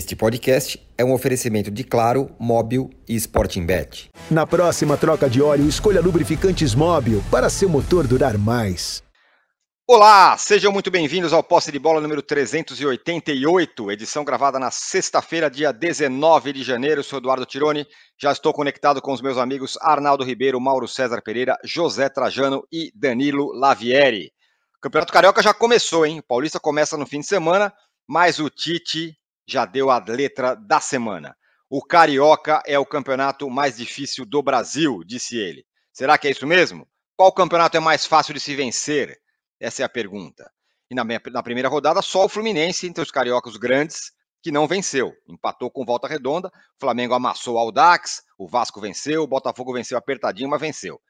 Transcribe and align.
Este 0.00 0.16
podcast 0.16 0.80
é 0.96 1.04
um 1.04 1.12
oferecimento 1.12 1.70
de 1.70 1.84
Claro, 1.84 2.34
Móbil 2.38 2.88
e 3.06 3.14
Sporting 3.16 3.66
Bet. 3.66 4.08
Na 4.30 4.46
próxima 4.46 4.96
troca 4.96 5.28
de 5.28 5.42
óleo, 5.42 5.68
escolha 5.68 6.00
lubrificantes 6.00 6.74
Móbil 6.74 7.22
para 7.30 7.50
seu 7.50 7.68
motor 7.68 8.06
durar 8.06 8.38
mais. 8.38 9.02
Olá, 9.86 10.38
sejam 10.38 10.72
muito 10.72 10.90
bem-vindos 10.90 11.34
ao 11.34 11.42
Posse 11.42 11.70
de 11.70 11.78
Bola 11.78 12.00
número 12.00 12.22
388, 12.22 13.92
edição 13.92 14.24
gravada 14.24 14.58
na 14.58 14.70
sexta-feira, 14.70 15.50
dia 15.50 15.70
19 15.70 16.54
de 16.54 16.62
janeiro. 16.62 17.00
Eu 17.00 17.04
sou 17.04 17.18
Eduardo 17.18 17.44
Tironi, 17.44 17.86
já 18.18 18.32
estou 18.32 18.54
conectado 18.54 19.02
com 19.02 19.12
os 19.12 19.20
meus 19.20 19.36
amigos 19.36 19.76
Arnaldo 19.82 20.24
Ribeiro, 20.24 20.58
Mauro 20.58 20.88
César 20.88 21.20
Pereira, 21.20 21.58
José 21.62 22.08
Trajano 22.08 22.66
e 22.72 22.90
Danilo 22.94 23.52
Lavieri. 23.52 24.32
O 24.78 24.80
Campeonato 24.80 25.12
Carioca 25.12 25.42
já 25.42 25.52
começou, 25.52 26.06
hein? 26.06 26.20
O 26.20 26.26
Paulista 26.26 26.58
começa 26.58 26.96
no 26.96 27.06
fim 27.06 27.20
de 27.20 27.26
semana, 27.26 27.70
mas 28.08 28.38
o 28.38 28.48
Tite 28.48 29.19
já 29.50 29.64
deu 29.64 29.90
a 29.90 29.98
letra 29.98 30.54
da 30.54 30.80
semana. 30.80 31.36
O 31.68 31.84
Carioca 31.84 32.62
é 32.66 32.78
o 32.78 32.86
campeonato 32.86 33.48
mais 33.48 33.76
difícil 33.76 34.24
do 34.24 34.42
Brasil, 34.42 35.02
disse 35.04 35.36
ele. 35.36 35.64
Será 35.92 36.18
que 36.18 36.28
é 36.28 36.30
isso 36.30 36.46
mesmo? 36.46 36.86
Qual 37.16 37.32
campeonato 37.32 37.76
é 37.76 37.80
mais 37.80 38.06
fácil 38.06 38.34
de 38.34 38.40
se 38.40 38.54
vencer? 38.54 39.18
Essa 39.58 39.82
é 39.82 39.84
a 39.84 39.88
pergunta. 39.88 40.50
E 40.90 40.94
na, 40.94 41.04
na 41.04 41.42
primeira 41.42 41.68
rodada, 41.68 42.02
só 42.02 42.24
o 42.24 42.28
Fluminense, 42.28 42.86
entre 42.86 43.02
os 43.02 43.10
cariocas 43.10 43.56
grandes, 43.56 44.12
que 44.42 44.50
não 44.50 44.66
venceu. 44.66 45.12
Empatou 45.28 45.70
com 45.70 45.84
volta 45.84 46.08
redonda, 46.08 46.48
o 46.48 46.80
Flamengo 46.80 47.14
amassou 47.14 47.54
o 47.54 47.58
Aldax, 47.58 48.22
o 48.38 48.48
Vasco 48.48 48.80
venceu, 48.80 49.22
o 49.22 49.26
Botafogo 49.26 49.72
venceu 49.72 49.98
apertadinho, 49.98 50.48
mas 50.48 50.60
venceu. 50.60 51.00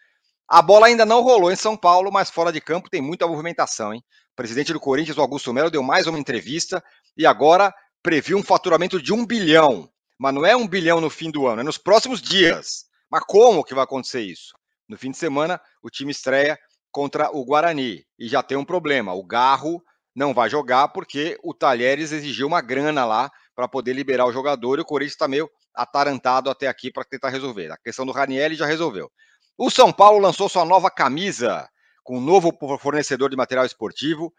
A 0.49 0.61
bola 0.61 0.89
ainda 0.89 1.07
não 1.07 1.23
rolou 1.23 1.53
em 1.53 1.57
São 1.57 1.77
Paulo, 1.77 2.11
mas 2.11 2.29
fora 2.29 2.53
de 2.53 2.61
campo 2.61 2.91
tem 2.91 3.01
muita 3.01 3.27
movimentação, 3.27 3.95
hein? 3.95 4.03
O 4.33 4.37
presidente 4.37 4.73
do 4.73 4.81
Corinthians, 4.81 5.17
Augusto 5.17 5.53
Melo, 5.53 5.71
deu 5.71 5.83
mais 5.83 6.07
uma 6.07 6.19
entrevista 6.19 6.83
e 7.17 7.25
agora 7.25 7.73
previu 8.03 8.39
um 8.39 8.43
faturamento 8.43 9.01
de 9.01 9.13
um 9.13 9.27
bilhão. 9.27 9.91
Mas 10.19 10.35
não 10.35 10.45
é 10.45 10.55
um 10.55 10.69
bilhão 10.69 11.01
no 11.01 11.09
fim 11.09 11.31
do 11.31 11.47
ano, 11.47 11.61
é 11.61 11.65
nos 11.65 11.79
próximos 11.79 12.21
dias. 12.21 12.85
Mas 13.11 13.25
como 13.27 13.65
que 13.65 13.75
vai 13.75 13.85
acontecer 13.85 14.21
isso? 14.21 14.55
No 14.89 14.99
fim 14.99 15.11
de 15.11 15.17
semana, 15.17 15.61
o 15.83 15.89
time 15.89 16.11
estreia 16.11 16.59
contra 16.91 17.31
o 17.31 17.45
Guarani. 17.45 18.05
E 18.19 18.29
já 18.29 18.43
tem 18.43 18.59
um 18.59 18.65
problema: 18.65 19.15
o 19.15 19.25
Garro 19.25 19.83
não 20.15 20.35
vai 20.35 20.51
jogar 20.51 20.89
porque 20.89 21.39
o 21.43 21.55
Talheres 21.55 22.13
exigiu 22.13 22.47
uma 22.47 22.61
grana 22.61 23.05
lá 23.05 23.31
para 23.55 23.69
poder 23.69 23.93
liberar 23.93 24.27
o 24.27 24.33
jogador 24.33 24.79
e 24.79 24.83
o 24.83 24.85
Corinthians 24.85 25.13
está 25.13 25.29
meio 25.29 25.49
atarantado 25.75 26.51
até 26.51 26.67
aqui 26.67 26.93
para 26.93 27.05
tentar 27.05 27.29
resolver. 27.29 27.71
A 27.71 27.79
questão 27.79 28.05
do 28.05 28.13
Raniel 28.13 28.55
já 28.55 28.67
resolveu. 28.67 29.11
O 29.57 29.71
São 29.71 29.93
Paulo 29.93 30.19
lançou 30.19 30.49
sua 30.49 30.65
nova 30.65 30.91
camisa 30.91 31.69
com 32.03 32.19
um 32.19 32.21
novo 32.21 32.53
fornecedor 32.79 33.31
de 33.31 33.37
material 33.37 33.65
esportivo, 33.65 34.33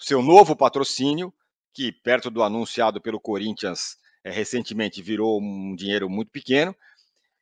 seu 0.00 0.22
novo 0.22 0.56
patrocínio, 0.56 1.32
que 1.74 1.92
perto 1.92 2.30
do 2.30 2.42
anunciado 2.42 3.00
pelo 3.00 3.20
Corinthians 3.20 3.96
é, 4.24 4.30
recentemente 4.30 5.02
virou 5.02 5.40
um 5.40 5.74
dinheiro 5.74 6.08
muito 6.08 6.30
pequeno. 6.30 6.74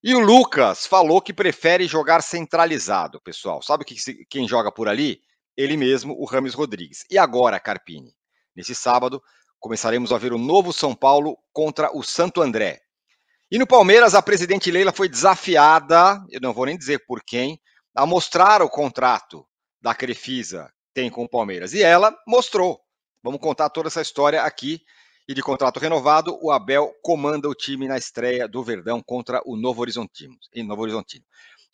E 0.02 0.14
o 0.14 0.20
Lucas 0.20 0.86
falou 0.86 1.20
que 1.20 1.32
prefere 1.32 1.86
jogar 1.86 2.22
centralizado, 2.22 3.20
pessoal. 3.20 3.62
Sabe 3.62 3.84
que, 3.84 3.96
quem 4.26 4.46
joga 4.46 4.70
por 4.70 4.88
ali? 4.88 5.20
Ele 5.56 5.76
mesmo, 5.76 6.14
o 6.18 6.24
Rames 6.24 6.54
Rodrigues. 6.54 7.04
E 7.10 7.18
agora, 7.18 7.58
Carpini? 7.58 8.14
Nesse 8.54 8.74
sábado, 8.74 9.22
começaremos 9.58 10.12
a 10.12 10.18
ver 10.18 10.32
o 10.32 10.38
novo 10.38 10.72
São 10.72 10.94
Paulo 10.94 11.36
contra 11.52 11.90
o 11.96 12.02
Santo 12.02 12.40
André. 12.42 12.80
E 13.50 13.58
no 13.58 13.66
Palmeiras, 13.66 14.14
a 14.14 14.22
presidente 14.22 14.70
Leila 14.70 14.92
foi 14.92 15.08
desafiada, 15.08 16.22
eu 16.30 16.40
não 16.40 16.52
vou 16.52 16.66
nem 16.66 16.76
dizer 16.76 17.04
por 17.06 17.22
quem, 17.24 17.60
a 17.94 18.04
mostrar 18.04 18.60
o 18.60 18.68
contrato 18.68 19.46
da 19.80 19.94
Crefisa 19.94 20.70
tem 20.92 21.10
com 21.10 21.24
o 21.24 21.28
Palmeiras. 21.28 21.72
E 21.72 21.82
ela 21.82 22.16
mostrou. 22.26 22.80
Vamos 23.26 23.40
contar 23.40 23.68
toda 23.70 23.88
essa 23.88 24.00
história 24.00 24.40
aqui 24.44 24.80
e 25.26 25.34
de 25.34 25.42
contrato 25.42 25.80
renovado, 25.80 26.38
o 26.40 26.52
Abel 26.52 26.94
comanda 27.02 27.48
o 27.48 27.56
time 27.56 27.88
na 27.88 27.98
estreia 27.98 28.46
do 28.46 28.62
Verdão 28.62 29.02
contra 29.02 29.42
o 29.44 29.56
Novo 29.56 29.80
Horizontino. 29.80 30.38
Em 30.54 30.62
Novo 30.62 30.82
Horizontino. 30.82 31.24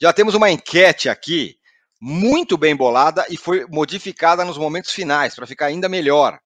Já 0.01 0.15
temos 0.15 0.35
uma 0.35 0.51
enquete 0.51 1.11
aqui 1.11 1.59
muito 2.01 2.57
bem 2.57 2.75
bolada 2.75 3.27
e 3.29 3.37
foi 3.37 3.67
modificada 3.67 4.47
nos 4.47 4.57
momentos 4.57 4.93
finais 4.93 5.35
para 5.35 5.47
ficar 5.47 5.67
ainda 5.67 5.91
melhor. 5.91 6.41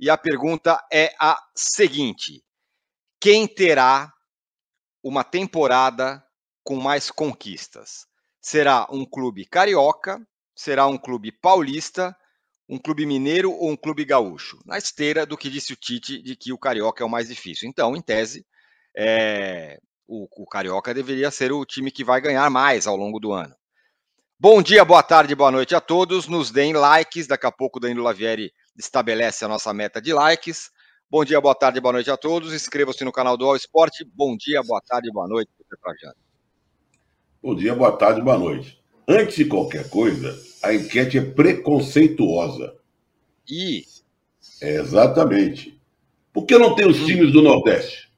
E 0.00 0.08
a 0.08 0.16
pergunta 0.16 0.82
é 0.90 1.14
a 1.20 1.38
seguinte: 1.54 2.42
quem 3.20 3.46
terá 3.46 4.10
uma 5.02 5.24
temporada 5.24 6.24
com 6.64 6.76
mais 6.76 7.10
conquistas? 7.10 8.06
Será 8.40 8.86
um 8.90 9.04
clube 9.04 9.44
carioca? 9.44 10.26
Será 10.56 10.86
um 10.86 10.96
clube 10.96 11.30
paulista? 11.30 12.16
Um 12.72 12.78
clube 12.78 13.04
mineiro 13.04 13.52
ou 13.52 13.70
um 13.70 13.76
clube 13.76 14.02
gaúcho? 14.02 14.58
Na 14.64 14.78
esteira 14.78 15.26
do 15.26 15.36
que 15.36 15.50
disse 15.50 15.74
o 15.74 15.76
Tite 15.76 16.22
de 16.22 16.34
que 16.34 16.54
o 16.54 16.58
Carioca 16.58 17.04
é 17.04 17.06
o 17.06 17.10
mais 17.10 17.28
difícil. 17.28 17.68
Então, 17.68 17.94
em 17.94 18.00
tese, 18.00 18.46
é, 18.96 19.78
o, 20.08 20.26
o, 20.42 20.46
Carioca 20.46 20.94
deveria 20.94 21.30
ser 21.30 21.52
o 21.52 21.66
time 21.66 21.90
que 21.90 22.02
vai 22.02 22.18
ganhar 22.18 22.48
mais 22.48 22.86
ao 22.86 22.96
longo 22.96 23.20
do 23.20 23.30
ano. 23.30 23.54
Bom 24.40 24.62
dia, 24.62 24.86
boa 24.86 25.02
tarde, 25.02 25.34
boa 25.34 25.50
noite 25.50 25.74
a 25.74 25.82
todos. 25.82 26.26
Nos 26.26 26.50
deem 26.50 26.72
likes. 26.72 27.26
Daqui 27.26 27.46
a 27.46 27.52
pouco 27.52 27.76
o 27.76 27.80
Danilo 27.80 28.02
Lavieri 28.02 28.50
estabelece 28.74 29.44
a 29.44 29.48
nossa 29.48 29.70
meta 29.74 30.00
de 30.00 30.14
likes. 30.14 30.70
Bom 31.10 31.26
dia, 31.26 31.42
boa 31.42 31.54
tarde, 31.54 31.78
boa 31.78 31.92
noite 31.92 32.10
a 32.10 32.16
todos. 32.16 32.54
Inscreva-se 32.54 33.04
no 33.04 33.12
canal 33.12 33.36
do 33.36 33.44
All 33.44 33.56
Sport. 33.56 34.02
Bom 34.14 34.34
dia, 34.34 34.62
boa 34.62 34.80
tarde, 34.80 35.12
boa 35.12 35.28
noite, 35.28 35.50
Bom 37.42 37.54
dia, 37.54 37.74
boa 37.74 37.92
tarde, 37.92 38.22
boa 38.22 38.38
noite. 38.38 38.81
Antes 39.12 39.36
de 39.36 39.44
qualquer 39.44 39.90
coisa, 39.90 40.34
a 40.62 40.72
enquete 40.72 41.18
é 41.18 41.20
preconceituosa. 41.20 42.74
E? 43.46 43.84
É, 44.62 44.76
exatamente. 44.76 45.78
Por 46.32 46.46
que 46.46 46.56
não 46.56 46.74
tem 46.74 46.88
os 46.88 47.04
times 47.04 47.30
do 47.30 47.42
Nordeste? 47.42 48.10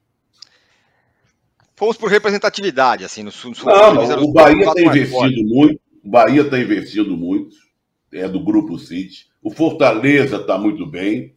Fomos 1.75 1.97
por 1.97 2.09
representatividade, 2.09 3.05
assim, 3.05 3.25
no 3.25 3.33
sul. 3.33 3.53
Não, 3.65 3.93
não 3.93 4.23
o 4.23 4.33
Bahia 4.33 4.69
está 4.69 4.81
investindo 4.81 5.49
muito. 5.49 5.81
O 6.05 6.09
Bahia 6.09 6.43
está 6.43 6.61
investindo 6.61 7.17
muito. 7.17 7.57
É 8.13 8.29
do 8.29 8.39
Grupo 8.39 8.79
City. 8.79 9.27
O 9.43 9.51
Fortaleza 9.51 10.37
está 10.37 10.57
muito 10.57 10.87
bem. 10.87 11.35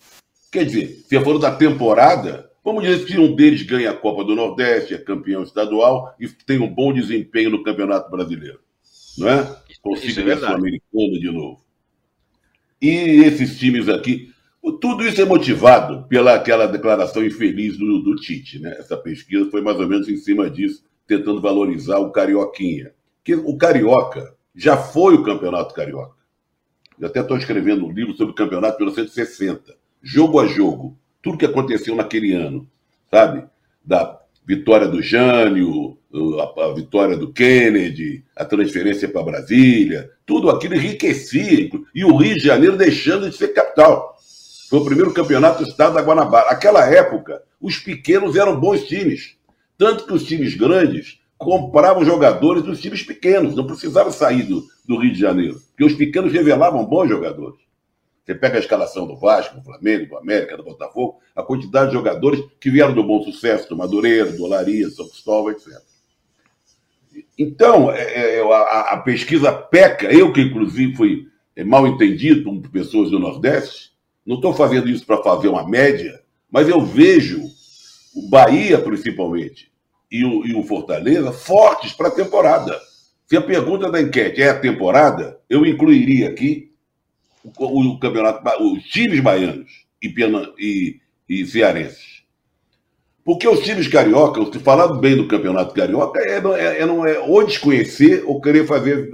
Quer 0.51 0.65
dizer, 0.65 1.03
se 1.09 1.19
for 1.21 1.39
da 1.39 1.49
temporada, 1.49 2.47
vamos 2.63 2.83
dizer 2.83 3.07
que 3.07 3.17
um 3.17 3.35
deles 3.35 3.63
ganha 3.63 3.89
a 3.89 3.97
Copa 3.97 4.23
do 4.23 4.35
Nordeste, 4.35 4.93
é 4.93 4.99
campeão 4.99 5.41
estadual 5.41 6.13
e 6.19 6.27
tem 6.27 6.59
um 6.59 6.71
bom 6.71 6.93
desempenho 6.93 7.49
no 7.49 7.63
Campeonato 7.63 8.11
Brasileiro. 8.11 8.66
Não 9.17 9.29
é? 9.29 9.57
consiga 9.81 10.21
é 10.21 10.33
a 10.33 10.37
Sul-Americana 10.37 11.19
de 11.19 11.31
novo. 11.31 11.61
E 12.81 12.89
esses 13.23 13.57
times 13.57 13.89
aqui, 13.89 14.31
tudo 14.81 15.05
isso 15.05 15.21
é 15.21 15.25
motivado 15.25 16.07
pela 16.07 16.35
aquela 16.35 16.67
declaração 16.67 17.25
infeliz 17.25 17.77
do, 17.77 17.99
do 17.99 18.15
Tite, 18.15 18.59
né? 18.59 18.75
Essa 18.77 18.97
pesquisa 18.97 19.49
foi 19.49 19.61
mais 19.61 19.79
ou 19.79 19.87
menos 19.87 20.07
em 20.07 20.17
cima 20.17 20.49
disso, 20.49 20.83
tentando 21.07 21.41
valorizar 21.41 21.99
o 21.99 22.11
Carioquinha. 22.11 22.91
Que 23.23 23.35
o 23.35 23.57
Carioca 23.57 24.35
já 24.55 24.77
foi 24.77 25.15
o 25.15 25.23
Campeonato 25.23 25.73
Carioca. 25.73 26.17
Eu 26.99 27.07
até 27.07 27.21
estou 27.21 27.37
escrevendo 27.37 27.85
um 27.85 27.91
livro 27.91 28.15
sobre 28.15 28.31
o 28.31 28.35
Campeonato 28.35 28.77
1960, 28.77 29.75
jogo 30.01 30.39
a 30.39 30.47
jogo, 30.47 30.97
tudo 31.21 31.37
que 31.37 31.45
aconteceu 31.45 31.95
naquele 31.95 32.33
ano, 32.33 32.67
sabe? 33.09 33.47
Da 33.83 34.19
vitória 34.47 34.87
do 34.87 35.01
Jânio, 35.01 35.97
a, 36.39 36.73
vitória 36.73 37.17
do 37.17 37.33
Kennedy, 37.33 38.23
a 38.33 38.45
transferência 38.45 39.09
para 39.09 39.23
Brasília, 39.23 40.09
tudo 40.25 40.49
aquilo 40.49 40.75
enriquecia. 40.75 41.69
E 41.93 42.05
o 42.05 42.15
Rio 42.15 42.35
de 42.35 42.45
Janeiro 42.45 42.77
deixando 42.77 43.29
de 43.29 43.35
ser 43.35 43.49
capital. 43.49 44.15
Foi 44.69 44.79
o 44.79 44.85
primeiro 44.85 45.13
campeonato 45.13 45.63
do 45.63 45.69
estado 45.69 45.95
da 45.95 46.01
Guanabara. 46.01 46.49
Aquela 46.49 46.85
época, 46.89 47.41
os 47.59 47.77
pequenos 47.77 48.37
eram 48.37 48.57
bons 48.57 48.87
times. 48.87 49.35
Tanto 49.77 50.05
que 50.05 50.13
os 50.13 50.23
times 50.23 50.55
grandes 50.55 51.19
compravam 51.37 52.05
jogadores 52.05 52.63
dos 52.63 52.79
times 52.79 53.03
pequenos, 53.03 53.55
não 53.55 53.67
precisava 53.67 54.11
sair 54.11 54.43
do, 54.43 54.63
do 54.87 54.97
Rio 54.97 55.13
de 55.13 55.19
Janeiro, 55.19 55.61
porque 55.69 55.85
os 55.85 55.93
pequenos 55.93 56.33
revelavam 56.33 56.83
bons 56.83 57.09
jogadores. 57.09 57.66
Você 58.27 58.35
pega 58.35 58.57
a 58.57 58.59
escalação 58.59 59.07
do 59.07 59.15
Vasco, 59.15 59.55
do 59.55 59.63
Flamengo, 59.63 60.05
do 60.05 60.17
América, 60.17 60.57
do 60.57 60.63
Botafogo, 60.63 61.21
a 61.33 61.41
quantidade 61.41 61.91
de 61.91 61.93
jogadores 61.93 62.43
que 62.59 62.69
vieram 62.69 62.93
do 62.93 63.01
Bom 63.01 63.23
Sucesso, 63.23 63.69
do 63.69 63.77
Madureira, 63.77 64.33
do 64.33 64.43
Olaria, 64.43 64.89
São 64.89 65.07
Cristóvão, 65.07 65.51
etc. 65.51 65.81
Então, 67.39 67.89
é, 67.89 68.35
é, 68.35 68.41
a, 68.41 68.97
pesquisa 68.97 69.53
peca, 69.53 70.11
eu 70.11 70.33
que 70.33 70.41
inclusive 70.41 70.93
fui 70.93 71.27
é, 71.55 71.63
mal 71.63 71.87
entendido 71.87 72.43
por 72.43 72.69
pessoas 72.69 73.09
do 73.09 73.17
Nordeste, 73.17 73.93
não 74.25 74.35
estou 74.35 74.53
fazendo 74.53 74.89
isso 74.89 75.05
para 75.05 75.23
fazer 75.23 75.47
uma 75.47 75.65
média, 75.65 76.21
mas 76.51 76.67
eu 76.67 76.81
vejo 76.81 77.41
o 78.13 78.29
Bahia, 78.29 78.77
principalmente, 78.77 79.71
e 80.11 80.25
o, 80.25 80.45
e 80.45 80.53
o 80.53 80.63
Fortaleza 80.63 81.31
fortes 81.31 81.93
para 81.93 82.09
a 82.09 82.11
temporada. 82.11 82.77
Se 83.25 83.37
a 83.37 83.41
pergunta 83.41 83.89
da 83.89 84.01
enquete 84.01 84.41
é 84.41 84.49
a 84.49 84.59
temporada, 84.59 85.39
eu 85.49 85.65
incluiria 85.65 86.27
aqui 86.27 86.67
o, 87.57 87.93
o 87.93 87.99
campeonato, 87.99 88.41
os 88.63 88.83
times 88.83 89.19
baianos 89.19 89.85
e, 90.01 90.13
e, 90.57 90.99
e 91.29 91.45
cearenses. 91.45 92.17
Porque 93.23 93.47
os 93.47 93.59
times 93.59 93.87
carioca, 93.87 94.41
falando 94.61 94.99
bem 94.99 95.17
do 95.17 95.27
campeonato 95.27 95.73
carioca, 95.73 96.19
é, 96.21 96.37
é, 96.37 96.81
é, 96.81 96.85
não 96.85 97.05
é 97.05 97.19
ou 97.19 97.45
desconhecer 97.45 98.23
ou 98.25 98.39
querer 98.39 98.65
fazer, 98.65 99.09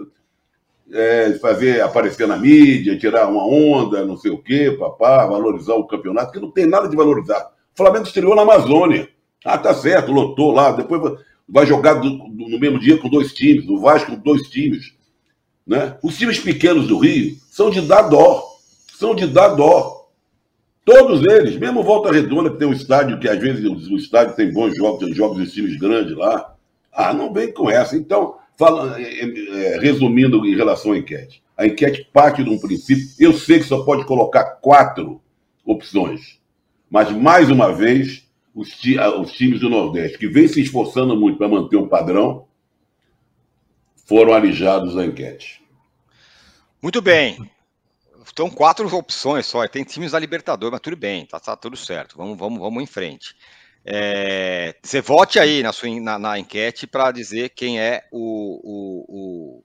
é, 0.91 1.33
fazer 1.41 1.81
aparecer 1.81 2.27
na 2.27 2.37
mídia, 2.37 2.97
tirar 2.97 3.27
uma 3.27 3.43
onda, 3.43 4.05
não 4.05 4.15
sei 4.15 4.31
o 4.31 4.37
quê, 4.37 4.75
papá, 4.77 5.25
valorizar 5.25 5.73
o 5.73 5.87
campeonato, 5.87 6.31
que 6.31 6.39
não 6.39 6.51
tem 6.51 6.67
nada 6.67 6.87
de 6.87 6.95
valorizar. 6.95 7.53
O 7.73 7.77
Flamengo 7.77 8.05
estreou 8.05 8.35
na 8.35 8.43
Amazônia. 8.43 9.09
Ah, 9.43 9.57
tá 9.57 9.73
certo, 9.73 10.11
lotou 10.11 10.51
lá. 10.51 10.71
Depois 10.71 11.17
vai 11.49 11.65
jogar 11.65 11.95
do, 11.95 12.09
do, 12.09 12.49
no 12.49 12.59
mesmo 12.59 12.79
dia 12.79 12.97
com 12.97 13.09
dois 13.09 13.33
times. 13.33 13.67
O 13.67 13.79
Vasco 13.79 14.11
com 14.11 14.17
dois 14.17 14.43
times. 14.43 14.93
Né? 15.65 15.97
Os 16.03 16.17
times 16.17 16.39
pequenos 16.39 16.87
do 16.87 16.99
Rio 16.99 17.37
são 17.49 17.69
de 17.69 17.81
dar 17.81 18.03
dó. 18.03 18.43
São 18.97 19.15
de 19.15 19.27
dar 19.27 19.49
dó. 19.49 20.03
Todos 20.85 21.23
eles, 21.23 21.57
mesmo 21.57 21.81
Volta 21.81 22.11
Redonda, 22.11 22.49
que 22.49 22.57
tem 22.57 22.67
um 22.67 22.73
estádio 22.73 23.17
que 23.17 23.29
às 23.29 23.39
vezes 23.39 23.63
o 23.89 23.95
estádio 23.95 24.35
tem 24.35 24.51
bons 24.51 24.75
jogos, 24.75 24.99
tem 24.99 25.13
jogos 25.13 25.41
de 25.41 25.51
times 25.51 25.77
grandes 25.77 26.15
lá. 26.15 26.53
Ah, 26.91 27.13
não 27.13 27.31
vem 27.31 27.51
com 27.53 27.69
essa. 27.69 27.95
Então, 27.95 28.35
fala, 28.57 29.01
é, 29.01 29.23
é, 29.23 29.79
resumindo 29.79 30.45
em 30.45 30.55
relação 30.55 30.91
à 30.91 30.97
enquete. 30.97 31.41
A 31.57 31.65
enquete 31.65 32.07
parte 32.11 32.43
de 32.43 32.49
um 32.49 32.59
princípio. 32.59 33.05
Eu 33.17 33.33
sei 33.33 33.59
que 33.59 33.65
só 33.65 33.83
pode 33.83 34.05
colocar 34.05 34.43
quatro 34.61 35.21
opções. 35.65 36.39
Mas, 36.89 37.09
mais 37.11 37.49
uma 37.49 37.71
vez, 37.71 38.27
os, 38.53 38.69
os 39.19 39.31
times 39.31 39.61
do 39.61 39.69
Nordeste, 39.69 40.17
que 40.17 40.27
vêm 40.27 40.47
se 40.47 40.61
esforçando 40.61 41.15
muito 41.15 41.37
para 41.37 41.47
manter 41.47 41.77
um 41.77 41.87
padrão, 41.87 42.45
foram 44.05 44.33
alijados 44.33 44.95
da 44.95 45.05
enquete. 45.05 45.61
Muito 46.81 47.01
bem. 47.01 47.49
Estão 48.25 48.49
quatro 48.49 48.93
opções 48.95 49.45
só. 49.45 49.67
Tem 49.67 49.83
times 49.83 50.11
da 50.11 50.19
Libertadores, 50.19 50.71
mas 50.71 50.81
tudo 50.81 50.95
bem, 50.95 51.25
tá, 51.25 51.39
tá 51.39 51.55
tudo 51.55 51.77
certo. 51.77 52.17
Vamos, 52.17 52.37
vamos, 52.37 52.59
vamos 52.59 52.83
em 52.83 52.87
frente. 52.87 53.35
É, 53.85 54.75
você 54.81 55.01
vote 55.01 55.39
aí 55.39 55.61
na, 55.61 55.73
sua, 55.73 55.89
na, 55.99 56.17
na 56.17 56.39
enquete 56.39 56.87
para 56.87 57.11
dizer 57.11 57.49
quem 57.49 57.81
é 57.81 58.03
o, 58.11 58.59
o, 58.63 59.05
o, 59.09 59.63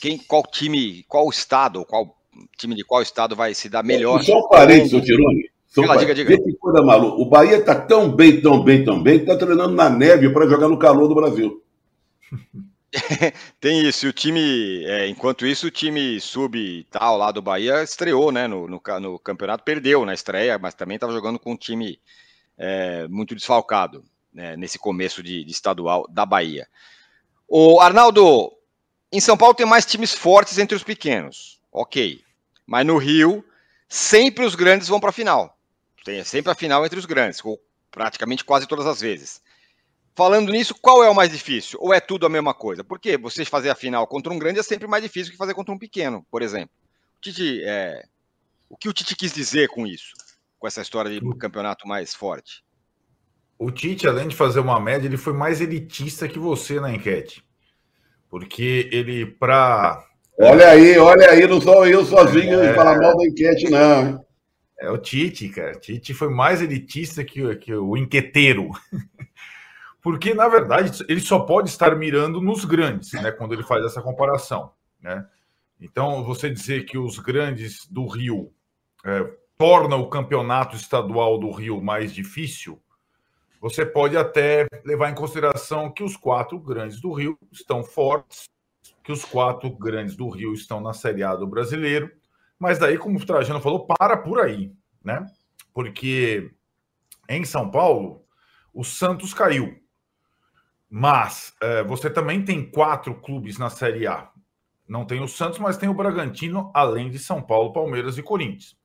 quem, 0.00 0.18
qual 0.18 0.42
time, 0.42 1.04
qual 1.08 1.28
estado, 1.30 1.84
qual 1.84 2.16
time 2.58 2.74
de 2.74 2.84
qual 2.84 3.02
estado 3.02 3.36
vai 3.36 3.54
se 3.54 3.68
dar 3.68 3.84
melhor. 3.84 4.22
Só 4.22 4.38
um 4.38 4.48
parênteses, 4.48 4.90
seu 4.90 5.00
Tirone. 5.00 5.50
Diga, 5.76 6.14
diga. 6.14 6.30
Vê 6.30 6.42
que 6.42 6.54
coisa 6.54 6.82
maluca. 6.82 7.20
O 7.20 7.26
Bahia 7.26 7.58
está 7.58 7.74
tão 7.74 8.10
bem, 8.10 8.40
tão 8.40 8.62
bem, 8.62 8.84
tão 8.84 9.02
bem, 9.02 9.18
que 9.18 9.24
está 9.30 9.36
treinando 9.36 9.74
na 9.74 9.90
neve 9.90 10.30
para 10.30 10.48
jogar 10.48 10.68
no 10.68 10.78
calor 10.78 11.06
do 11.06 11.14
Brasil. 11.14 11.62
Tem 13.60 13.86
isso, 13.86 14.06
e 14.06 14.08
o 14.08 14.12
time, 14.12 14.84
é, 14.84 15.08
enquanto 15.08 15.46
isso, 15.46 15.66
o 15.66 15.70
time 15.70 16.20
sub 16.20 16.86
tal 16.90 17.16
lá 17.16 17.30
do 17.30 17.42
Bahia 17.42 17.82
estreou, 17.82 18.30
né, 18.30 18.46
no, 18.46 18.68
no, 18.68 18.80
no 19.00 19.18
campeonato, 19.18 19.64
perdeu 19.64 20.04
na 20.04 20.14
estreia, 20.14 20.58
mas 20.58 20.74
também 20.74 20.94
estava 20.94 21.12
jogando 21.12 21.38
com 21.38 21.52
um 21.52 21.56
time 21.56 22.00
é, 22.56 23.06
muito 23.08 23.34
desfalcado, 23.34 24.04
né, 24.32 24.56
nesse 24.56 24.78
começo 24.78 25.22
de, 25.22 25.44
de, 25.44 25.50
estadual 25.50 26.06
da 26.08 26.24
Bahia. 26.24 26.66
O 27.48 27.80
Arnaldo, 27.80 28.52
em 29.12 29.20
São 29.20 29.36
Paulo 29.36 29.54
tem 29.54 29.66
mais 29.66 29.84
times 29.84 30.12
fortes 30.12 30.58
entre 30.58 30.76
os 30.76 30.82
pequenos, 30.82 31.60
ok, 31.72 32.22
mas 32.66 32.86
no 32.86 32.98
Rio, 32.98 33.44
sempre 33.88 34.44
os 34.44 34.54
grandes 34.54 34.88
vão 34.88 35.00
para 35.00 35.10
a 35.10 35.12
final, 35.12 35.58
tem 36.04 36.22
sempre 36.24 36.52
a 36.52 36.54
final 36.54 36.84
entre 36.84 36.98
os 36.98 37.06
grandes, 37.06 37.44
ou 37.44 37.60
praticamente 37.90 38.44
quase 38.44 38.66
todas 38.66 38.86
as 38.86 39.00
vezes. 39.00 39.40
Falando 40.16 40.50
nisso, 40.50 40.74
qual 40.80 41.04
é 41.04 41.10
o 41.10 41.14
mais 41.14 41.30
difícil? 41.30 41.78
Ou 41.82 41.92
é 41.92 42.00
tudo 42.00 42.24
a 42.24 42.30
mesma 42.30 42.54
coisa? 42.54 42.82
Porque 42.82 43.18
você 43.18 43.44
fazer 43.44 43.68
a 43.68 43.74
final 43.74 44.06
contra 44.06 44.32
um 44.32 44.38
grande 44.38 44.58
é 44.58 44.62
sempre 44.62 44.88
mais 44.88 45.02
difícil 45.02 45.30
que 45.30 45.36
fazer 45.36 45.52
contra 45.52 45.74
um 45.74 45.78
pequeno, 45.78 46.24
por 46.30 46.40
exemplo. 46.40 46.70
O, 47.18 47.20
Tite, 47.20 47.62
é... 47.62 48.02
o 48.70 48.78
que 48.78 48.88
o 48.88 48.94
Tite 48.94 49.14
quis 49.14 49.34
dizer 49.34 49.68
com 49.68 49.86
isso? 49.86 50.14
Com 50.58 50.66
essa 50.66 50.80
história 50.80 51.10
de 51.10 51.20
campeonato 51.36 51.86
mais 51.86 52.14
forte? 52.14 52.64
O 53.58 53.70
Tite, 53.70 54.08
além 54.08 54.28
de 54.28 54.34
fazer 54.34 54.60
uma 54.60 54.80
média, 54.80 55.06
ele 55.06 55.18
foi 55.18 55.34
mais 55.34 55.60
elitista 55.60 56.26
que 56.26 56.38
você 56.38 56.80
na 56.80 56.94
enquete. 56.94 57.44
Porque 58.30 58.88
ele, 58.90 59.26
para. 59.26 60.02
Olha 60.40 60.70
aí, 60.70 60.96
olha 60.96 61.30
aí, 61.30 61.46
não 61.46 61.60
sou 61.60 61.86
eu 61.86 62.06
sozinho 62.06 62.58
é... 62.60 62.72
falar 62.72 62.98
mal 62.98 63.14
da 63.18 63.26
enquete, 63.26 63.68
não. 63.68 64.08
Hein? 64.08 64.18
É 64.80 64.90
o 64.90 64.96
Tite, 64.96 65.50
cara. 65.50 65.72
Tite 65.72 66.14
foi 66.14 66.30
mais 66.30 66.62
elitista 66.62 67.22
que, 67.22 67.54
que 67.56 67.74
o 67.74 67.98
enqueteiro. 67.98 68.70
Porque, 70.06 70.32
na 70.32 70.46
verdade, 70.46 71.04
ele 71.08 71.18
só 71.18 71.40
pode 71.40 71.68
estar 71.68 71.96
mirando 71.96 72.40
nos 72.40 72.64
grandes, 72.64 73.12
né? 73.14 73.32
Quando 73.32 73.54
ele 73.54 73.64
faz 73.64 73.84
essa 73.84 74.00
comparação, 74.00 74.70
né? 75.00 75.28
Então, 75.80 76.22
você 76.22 76.48
dizer 76.48 76.84
que 76.84 76.96
os 76.96 77.18
grandes 77.18 77.88
do 77.90 78.06
Rio 78.06 78.52
é, 79.04 79.24
torna 79.58 79.96
o 79.96 80.08
campeonato 80.08 80.76
estadual 80.76 81.38
do 81.38 81.50
Rio 81.50 81.82
mais 81.82 82.14
difícil, 82.14 82.80
você 83.60 83.84
pode 83.84 84.16
até 84.16 84.68
levar 84.84 85.10
em 85.10 85.14
consideração 85.16 85.90
que 85.90 86.04
os 86.04 86.16
quatro 86.16 86.56
grandes 86.60 87.00
do 87.00 87.12
Rio 87.12 87.36
estão 87.50 87.82
fortes, 87.82 88.44
que 89.02 89.10
os 89.10 89.24
quatro 89.24 89.68
grandes 89.70 90.14
do 90.14 90.28
Rio 90.28 90.52
estão 90.54 90.80
na 90.80 90.92
Série 90.92 91.24
A 91.24 91.34
do 91.34 91.48
Brasileiro, 91.48 92.12
mas 92.60 92.78
daí, 92.78 92.96
como 92.96 93.18
o 93.18 93.26
Trajano 93.26 93.60
falou, 93.60 93.84
para 93.84 94.16
por 94.16 94.38
aí, 94.38 94.72
né? 95.02 95.26
Porque 95.74 96.54
em 97.28 97.44
São 97.44 97.68
Paulo, 97.72 98.24
o 98.72 98.84
Santos 98.84 99.34
caiu. 99.34 99.84
Mas 100.88 101.54
é, 101.60 101.82
você 101.82 102.08
também 102.08 102.44
tem 102.44 102.64
quatro 102.70 103.14
clubes 103.14 103.58
na 103.58 103.68
Série 103.68 104.06
A. 104.06 104.30
Não 104.88 105.04
tem 105.04 105.20
o 105.20 105.28
Santos, 105.28 105.58
mas 105.58 105.76
tem 105.76 105.88
o 105.88 105.94
Bragantino, 105.94 106.70
além 106.72 107.10
de 107.10 107.18
São 107.18 107.42
Paulo, 107.42 107.72
Palmeiras 107.72 108.16
e 108.18 108.22
Corinthians. 108.22 108.76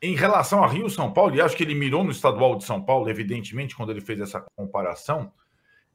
Em 0.00 0.16
relação 0.16 0.64
a 0.64 0.66
Rio 0.66 0.90
São 0.90 1.12
Paulo, 1.12 1.36
e 1.36 1.40
acho 1.40 1.56
que 1.56 1.62
ele 1.62 1.76
mirou 1.76 2.02
no 2.02 2.10
estadual 2.10 2.56
de 2.56 2.64
São 2.64 2.82
Paulo, 2.82 3.08
evidentemente, 3.08 3.76
quando 3.76 3.90
ele 3.90 4.00
fez 4.00 4.20
essa 4.20 4.44
comparação, 4.56 5.32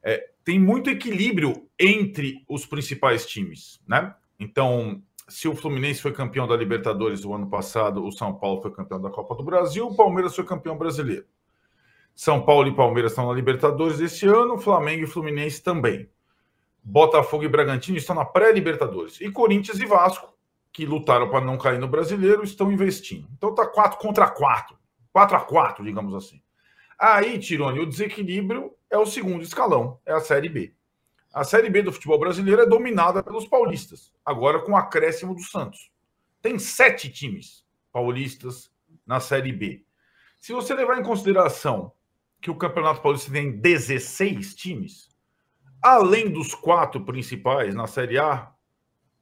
é, 0.02 0.30
tem 0.42 0.58
muito 0.58 0.88
equilíbrio 0.88 1.68
entre 1.78 2.42
os 2.48 2.64
principais 2.64 3.26
times, 3.26 3.80
né? 3.86 4.14
Então, 4.40 5.02
se 5.28 5.46
o 5.46 5.54
Fluminense 5.54 6.00
foi 6.00 6.12
campeão 6.12 6.48
da 6.48 6.56
Libertadores 6.56 7.24
o 7.24 7.34
ano 7.34 7.50
passado, 7.50 8.02
o 8.02 8.10
São 8.10 8.34
Paulo 8.34 8.62
foi 8.62 8.70
campeão 8.70 9.00
da 9.00 9.10
Copa 9.10 9.34
do 9.34 9.42
Brasil, 9.42 9.86
o 9.86 9.94
Palmeiras 9.94 10.34
foi 10.34 10.44
campeão 10.44 10.78
brasileiro. 10.78 11.26
São 12.18 12.44
Paulo 12.44 12.66
e 12.66 12.74
Palmeiras 12.74 13.12
estão 13.12 13.28
na 13.28 13.32
Libertadores 13.32 14.00
esse 14.00 14.26
ano, 14.26 14.58
Flamengo 14.58 15.04
e 15.04 15.06
Fluminense 15.06 15.62
também. 15.62 16.10
Botafogo 16.82 17.44
e 17.44 17.48
Bragantino 17.48 17.96
estão 17.96 18.16
na 18.16 18.24
pré-Libertadores. 18.24 19.20
E 19.20 19.30
Corinthians 19.30 19.78
e 19.78 19.86
Vasco, 19.86 20.36
que 20.72 20.84
lutaram 20.84 21.30
para 21.30 21.44
não 21.44 21.56
cair 21.56 21.78
no 21.78 21.86
brasileiro, 21.86 22.42
estão 22.42 22.72
investindo. 22.72 23.28
Então 23.36 23.54
tá 23.54 23.64
4 23.64 24.00
contra 24.00 24.28
4. 24.28 24.76
4 25.12 25.36
a 25.36 25.40
4, 25.42 25.84
digamos 25.84 26.12
assim. 26.12 26.42
Aí, 26.98 27.38
Tirone, 27.38 27.78
o 27.78 27.86
desequilíbrio 27.86 28.74
é 28.90 28.98
o 28.98 29.06
segundo 29.06 29.44
escalão, 29.44 30.00
é 30.04 30.12
a 30.12 30.18
Série 30.18 30.48
B. 30.48 30.74
A 31.32 31.44
Série 31.44 31.70
B 31.70 31.82
do 31.82 31.92
futebol 31.92 32.18
brasileiro 32.18 32.62
é 32.62 32.66
dominada 32.66 33.22
pelos 33.22 33.46
paulistas, 33.46 34.12
agora 34.26 34.58
com 34.58 34.72
o 34.72 34.76
acréscimo 34.76 35.36
do 35.36 35.42
Santos. 35.42 35.88
Tem 36.42 36.58
sete 36.58 37.08
times 37.10 37.64
paulistas 37.92 38.72
na 39.06 39.20
Série 39.20 39.52
B. 39.52 39.84
Se 40.40 40.52
você 40.52 40.74
levar 40.74 40.98
em 40.98 41.04
consideração 41.04 41.92
que 42.40 42.50
o 42.50 42.56
Campeonato 42.56 43.00
Paulista 43.00 43.30
tem 43.30 43.50
16 43.50 44.54
times, 44.54 45.08
além 45.82 46.30
dos 46.30 46.54
quatro 46.54 47.04
principais 47.04 47.74
na 47.74 47.86
Série 47.86 48.18
A, 48.18 48.52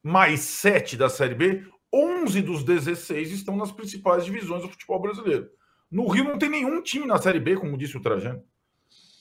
mais 0.03 0.41
sete 0.41 0.97
da 0.97 1.09
Série 1.09 1.35
B, 1.35 1.67
11 1.93 2.43
dos 2.43 2.63
16 2.63 3.33
estão 3.33 3.57
nas 3.57 3.73
principais 3.73 4.25
divisões 4.25 4.63
do 4.63 4.69
futebol 4.69 5.01
brasileiro. 5.01 5.49
No 5.91 6.09
Rio 6.09 6.25
não 6.25 6.39
tem 6.39 6.49
nenhum 6.49 6.83
time 6.83 7.07
na 7.07 7.19
Série 7.19 7.41
B, 7.41 7.57
como 7.57 7.79
disse 7.79 7.97
o 7.97 8.03
Trajano. 8.03 8.43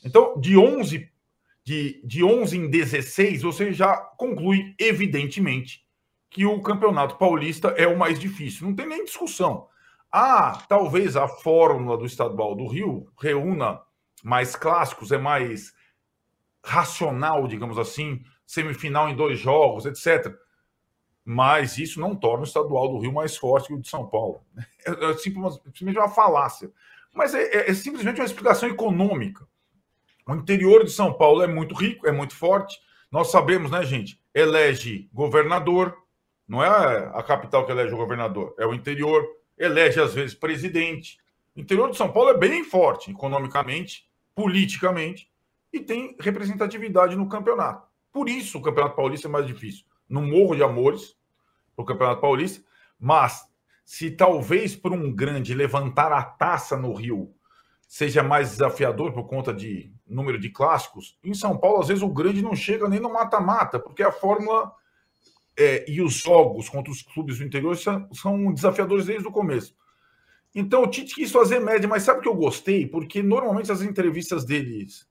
Então, 0.04 0.40
de 0.40 0.58
11, 0.58 1.10
de, 1.64 2.02
de 2.04 2.24
11 2.24 2.58
em 2.58 2.70
16, 2.70 3.42
você 3.42 3.72
já 3.72 3.96
conclui, 3.96 4.76
evidentemente, 4.80 5.86
que 6.30 6.46
o 6.46 6.62
Campeonato 6.62 7.18
Paulista 7.18 7.70
é 7.70 7.88
o 7.88 7.98
mais 7.98 8.20
difícil. 8.20 8.68
Não 8.68 8.76
tem 8.76 8.88
nem 8.88 9.06
discussão. 9.06 9.68
Ah, 10.12 10.64
talvez 10.68 11.16
a 11.16 11.28
fórmula 11.28 11.98
do 11.98 12.06
estadual 12.06 12.56
do 12.56 12.68
Rio 12.68 13.08
reúna 13.20 13.82
mais 14.26 14.56
clássicos, 14.56 15.12
é 15.12 15.20
mais 15.20 15.72
racional, 16.64 17.48
digamos 17.48 17.78
assim, 17.78 18.24
semifinal 18.44 19.08
em 19.08 19.16
dois 19.16 19.38
jogos, 19.38 19.86
etc. 19.86 20.36
Mas 21.24 21.78
isso 21.78 22.00
não 22.00 22.16
torna 22.16 22.42
o 22.42 22.48
estadual 22.48 22.88
do 22.88 22.98
Rio 22.98 23.14
mais 23.14 23.38
forte 23.38 23.68
que 23.68 23.76
o 23.76 23.80
de 23.80 23.88
São 23.88 24.08
Paulo. 24.08 24.42
É, 24.84 25.12
é 25.12 25.14
simplesmente 25.18 26.00
uma 26.00 26.10
falácia. 26.10 26.72
Mas 27.14 27.36
é, 27.36 27.44
é, 27.44 27.70
é 27.70 27.74
simplesmente 27.76 28.20
uma 28.20 28.26
explicação 28.26 28.68
econômica. 28.68 29.48
O 30.28 30.34
interior 30.34 30.84
de 30.84 30.92
São 30.92 31.14
Paulo 31.14 31.44
é 31.44 31.48
muito 31.48 31.76
rico, 31.76 32.08
é 32.08 32.12
muito 32.12 32.36
forte. 32.36 32.80
Nós 33.12 33.30
sabemos, 33.30 33.70
né, 33.70 33.84
gente? 33.84 34.20
Elege 34.34 35.08
governador, 35.14 35.96
não 36.48 36.64
é 36.64 36.68
a 37.14 37.22
capital 37.22 37.64
que 37.64 37.72
elege 37.72 37.94
o 37.94 37.98
governador, 37.98 38.56
é 38.58 38.66
o 38.66 38.74
interior 38.74 39.24
elege 39.56 40.02
às 40.02 40.16
vezes 40.16 40.34
presidente. 40.34 41.20
O 41.56 41.60
interior 41.60 41.92
de 41.92 41.98
São 41.98 42.12
Paulo 42.12 42.32
é 42.32 42.38
bem 42.38 42.64
forte 42.64 43.12
economicamente, 43.12 44.05
politicamente 44.36 45.32
e 45.72 45.80
tem 45.80 46.16
representatividade 46.20 47.16
no 47.16 47.28
campeonato. 47.28 47.88
Por 48.12 48.30
isso 48.30 48.58
o 48.58 48.62
Campeonato 48.62 48.96
Paulista 48.96 49.28
é 49.28 49.32
mais 49.32 49.48
difícil. 49.48 49.86
Não 50.08 50.26
morro 50.26 50.56
de 50.56 50.64
amores 50.64 51.16
o 51.76 51.84
Campeonato 51.84 52.22
Paulista, 52.22 52.64
mas 53.00 53.46
se 53.84 54.12
talvez 54.12 54.76
por 54.76 54.94
um 54.94 55.14
grande 55.14 55.54
levantar 55.54 56.12
a 56.12 56.24
taça 56.24 56.78
no 56.78 56.94
Rio 56.94 57.34
seja 57.88 58.24
mais 58.24 58.52
desafiador 58.52 59.14
por 59.14 59.26
conta 59.26 59.54
de 59.54 59.94
número 60.08 60.40
de 60.40 60.50
clássicos, 60.50 61.18
em 61.24 61.34
São 61.34 61.58
Paulo 61.58 61.82
às 61.82 61.88
vezes 61.88 62.04
o 62.04 62.10
grande 62.10 62.42
não 62.42 62.56
chega 62.56 62.90
nem 62.90 63.00
no 63.00 63.12
mata-mata, 63.12 63.80
porque 63.80 64.02
a 64.02 64.12
fórmula 64.12 64.72
é, 65.58 65.90
e 65.90 66.02
os 66.02 66.16
jogos 66.16 66.68
contra 66.68 66.92
os 66.92 67.02
clubes 67.02 67.38
do 67.38 67.44
interior 67.44 67.78
são, 67.78 68.08
são, 68.14 68.54
desafiadores 68.54 69.06
desde 69.06 69.28
o 69.28 69.32
começo. 69.32 69.76
Então 70.56 70.84
o 70.84 70.88
Tite 70.88 71.14
quis 71.14 71.32
fazer 71.32 71.60
média, 71.60 71.88
mas 71.88 72.04
sabe 72.04 72.20
o 72.20 72.22
que 72.22 72.30
eu 72.30 72.36
gostei? 72.36 72.88
Porque 72.88 73.22
normalmente 73.22 73.72
as 73.72 73.82
entrevistas 73.82 74.46
deles, 74.46 75.06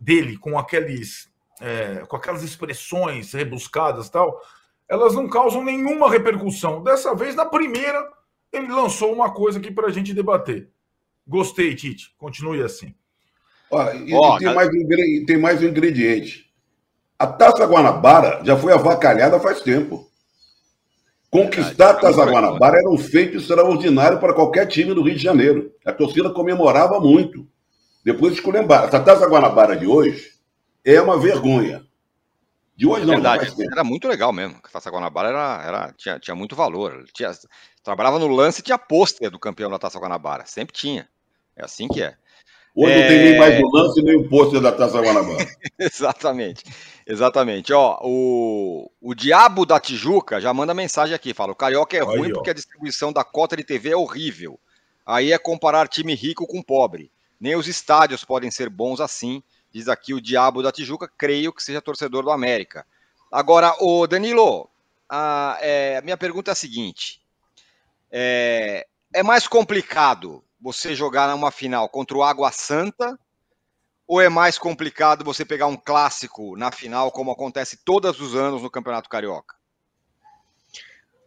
dele 0.00 0.38
com 0.38 0.58
aqueles 0.58 1.30
é, 1.60 2.04
com 2.06 2.16
aquelas 2.16 2.42
expressões 2.42 3.32
rebuscadas 3.32 4.08
tal, 4.08 4.40
elas 4.88 5.14
não 5.14 5.28
causam 5.28 5.62
nenhuma 5.62 6.10
repercussão. 6.10 6.82
Dessa 6.82 7.14
vez, 7.14 7.34
na 7.34 7.44
primeira, 7.44 8.02
ele 8.52 8.68
lançou 8.68 9.12
uma 9.12 9.30
coisa 9.32 9.58
aqui 9.58 9.70
para 9.70 9.88
a 9.88 9.90
gente 9.90 10.14
debater. 10.14 10.70
Gostei, 11.26 11.74
Tite. 11.74 12.14
Continue 12.16 12.62
assim. 12.62 12.94
Olha, 13.70 13.94
e, 13.94 14.14
oh, 14.14 14.38
tem, 14.38 14.54
mais 14.54 14.68
um, 14.68 15.26
tem 15.26 15.36
mais 15.36 15.62
um 15.62 15.66
ingrediente. 15.66 16.50
A 17.18 17.26
Taça 17.26 17.66
Guanabara 17.66 18.40
já 18.44 18.56
foi 18.56 18.72
avacalhada 18.72 19.38
faz 19.38 19.60
tempo. 19.60 20.07
Conquistar 21.30 21.90
a 21.90 21.94
Taça 21.94 22.24
Guanabara 22.24 22.78
era 22.78 22.88
um 22.88 22.96
feito 22.96 23.36
extraordinário 23.36 24.18
para 24.18 24.32
qualquer 24.32 24.66
time 24.66 24.94
do 24.94 25.02
Rio 25.02 25.14
de 25.14 25.22
Janeiro. 25.22 25.74
A 25.84 25.92
torcida 25.92 26.30
comemorava 26.30 26.98
muito. 26.98 27.46
Depois 28.02 28.32
esculhambar. 28.32 28.84
Essa 28.84 29.00
Taça 29.00 29.26
Guanabara 29.26 29.76
de 29.76 29.86
hoje 29.86 30.32
é 30.84 31.00
uma 31.00 31.18
vergonha. 31.18 31.84
De 32.74 32.86
hoje 32.86 33.04
não, 33.04 33.14
Verdade, 33.14 33.52
não 33.58 33.72
era 33.72 33.84
muito 33.84 34.08
legal 34.08 34.32
mesmo. 34.32 34.56
A 34.64 34.68
Taça 34.68 34.90
Guanabara 34.90 35.28
era, 35.28 35.62
era, 35.66 35.94
tinha, 35.98 36.18
tinha 36.18 36.34
muito 36.34 36.56
valor. 36.56 37.04
Tinha, 37.12 37.30
trabalhava 37.82 38.18
no 38.18 38.28
lance 38.28 38.60
e 38.60 38.64
tinha 38.64 38.78
pôster 38.78 39.30
do 39.30 39.38
campeão 39.38 39.68
da 39.68 39.78
Taça 39.78 39.98
Guanabara. 39.98 40.46
Sempre 40.46 40.74
tinha. 40.74 41.08
É 41.54 41.64
assim 41.64 41.88
que 41.88 42.00
é. 42.00 42.16
Hoje 42.80 42.92
é... 42.92 43.00
não 43.00 43.08
tem 43.08 43.18
nem 43.18 43.38
mais 43.38 43.60
o 43.60 43.76
lance 43.76 44.02
nem 44.02 44.16
o 44.16 44.28
pôster 44.28 44.60
da 44.60 44.70
Taça 44.70 45.00
Guanabara. 45.00 45.44
exatamente. 45.76 46.64
Exatamente. 47.04 47.72
Ó, 47.72 47.98
o, 48.02 48.88
o 49.00 49.14
Diabo 49.16 49.66
da 49.66 49.80
Tijuca 49.80 50.40
já 50.40 50.54
manda 50.54 50.72
mensagem 50.72 51.12
aqui. 51.12 51.34
Fala: 51.34 51.50
o 51.50 51.56
Carioca 51.56 51.96
é 51.96 52.00
Aí, 52.00 52.06
ruim 52.06 52.30
ó. 52.30 52.34
porque 52.34 52.50
a 52.50 52.54
distribuição 52.54 53.12
da 53.12 53.24
cota 53.24 53.56
de 53.56 53.64
TV 53.64 53.90
é 53.90 53.96
horrível. 53.96 54.60
Aí 55.04 55.32
é 55.32 55.38
comparar 55.38 55.88
time 55.88 56.14
rico 56.14 56.46
com 56.46 56.62
pobre. 56.62 57.10
Nem 57.40 57.56
os 57.56 57.66
estádios 57.66 58.24
podem 58.24 58.50
ser 58.50 58.68
bons 58.68 59.00
assim. 59.00 59.42
Diz 59.72 59.88
aqui 59.88 60.14
o 60.14 60.20
Diabo 60.20 60.62
da 60.62 60.70
Tijuca. 60.70 61.10
Creio 61.18 61.52
que 61.52 61.64
seja 61.64 61.82
torcedor 61.82 62.22
do 62.22 62.30
América. 62.30 62.86
Agora, 63.32 63.74
o 63.80 64.06
Danilo, 64.06 64.70
a, 65.08 65.58
é, 65.60 66.00
minha 66.02 66.16
pergunta 66.16 66.50
é 66.50 66.52
a 66.52 66.54
seguinte: 66.54 67.20
é, 68.12 68.86
é 69.12 69.22
mais 69.24 69.48
complicado 69.48 70.44
você 70.60 70.94
jogar 70.94 71.28
numa 71.28 71.50
final 71.50 71.88
contra 71.88 72.16
o 72.16 72.22
Água 72.22 72.50
Santa? 72.52 73.18
Ou 74.06 74.20
é 74.20 74.28
mais 74.28 74.56
complicado 74.56 75.24
você 75.24 75.44
pegar 75.44 75.66
um 75.66 75.76
clássico 75.76 76.56
na 76.56 76.72
final, 76.72 77.12
como 77.12 77.30
acontece 77.30 77.84
todos 77.84 78.20
os 78.20 78.34
anos 78.34 78.62
no 78.62 78.70
Campeonato 78.70 79.08
Carioca? 79.08 79.58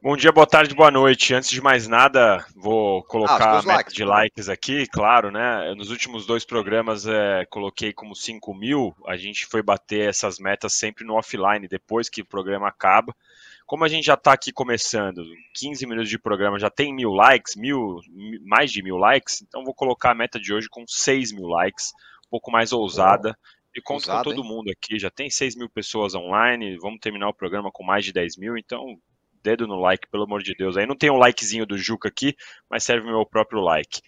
Bom 0.04 0.18
dia, 0.18 0.32
boa 0.32 0.48
tarde, 0.48 0.74
boa 0.74 0.90
noite. 0.90 1.32
Antes 1.32 1.52
de 1.52 1.62
mais 1.62 1.88
nada, 1.88 2.44
vou 2.56 3.04
colocar 3.04 3.50
ah, 3.50 3.60
a 3.60 3.62
meta 3.62 3.74
likes, 3.76 3.94
de 3.94 4.04
likes 4.04 4.50
aqui, 4.50 4.88
claro, 4.88 5.30
né? 5.30 5.76
Nos 5.76 5.92
últimos 5.92 6.26
dois 6.26 6.44
programas 6.44 7.06
é, 7.06 7.46
coloquei 7.52 7.94
como 7.94 8.16
5 8.16 8.52
mil. 8.56 8.96
A 9.06 9.16
gente 9.16 9.46
foi 9.46 9.62
bater 9.62 10.10
essas 10.10 10.40
metas 10.40 10.74
sempre 10.74 11.06
no 11.06 11.14
offline, 11.14 11.68
depois 11.68 12.10
que 12.10 12.24
o 12.24 12.26
programa 12.26 12.68
acaba. 12.68 13.16
Como 13.66 13.84
a 13.84 13.88
gente 13.88 14.06
já 14.06 14.16
está 14.16 14.34
aqui 14.34 14.52
começando, 14.52 15.24
15 15.56 15.86
minutos 15.86 16.10
de 16.10 16.20
programa, 16.20 16.60
já 16.60 16.70
tem 16.70 16.94
mil 16.94 17.12
likes, 17.12 17.56
mil, 17.56 18.00
mais 18.46 18.72
de 18.72 18.84
mil 18.84 18.98
likes, 18.98 19.42
então 19.42 19.64
vou 19.64 19.74
colocar 19.74 20.12
a 20.12 20.16
meta 20.16 20.40
de 20.40 20.54
hoje 20.54 20.68
com 20.70 20.84
6 20.86 21.32
mil 21.32 21.48
likes, 21.48 21.92
um 22.26 22.30
pouco 22.30 22.52
mais 22.52 22.72
ousada. 22.74 23.38
E 23.74 23.82
conto 23.82 24.06
com 24.06 24.22
todo 24.22 24.42
hein? 24.42 24.48
mundo 24.48 24.70
aqui, 24.70 25.00
já 25.00 25.10
tem 25.10 25.30
6 25.30 25.56
mil 25.56 25.70
pessoas 25.70 26.14
online, 26.14 26.78
vamos 26.78 27.00
terminar 27.00 27.30
o 27.30 27.34
programa 27.34 27.72
com 27.72 27.86
mais 27.86 28.04
de 28.04 28.12
10 28.12 28.38
mil, 28.38 28.58
então 28.58 28.98
dedo 29.42 29.68
no 29.68 29.80
like, 29.80 30.10
pelo 30.10 30.24
amor 30.24 30.44
de 30.44 30.54
Deus. 30.54 30.78
Aí 30.78 30.86
não 30.86 30.96
tem 30.96 31.10
um 31.10 31.18
likezinho 31.18 31.66
do 31.66 31.78
Juca 31.78 32.10
aqui, 32.10 32.36
mas 32.70 32.84
serve 32.84 33.08
o 33.08 33.12
meu 33.12 33.26
próprio 33.26 33.62
like. 33.62 34.02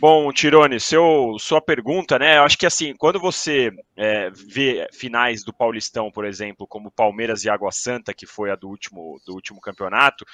Bom, 0.00 0.32
Tirone, 0.32 0.80
seu, 0.80 1.36
sua 1.38 1.60
pergunta, 1.60 2.18
né? 2.18 2.38
Eu 2.38 2.42
acho 2.42 2.58
que 2.58 2.66
assim, 2.66 2.94
quando 2.96 3.20
você 3.20 3.70
é, 3.96 4.28
vê 4.30 4.88
finais 4.92 5.44
do 5.44 5.52
Paulistão, 5.52 6.10
por 6.10 6.24
exemplo, 6.24 6.66
como 6.66 6.90
Palmeiras 6.90 7.44
e 7.44 7.48
Água 7.48 7.70
Santa, 7.70 8.12
que 8.12 8.26
foi 8.26 8.50
a 8.50 8.56
do 8.56 8.68
último, 8.68 9.20
do 9.24 9.34
último 9.34 9.60
campeonato, 9.60 10.24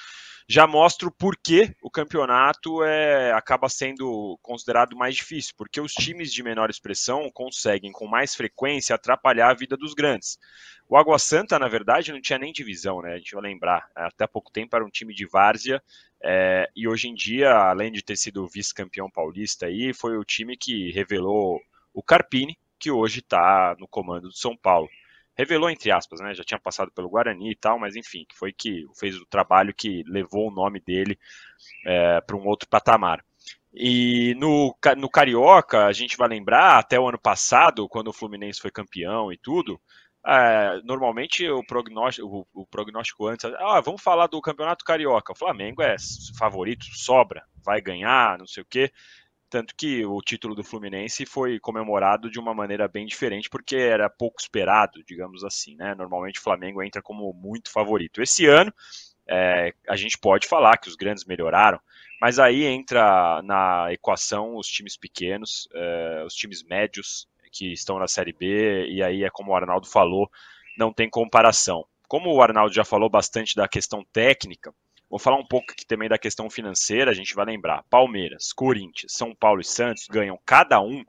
já 0.51 0.67
mostra 0.67 1.07
o 1.07 1.11
porquê 1.11 1.73
o 1.81 1.89
campeonato 1.89 2.83
é, 2.83 3.31
acaba 3.31 3.69
sendo 3.69 4.37
considerado 4.41 4.97
mais 4.97 5.15
difícil, 5.15 5.53
porque 5.57 5.79
os 5.79 5.93
times 5.93 6.33
de 6.33 6.43
menor 6.43 6.69
expressão 6.69 7.31
conseguem 7.33 7.89
com 7.89 8.05
mais 8.05 8.35
frequência 8.35 8.93
atrapalhar 8.93 9.49
a 9.49 9.53
vida 9.53 9.77
dos 9.77 9.93
grandes. 9.93 10.37
O 10.89 10.97
Água 10.97 11.17
Santa, 11.17 11.57
na 11.57 11.69
verdade, 11.69 12.11
não 12.11 12.19
tinha 12.19 12.37
nem 12.37 12.51
divisão, 12.51 13.01
né? 13.01 13.13
A 13.13 13.17
gente 13.17 13.33
vai 13.33 13.43
lembrar. 13.43 13.89
Até 13.95 14.27
pouco 14.27 14.51
tempo 14.51 14.75
era 14.75 14.83
um 14.83 14.89
time 14.89 15.13
de 15.13 15.25
várzea 15.25 15.81
é, 16.21 16.69
e 16.75 16.85
hoje 16.85 17.07
em 17.07 17.15
dia, 17.15 17.53
além 17.53 17.89
de 17.89 18.03
ter 18.03 18.17
sido 18.17 18.45
vice-campeão 18.45 19.09
paulista, 19.09 19.67
aí, 19.67 19.93
foi 19.93 20.17
o 20.17 20.25
time 20.25 20.57
que 20.57 20.91
revelou 20.91 21.61
o 21.93 22.03
Carpini, 22.03 22.57
que 22.77 22.91
hoje 22.91 23.19
está 23.19 23.73
no 23.79 23.87
comando 23.87 24.27
do 24.27 24.35
São 24.35 24.57
Paulo. 24.57 24.89
Revelou, 25.37 25.69
entre 25.69 25.91
aspas, 25.91 26.19
né? 26.19 26.33
Já 26.33 26.43
tinha 26.43 26.59
passado 26.59 26.91
pelo 26.91 27.09
Guarani 27.09 27.51
e 27.51 27.55
tal, 27.55 27.79
mas 27.79 27.95
enfim, 27.95 28.25
que 28.27 28.37
foi 28.37 28.51
que 28.51 28.85
fez 28.99 29.15
o 29.15 29.25
trabalho 29.25 29.73
que 29.73 30.03
levou 30.07 30.49
o 30.49 30.53
nome 30.53 30.79
dele 30.79 31.17
é, 31.85 32.21
para 32.21 32.35
um 32.35 32.45
outro 32.45 32.67
patamar. 32.69 33.23
E 33.73 34.35
no, 34.37 34.75
no 34.97 35.09
Carioca, 35.09 35.85
a 35.85 35.93
gente 35.93 36.17
vai 36.17 36.27
lembrar, 36.27 36.77
até 36.77 36.99
o 36.99 37.07
ano 37.07 37.19
passado, 37.19 37.87
quando 37.87 38.09
o 38.09 38.13
Fluminense 38.13 38.59
foi 38.59 38.69
campeão 38.69 39.31
e 39.31 39.37
tudo, 39.37 39.79
é, 40.25 40.79
normalmente 40.83 41.49
o 41.49 41.63
prognóstico, 41.65 42.27
o, 42.53 42.61
o, 42.61 42.67
prognóstico 42.67 43.27
antes, 43.27 43.45
ah, 43.57 43.81
vamos 43.81 44.01
falar 44.01 44.27
do 44.27 44.41
Campeonato 44.41 44.85
Carioca. 44.85 45.33
O 45.33 45.37
Flamengo 45.37 45.81
é 45.81 45.95
favorito, 46.37 46.85
sobra, 46.93 47.43
vai 47.63 47.81
ganhar, 47.81 48.37
não 48.37 48.45
sei 48.45 48.61
o 48.61 48.67
quê. 48.69 48.91
Tanto 49.51 49.75
que 49.75 50.05
o 50.05 50.21
título 50.21 50.55
do 50.55 50.63
Fluminense 50.63 51.25
foi 51.25 51.59
comemorado 51.59 52.31
de 52.31 52.39
uma 52.39 52.53
maneira 52.53 52.87
bem 52.87 53.05
diferente, 53.05 53.49
porque 53.49 53.75
era 53.75 54.09
pouco 54.09 54.39
esperado, 54.39 55.03
digamos 55.03 55.43
assim, 55.43 55.75
né? 55.75 55.93
Normalmente 55.93 56.39
o 56.39 56.41
Flamengo 56.41 56.81
entra 56.81 57.01
como 57.01 57.33
muito 57.33 57.69
favorito. 57.69 58.21
Esse 58.21 58.45
ano, 58.45 58.73
é, 59.27 59.73
a 59.89 59.97
gente 59.97 60.17
pode 60.17 60.47
falar 60.47 60.77
que 60.77 60.87
os 60.87 60.95
grandes 60.95 61.25
melhoraram, 61.25 61.81
mas 62.21 62.39
aí 62.39 62.63
entra 62.63 63.41
na 63.43 63.91
equação 63.91 64.55
os 64.55 64.67
times 64.67 64.95
pequenos, 64.95 65.67
é, 65.73 66.23
os 66.25 66.33
times 66.33 66.63
médios, 66.63 67.27
que 67.51 67.73
estão 67.73 67.99
na 67.99 68.07
Série 68.07 68.31
B, 68.31 68.87
e 68.87 69.03
aí 69.03 69.25
é 69.25 69.29
como 69.29 69.51
o 69.51 69.55
Arnaldo 69.55 69.85
falou, 69.85 70.31
não 70.77 70.93
tem 70.93 71.09
comparação. 71.09 71.85
Como 72.07 72.33
o 72.33 72.41
Arnaldo 72.41 72.73
já 72.73 72.85
falou 72.85 73.09
bastante 73.09 73.53
da 73.53 73.67
questão 73.67 74.01
técnica, 74.13 74.73
vou 75.11 75.19
falar 75.19 75.35
um 75.35 75.45
pouco 75.45 75.73
aqui 75.73 75.85
também 75.85 76.07
da 76.07 76.17
questão 76.17 76.49
financeira, 76.49 77.11
a 77.11 77.13
gente 77.13 77.35
vai 77.35 77.45
lembrar, 77.45 77.83
Palmeiras, 77.89 78.53
Corinthians, 78.53 79.11
São 79.11 79.35
Paulo 79.35 79.59
e 79.59 79.65
Santos 79.65 80.07
ganham 80.07 80.39
cada 80.45 80.79
um 80.79 81.03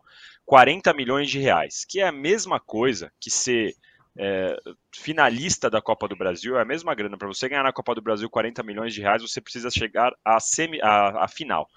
40 0.44 0.92
milhões 0.92 1.30
de 1.30 1.38
reais, 1.38 1.85
que 1.88 2.00
é 2.00 2.09
a 2.09 2.12
mesma 2.12 2.59
coisa 2.59 3.12
que 3.21 3.30
ser 3.30 3.76
é, 4.18 4.56
finalista 4.92 5.71
da 5.71 5.80
Copa 5.80 6.09
do 6.09 6.16
Brasil, 6.16 6.59
é 6.59 6.62
a 6.62 6.64
mesma 6.64 6.94
grana. 6.97 7.16
Para 7.16 7.28
você 7.28 7.49
ganhar 7.49 7.62
na 7.62 7.73
Copa 7.73 7.94
do 7.94 8.02
Brasil 8.02 8.28
40 8.28 8.61
milhões 8.64 8.92
de 8.92 9.00
reais, 9.00 9.23
você 9.23 9.40
precisa 9.40 9.71
chegar 9.71 10.12
à, 10.25 10.40
semi, 10.40 10.80
final. 11.30 11.68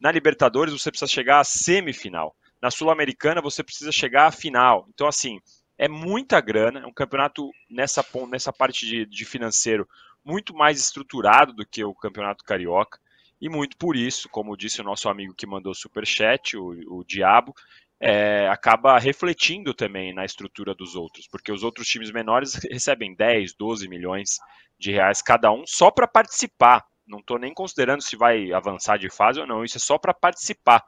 Na 0.00 0.10
Libertadores, 0.10 0.72
você 0.72 0.90
precisa 0.90 1.10
chegar 1.10 1.38
à 1.38 1.44
semifinal. 1.44 2.34
Na 2.60 2.72
Sul-Americana 2.72 3.40
você 3.40 3.62
precisa 3.62 3.92
chegar 3.92 4.26
à 4.26 4.32
final. 4.32 4.84
Então, 4.92 5.06
assim, 5.06 5.38
é 5.78 5.86
muita 5.86 6.40
grana, 6.40 6.80
é 6.80 6.86
um 6.86 6.92
campeonato 6.92 7.50
nessa, 7.70 8.04
nessa 8.28 8.52
parte 8.52 8.84
de, 8.84 9.06
de 9.06 9.24
financeiro 9.24 9.88
muito 10.28 10.54
mais 10.54 10.78
estruturado 10.78 11.54
do 11.54 11.64
que 11.64 11.82
o 11.82 11.94
campeonato 11.94 12.44
carioca. 12.44 13.00
E 13.40 13.48
muito 13.48 13.78
por 13.78 13.96
isso, 13.96 14.28
como 14.28 14.56
disse 14.56 14.80
o 14.82 14.84
nosso 14.84 15.08
amigo 15.08 15.34
que 15.34 15.46
mandou 15.46 15.74
super 15.74 16.06
chat, 16.06 16.54
o, 16.54 16.98
o 16.98 17.04
Diabo, 17.04 17.54
é, 17.98 18.46
acaba 18.48 18.98
refletindo 18.98 19.72
também 19.72 20.12
na 20.12 20.26
estrutura 20.26 20.74
dos 20.74 20.94
outros, 20.94 21.26
porque 21.26 21.50
os 21.50 21.62
outros 21.62 21.88
times 21.88 22.10
menores 22.10 22.54
recebem 22.70 23.14
10, 23.14 23.54
12 23.54 23.88
milhões 23.88 24.38
de 24.78 24.92
reais 24.92 25.22
cada 25.22 25.50
um 25.50 25.64
só 25.66 25.90
para 25.90 26.06
participar. 26.06 26.84
Não 27.06 27.20
estou 27.20 27.38
nem 27.38 27.54
considerando 27.54 28.02
se 28.02 28.14
vai 28.14 28.52
avançar 28.52 28.98
de 28.98 29.08
fase 29.08 29.40
ou 29.40 29.46
não, 29.46 29.64
isso 29.64 29.78
é 29.78 29.80
só 29.80 29.96
para 29.96 30.12
participar. 30.12 30.84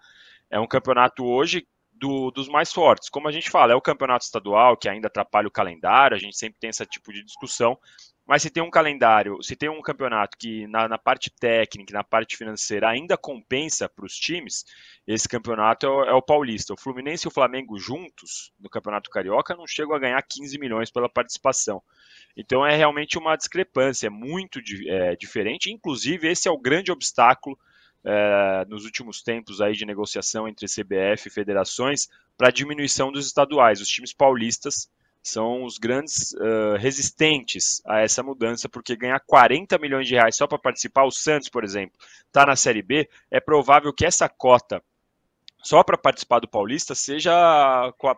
É 0.51 0.61
um 0.61 0.67
campeonato 0.67 1.25
hoje 1.25 1.67
do, 1.93 2.31
dos 2.31 2.49
mais 2.49 2.73
fortes. 2.73 3.09
Como 3.09 3.27
a 3.27 3.33
gente 3.33 3.51
fala, 3.51 3.73
é 3.73 3.77
o 3.77 3.81
campeonato 3.81 4.25
estadual 4.25 4.77
que 4.77 4.89
ainda 4.89 5.09
atrapalha 5.09 5.49
o 5.49 5.53
calendário, 5.53 6.17
a 6.17 6.21
gente 6.21 6.37
sempre 6.37 6.59
tem 6.61 6.71
esse 6.71 6.85
tipo 6.87 7.13
de 7.13 7.25
discussão. 7.25 7.79
Mas 8.31 8.43
se 8.43 8.51
tem 8.51 8.63
um 8.63 8.71
calendário, 8.71 9.43
se 9.43 9.57
tem 9.57 9.69
um 9.69 9.83
campeonato 9.83 10.39
que 10.39 10.65
na, 10.69 10.87
na 10.87 10.97
parte 10.97 11.33
técnica, 11.33 11.93
na 11.93 12.05
parte 12.05 12.37
financeira 12.37 12.89
ainda 12.89 13.17
compensa 13.17 13.89
para 13.89 14.05
os 14.07 14.15
times, 14.15 14.65
esse 15.05 15.29
campeonato 15.29 15.85
é 15.85 15.89
o, 15.89 16.05
é 16.05 16.13
o, 16.13 16.23
Paulista. 16.23 16.73
O 16.73 16.77
Fluminense 16.77 17.27
e 17.27 17.29
o 17.29 17.33
Flamengo 17.33 17.77
juntos 17.77 18.53
no 18.61 18.71
Campeonato 18.71 19.11
Carioca 19.11 19.57
não 19.57 19.67
chegam 19.67 19.97
a 19.97 19.99
ganhar 19.99 20.23
15 20.23 20.57
milhões 20.61 20.93
pela 20.93 21.09
participação. 21.09 21.83
Então 22.37 22.65
é 22.65 22.77
realmente 22.77 23.19
uma 23.19 23.35
discrepância, 23.35 24.07
é 24.07 24.11
muito 24.11 24.61
é, 24.87 25.17
diferente. 25.17 25.73
Inclusive, 25.73 26.29
esse 26.29 26.47
é 26.47 26.53
o 26.53 26.57
grande 26.57 26.93
obstáculo 26.93 27.59
é, 28.05 28.65
nos 28.69 28.85
últimos 28.85 29.25
tempos 29.25 29.61
aí 29.61 29.73
de 29.73 29.85
negociação 29.85 30.47
entre 30.47 30.69
CBF 30.69 31.27
e 31.27 31.33
federações 31.33 32.09
para 32.39 32.53
diminuição 32.53 33.11
dos 33.11 33.27
estaduais. 33.27 33.81
Os 33.81 33.89
times 33.89 34.13
paulistas 34.13 34.89
são 35.23 35.65
os 35.65 35.79
grandes 35.79 36.33
uh, 36.33 36.77
resistentes 36.79 37.83
a 37.87 38.01
essa 38.01 38.23
mudança, 38.23 38.69
porque 38.69 38.97
ganhar 38.97 39.21
40 39.21 39.79
milhões 39.79 40.07
de 40.07 40.15
reais 40.15 40.37
só 40.37 40.47
para 40.47 40.59
participar, 40.59 41.05
o 41.05 41.11
Santos, 41.11 41.49
por 41.49 41.65
exemplo, 41.65 41.99
está 42.27 42.47
na 42.47 42.57
Série 42.57 42.83
B, 42.83 43.09
é 43.31 43.41
provável 43.41 43.93
que 43.93 44.07
essa 44.07 44.29
cota 44.29 44.83
só 45.63 45.83
para 45.83 45.99
participar 45.99 46.41
do 46.41 46.49
Paulista 46.49 46.95
seja 46.95 47.33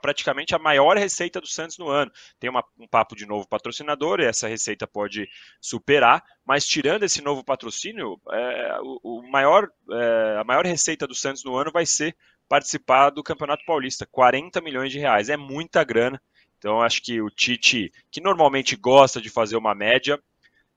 praticamente 0.00 0.54
a 0.54 0.58
maior 0.58 0.96
receita 0.96 1.40
do 1.40 1.46
Santos 1.46 1.76
no 1.76 1.88
ano. 1.88 2.10
Tem 2.38 2.48
uma, 2.48 2.64
um 2.78 2.86
papo 2.86 3.16
de 3.16 3.26
novo 3.26 3.48
patrocinador 3.48 4.20
e 4.20 4.24
essa 4.24 4.46
receita 4.46 4.86
pode 4.86 5.28
superar, 5.60 6.22
mas 6.44 6.64
tirando 6.64 7.02
esse 7.02 7.20
novo 7.20 7.44
patrocínio, 7.44 8.20
é, 8.30 8.78
o, 8.80 9.00
o, 9.02 9.30
maior, 9.30 9.68
é, 9.90 10.36
a 10.38 10.44
maior 10.44 10.64
receita 10.64 11.06
do 11.06 11.14
Santos 11.14 11.44
no 11.44 11.56
ano 11.56 11.72
vai 11.72 11.84
ser 11.84 12.16
participar 12.48 13.10
do 13.10 13.22
Campeonato 13.22 13.64
Paulista, 13.64 14.06
40 14.06 14.60
milhões 14.60 14.92
de 14.92 14.98
reais, 14.98 15.28
é 15.28 15.36
muita 15.36 15.82
grana. 15.82 16.20
Então 16.62 16.80
acho 16.80 17.02
que 17.02 17.20
o 17.20 17.28
Tite, 17.28 17.92
que 18.08 18.20
normalmente 18.20 18.76
gosta 18.76 19.20
de 19.20 19.28
fazer 19.28 19.56
uma 19.56 19.74
média, 19.74 20.16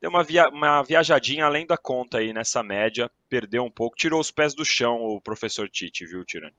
deu 0.02 0.10
uma, 0.10 0.24
via, 0.24 0.50
uma 0.50 0.82
viajadinha 0.82 1.46
além 1.46 1.64
da 1.64 1.78
conta 1.78 2.18
aí 2.18 2.34
nessa 2.34 2.64
média, 2.64 3.08
perdeu 3.30 3.64
um 3.64 3.70
pouco, 3.70 3.96
tirou 3.96 4.20
os 4.20 4.32
pés 4.32 4.56
do 4.56 4.66
chão 4.66 4.96
o 5.04 5.22
professor 5.22 5.70
Tite, 5.70 6.04
viu, 6.04 6.26
Tirani? 6.26 6.56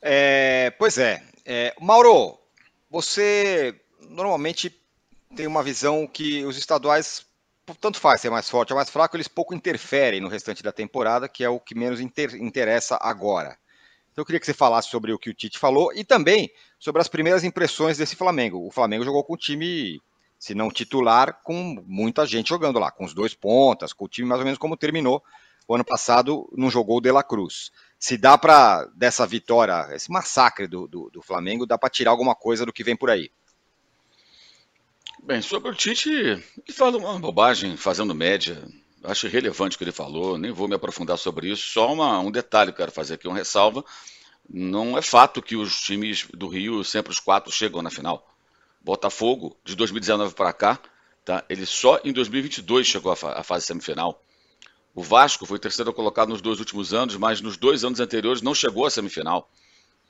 É, 0.00 0.70
pois 0.78 0.96
é. 0.96 1.22
é. 1.44 1.74
Mauro, 1.78 2.40
você 2.88 3.78
normalmente 4.00 4.74
tem 5.36 5.46
uma 5.46 5.62
visão 5.62 6.06
que 6.06 6.46
os 6.46 6.56
estaduais, 6.56 7.26
tanto 7.78 8.00
faz 8.00 8.22
ser 8.22 8.30
mais 8.30 8.48
forte 8.48 8.72
ou 8.72 8.78
mais 8.78 8.88
fraco, 8.88 9.18
eles 9.18 9.28
pouco 9.28 9.54
interferem 9.54 10.18
no 10.18 10.28
restante 10.28 10.62
da 10.62 10.72
temporada, 10.72 11.28
que 11.28 11.44
é 11.44 11.48
o 11.50 11.60
que 11.60 11.74
menos 11.74 12.00
inter 12.00 12.34
interessa 12.36 12.98
agora. 13.02 13.58
Então 14.10 14.22
eu 14.22 14.24
queria 14.24 14.40
que 14.40 14.46
você 14.46 14.54
falasse 14.54 14.88
sobre 14.88 15.12
o 15.12 15.18
que 15.18 15.28
o 15.28 15.34
Tite 15.34 15.58
falou 15.58 15.92
e 15.92 16.02
também 16.04 16.50
sobre 16.78 17.00
as 17.00 17.08
primeiras 17.08 17.44
impressões 17.44 17.98
desse 17.98 18.16
Flamengo. 18.16 18.66
O 18.66 18.70
Flamengo 18.70 19.04
jogou 19.04 19.24
com 19.24 19.34
o 19.34 19.38
time 19.38 20.00
se 20.38 20.54
não 20.54 20.70
titular, 20.70 21.40
com 21.42 21.82
muita 21.84 22.24
gente 22.24 22.50
jogando 22.50 22.78
lá, 22.78 22.90
com 22.90 23.04
os 23.04 23.12
dois 23.12 23.34
pontas, 23.34 23.92
com 23.92 24.04
o 24.04 24.08
time 24.08 24.28
mais 24.28 24.38
ou 24.38 24.44
menos 24.44 24.58
como 24.58 24.76
terminou 24.76 25.22
o 25.66 25.74
ano 25.74 25.84
passado, 25.84 26.48
não 26.56 26.70
jogou 26.70 26.96
o 26.96 27.00
De 27.00 27.10
La 27.10 27.22
Cruz. 27.22 27.70
Se 27.98 28.16
dá 28.16 28.38
para, 28.38 28.86
dessa 28.94 29.26
vitória, 29.26 29.88
esse 29.92 30.10
massacre 30.10 30.66
do, 30.66 30.88
do, 30.88 31.10
do 31.10 31.20
Flamengo, 31.20 31.66
dá 31.66 31.76
para 31.76 31.90
tirar 31.90 32.12
alguma 32.12 32.34
coisa 32.34 32.64
do 32.64 32.72
que 32.72 32.84
vem 32.84 32.96
por 32.96 33.10
aí? 33.10 33.30
Bem, 35.22 35.42
sobre 35.42 35.70
o 35.70 35.74
Tite, 35.74 36.08
ele 36.10 36.72
fala 36.72 36.96
uma 36.96 37.18
bobagem 37.18 37.76
fazendo 37.76 38.14
média. 38.14 38.66
Acho 39.04 39.26
irrelevante 39.26 39.76
o 39.76 39.78
que 39.78 39.84
ele 39.84 39.92
falou, 39.92 40.38
nem 40.38 40.52
vou 40.52 40.68
me 40.68 40.74
aprofundar 40.74 41.18
sobre 41.18 41.50
isso. 41.50 41.66
Só 41.66 41.92
uma, 41.92 42.18
um 42.20 42.30
detalhe, 42.30 42.72
quero 42.72 42.90
fazer 42.90 43.14
aqui 43.14 43.28
uma 43.28 43.36
ressalva. 43.36 43.84
Não 44.48 44.96
é 44.96 45.02
fato 45.02 45.42
que 45.42 45.56
os 45.56 45.80
times 45.80 46.26
do 46.32 46.48
Rio, 46.48 46.82
sempre 46.82 47.12
os 47.12 47.20
quatro, 47.20 47.52
chegam 47.52 47.82
na 47.82 47.90
final. 47.90 48.26
Botafogo, 48.80 49.56
de 49.62 49.76
2019 49.76 50.34
para 50.34 50.52
cá, 50.52 50.80
tá? 51.24 51.44
ele 51.50 51.66
só 51.66 52.00
em 52.02 52.12
2022 52.12 52.86
chegou 52.86 53.12
à, 53.12 53.16
fa 53.16 53.32
à 53.32 53.42
fase 53.42 53.66
semifinal. 53.66 54.22
O 54.94 55.02
Vasco 55.02 55.44
foi 55.44 55.58
terceiro 55.58 55.92
colocado 55.92 56.30
nos 56.30 56.40
dois 56.40 56.58
últimos 56.58 56.94
anos, 56.94 57.16
mas 57.16 57.40
nos 57.40 57.56
dois 57.56 57.84
anos 57.84 58.00
anteriores 58.00 58.40
não 58.40 58.54
chegou 58.54 58.86
à 58.86 58.90
semifinal. 58.90 59.50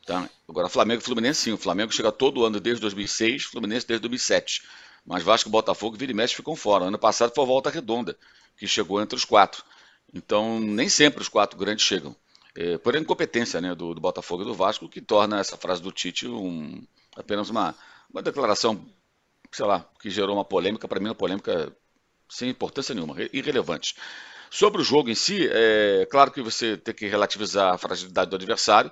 Tá? 0.06 0.30
Agora, 0.48 0.68
Flamengo 0.68 1.02
e 1.02 1.04
Fluminense, 1.04 1.42
sim. 1.42 1.52
O 1.52 1.58
Flamengo 1.58 1.92
chega 1.92 2.12
todo 2.12 2.44
ano 2.44 2.60
desde 2.60 2.80
2006, 2.80 3.44
Fluminense 3.44 3.86
desde 3.86 4.02
2007. 4.02 4.62
Mas 5.04 5.22
Vasco, 5.22 5.50
Botafogo 5.50 5.96
Vira 5.96 6.12
e 6.12 6.14
Mexe 6.14 6.34
ficam 6.34 6.54
fora. 6.54 6.84
Ano 6.84 6.98
passado 6.98 7.32
foi 7.34 7.44
a 7.44 7.46
Volta 7.46 7.68
Redonda, 7.70 8.16
que 8.56 8.66
chegou 8.66 9.02
entre 9.02 9.16
os 9.16 9.24
quatro. 9.24 9.64
Então, 10.14 10.58
nem 10.60 10.88
sempre 10.88 11.20
os 11.20 11.28
quatro 11.28 11.58
grandes 11.58 11.84
chegam. 11.84 12.16
É, 12.60 12.76
por 12.76 12.96
incompetência 12.96 13.60
né, 13.60 13.72
do, 13.72 13.94
do 13.94 14.00
Botafogo 14.00 14.42
e 14.42 14.44
do 14.44 14.52
Vasco, 14.52 14.88
que 14.88 15.00
torna 15.00 15.38
essa 15.38 15.56
frase 15.56 15.80
do 15.80 15.92
Tite 15.92 16.26
um, 16.26 16.84
apenas 17.14 17.48
uma, 17.50 17.72
uma 18.12 18.20
declaração, 18.20 18.84
sei 19.52 19.64
lá, 19.64 19.88
que 20.00 20.10
gerou 20.10 20.34
uma 20.34 20.44
polêmica, 20.44 20.88
para 20.88 20.98
mim 20.98 21.06
uma 21.06 21.14
polêmica 21.14 21.72
sem 22.28 22.50
importância 22.50 22.96
nenhuma, 22.96 23.14
irrelevante. 23.32 23.94
Sobre 24.50 24.82
o 24.82 24.84
jogo 24.84 25.08
em 25.08 25.14
si, 25.14 25.48
é 25.48 26.04
claro 26.10 26.32
que 26.32 26.42
você 26.42 26.76
tem 26.76 26.92
que 26.92 27.06
relativizar 27.06 27.74
a 27.74 27.78
fragilidade 27.78 28.28
do 28.28 28.34
adversário, 28.34 28.90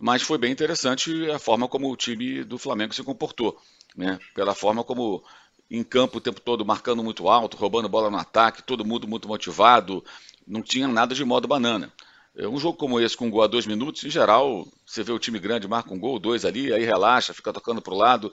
mas 0.00 0.22
foi 0.22 0.38
bem 0.38 0.50
interessante 0.50 1.30
a 1.30 1.38
forma 1.38 1.68
como 1.68 1.92
o 1.92 1.96
time 1.96 2.42
do 2.42 2.56
Flamengo 2.56 2.94
se 2.94 3.02
comportou, 3.02 3.60
né? 3.94 4.18
Pela 4.34 4.54
forma 4.54 4.82
como 4.82 5.22
em 5.70 5.84
campo 5.84 6.16
o 6.16 6.20
tempo 6.22 6.40
todo 6.40 6.64
marcando 6.64 7.04
muito 7.04 7.28
alto, 7.28 7.58
roubando 7.58 7.86
bola 7.86 8.08
no 8.08 8.16
ataque, 8.16 8.62
todo 8.62 8.82
mundo 8.82 9.06
muito 9.06 9.28
motivado, 9.28 10.02
não 10.46 10.62
tinha 10.62 10.88
nada 10.88 11.14
de 11.14 11.22
modo 11.22 11.46
banana. 11.46 11.92
É, 12.36 12.48
um 12.48 12.58
jogo 12.58 12.76
como 12.76 13.00
esse, 13.00 13.16
com 13.16 13.26
um 13.26 13.30
gol 13.30 13.42
a 13.42 13.46
dois 13.46 13.66
minutos, 13.66 14.02
em 14.04 14.10
geral, 14.10 14.66
você 14.84 15.02
vê 15.02 15.12
o 15.12 15.18
time 15.18 15.38
grande, 15.38 15.68
marca 15.68 15.94
um 15.94 15.98
gol, 15.98 16.18
dois 16.18 16.44
ali, 16.44 16.72
aí 16.72 16.84
relaxa, 16.84 17.32
fica 17.32 17.52
tocando 17.52 17.80
para 17.80 17.94
o 17.94 17.96
lado. 17.96 18.32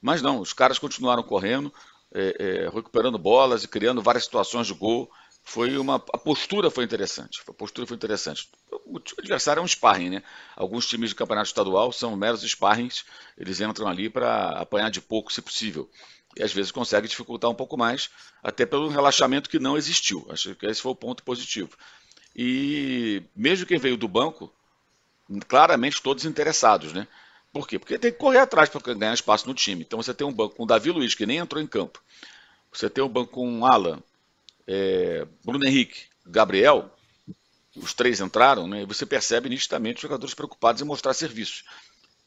Mas 0.00 0.22
não, 0.22 0.40
os 0.40 0.52
caras 0.52 0.78
continuaram 0.78 1.22
correndo, 1.22 1.72
é, 2.14 2.36
é, 2.38 2.70
recuperando 2.70 3.18
bolas 3.18 3.62
e 3.64 3.68
criando 3.68 4.02
várias 4.02 4.24
situações 4.24 4.66
de 4.66 4.74
gol. 4.74 5.10
Foi 5.44 5.76
uma, 5.76 5.96
a 5.96 6.18
postura 6.18 6.70
foi 6.70 6.84
interessante. 6.84 7.42
A 7.46 7.52
postura 7.52 7.86
foi 7.86 7.96
interessante. 7.96 8.48
O 8.86 9.00
adversário 9.18 9.60
é 9.60 9.62
um 9.62 9.68
sparring, 9.68 10.10
né? 10.10 10.22
Alguns 10.56 10.86
times 10.86 11.10
de 11.10 11.16
campeonato 11.16 11.48
estadual 11.48 11.92
são 11.92 12.16
meros 12.16 12.42
sparrings, 12.42 13.04
eles 13.36 13.60
entram 13.60 13.88
ali 13.88 14.08
para 14.08 14.50
apanhar 14.50 14.90
de 14.90 15.00
pouco, 15.00 15.32
se 15.32 15.42
possível. 15.42 15.90
E 16.36 16.42
às 16.42 16.52
vezes 16.52 16.70
consegue 16.70 17.08
dificultar 17.08 17.50
um 17.50 17.54
pouco 17.54 17.76
mais, 17.76 18.08
até 18.42 18.64
pelo 18.64 18.88
relaxamento 18.88 19.50
que 19.50 19.58
não 19.58 19.76
existiu. 19.76 20.26
Acho 20.30 20.54
que 20.54 20.64
esse 20.64 20.80
foi 20.80 20.92
o 20.92 20.96
ponto 20.96 21.22
positivo. 21.22 21.76
E 22.34 23.22
mesmo 23.36 23.66
quem 23.66 23.78
veio 23.78 23.96
do 23.96 24.08
banco, 24.08 24.52
claramente 25.48 26.02
todos 26.02 26.24
interessados, 26.24 26.92
né? 26.92 27.06
Por 27.52 27.68
quê? 27.68 27.78
Porque 27.78 27.98
tem 27.98 28.10
que 28.10 28.18
correr 28.18 28.38
atrás 28.38 28.68
para 28.70 28.94
ganhar 28.94 29.12
espaço 29.12 29.46
no 29.46 29.54
time. 29.54 29.82
Então 29.82 30.02
você 30.02 30.14
tem 30.14 30.26
um 30.26 30.32
banco 30.32 30.56
com 30.56 30.66
Davi 30.66 30.90
Luiz, 30.90 31.14
que 31.14 31.26
nem 31.26 31.38
entrou 31.38 31.62
em 31.62 31.66
campo. 31.66 32.02
Você 32.72 32.88
tem 32.88 33.04
um 33.04 33.08
banco 33.08 33.32
com 33.32 33.66
Alan, 33.66 34.02
é, 34.66 35.26
Bruno 35.44 35.66
Henrique, 35.66 36.06
Gabriel, 36.24 36.90
os 37.76 37.92
três 37.92 38.20
entraram, 38.20 38.66
né? 38.66 38.82
E 38.82 38.86
você 38.86 39.04
percebe 39.04 39.48
nitidamente 39.48 39.96
os 39.96 40.02
jogadores 40.02 40.34
preocupados 40.34 40.80
em 40.80 40.84
mostrar 40.84 41.12
serviço. 41.14 41.64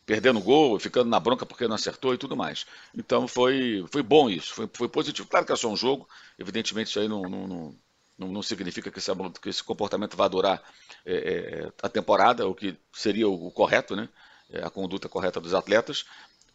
Perdendo 0.05 0.39
gol, 0.39 0.79
ficando 0.79 1.09
na 1.09 1.19
bronca 1.19 1.47
porque 1.47 1.67
não 1.67 1.75
acertou 1.75 2.13
e 2.13 2.17
tudo 2.17 2.37
mais. 2.37 2.65
Então 2.95 3.27
foi, 3.27 3.83
foi 3.91 4.03
bom 4.03 4.29
isso, 4.29 4.53
foi, 4.53 4.69
foi 4.71 4.87
positivo. 4.87 5.27
Claro 5.27 5.45
que 5.45 5.51
é 5.51 5.55
só 5.55 5.67
um 5.67 5.75
jogo, 5.75 6.07
evidentemente 6.37 6.89
isso 6.89 6.99
aí 6.99 7.07
não, 7.07 7.23
não, 7.23 7.47
não 7.47 7.75
não, 8.17 8.29
não 8.29 8.41
significa 8.41 8.89
que 8.89 8.99
esse, 8.99 9.11
que 9.41 9.49
esse, 9.49 9.63
comportamento 9.63 10.15
vá 10.15 10.27
durar 10.27 10.61
é, 11.05 11.13
é, 11.13 11.71
a 11.81 11.89
temporada, 11.89 12.47
o 12.47 12.55
que 12.55 12.77
seria 12.93 13.27
o, 13.27 13.51
correto, 13.51 13.95
né? 13.95 14.09
É, 14.49 14.63
a 14.63 14.69
conduta 14.69 15.09
correta 15.09 15.41
dos 15.41 15.53
atletas, 15.53 16.05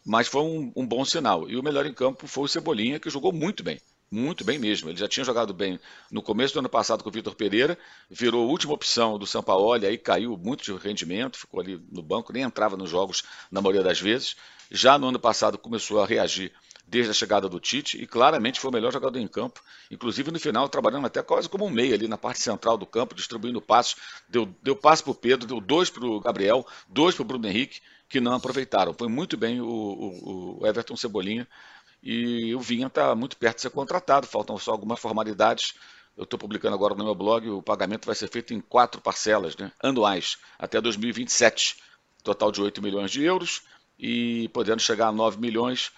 mas 0.05 0.27
foi 0.27 0.41
um, 0.41 0.71
um, 0.75 0.87
bom 0.87 1.03
sinal. 1.05 1.49
E 1.49 1.57
o 1.57 1.63
melhor 1.63 1.85
em 1.85 1.93
campo 1.93 2.27
foi 2.27 2.45
o 2.45 2.47
Cebolinha, 2.47 2.99
que 2.99 3.09
jogou 3.09 3.31
muito 3.31 3.63
bem, 3.63 3.79
muito 4.09 4.43
bem 4.43 4.57
mesmo. 4.57 4.89
Ele 4.89 4.97
já 4.97 5.07
tinha 5.07 5.23
jogado 5.23 5.53
bem 5.53 5.79
no 6.09 6.21
começo 6.21 6.53
do 6.53 6.59
ano 6.59 6.69
passado 6.69 7.03
com 7.03 7.09
o 7.09 7.11
Vitor 7.11 7.35
Pereira, 7.35 7.77
virou 8.09 8.47
última 8.47 8.73
opção 8.73 9.19
do 9.19 9.27
São 9.27 9.43
Paulo, 9.43 9.73
aí 9.73 9.97
caiu 9.97 10.37
muito 10.37 10.63
de 10.63 10.73
rendimento, 10.73 11.37
ficou 11.37 11.59
ali 11.59 11.79
no 11.91 12.01
banco, 12.01 12.33
nem 12.33 12.43
entrava 12.43 12.75
nos 12.75 12.89
jogos 12.89 13.23
na 13.51 13.61
maioria 13.61 13.83
das 13.83 13.99
vezes. 13.99 14.35
Já 14.71 14.97
no 14.97 15.09
ano 15.09 15.19
passado 15.19 15.57
começou 15.57 16.01
a 16.01 16.05
reagir 16.05 16.51
desde 16.91 17.11
a 17.11 17.13
chegada 17.13 17.47
do 17.47 17.57
Tite 17.57 17.97
e 17.97 18.05
claramente 18.05 18.59
foi 18.59 18.69
o 18.69 18.73
melhor 18.73 18.91
jogador 18.91 19.17
em 19.17 19.27
campo, 19.27 19.63
inclusive 19.89 20.29
no 20.29 20.37
final 20.37 20.67
trabalhando 20.67 21.07
até 21.07 21.23
quase 21.23 21.47
como 21.47 21.65
um 21.65 21.69
meio 21.69 21.93
ali 21.93 22.05
na 22.05 22.17
parte 22.17 22.41
central 22.41 22.77
do 22.77 22.85
campo, 22.85 23.15
distribuindo 23.15 23.61
passos, 23.61 23.95
deu, 24.27 24.53
deu 24.61 24.75
passe 24.75 25.01
para 25.01 25.11
o 25.11 25.15
Pedro, 25.15 25.47
deu 25.47 25.61
dois 25.61 25.89
para 25.89 26.05
o 26.05 26.19
Gabriel, 26.19 26.67
dois 26.89 27.15
para 27.15 27.21
o 27.21 27.25
Bruno 27.25 27.47
Henrique, 27.47 27.79
que 28.09 28.19
não 28.19 28.33
aproveitaram. 28.33 28.93
Foi 28.93 29.07
muito 29.07 29.37
bem 29.37 29.61
o, 29.61 29.65
o, 29.65 30.59
o 30.59 30.67
Everton 30.67 30.97
Cebolinha 30.97 31.47
e 32.03 32.53
o 32.53 32.59
Vinha 32.59 32.87
está 32.87 33.15
muito 33.15 33.37
perto 33.37 33.55
de 33.55 33.61
ser 33.61 33.69
contratado, 33.69 34.27
faltam 34.27 34.57
só 34.57 34.71
algumas 34.73 34.99
formalidades. 34.99 35.75
Eu 36.17 36.25
estou 36.25 36.37
publicando 36.37 36.75
agora 36.75 36.93
no 36.93 37.05
meu 37.05 37.15
blog, 37.15 37.49
o 37.49 37.61
pagamento 37.61 38.05
vai 38.05 38.15
ser 38.15 38.29
feito 38.29 38.53
em 38.53 38.59
quatro 38.59 38.99
parcelas 38.99 39.55
né, 39.55 39.71
anuais, 39.81 40.37
até 40.59 40.81
2027, 40.81 41.77
total 42.21 42.51
de 42.51 42.61
8 42.61 42.81
milhões 42.81 43.11
de 43.11 43.23
euros 43.23 43.61
e 43.97 44.49
podendo 44.49 44.81
chegar 44.81 45.07
a 45.07 45.11
9 45.11 45.39
milhões 45.39 45.89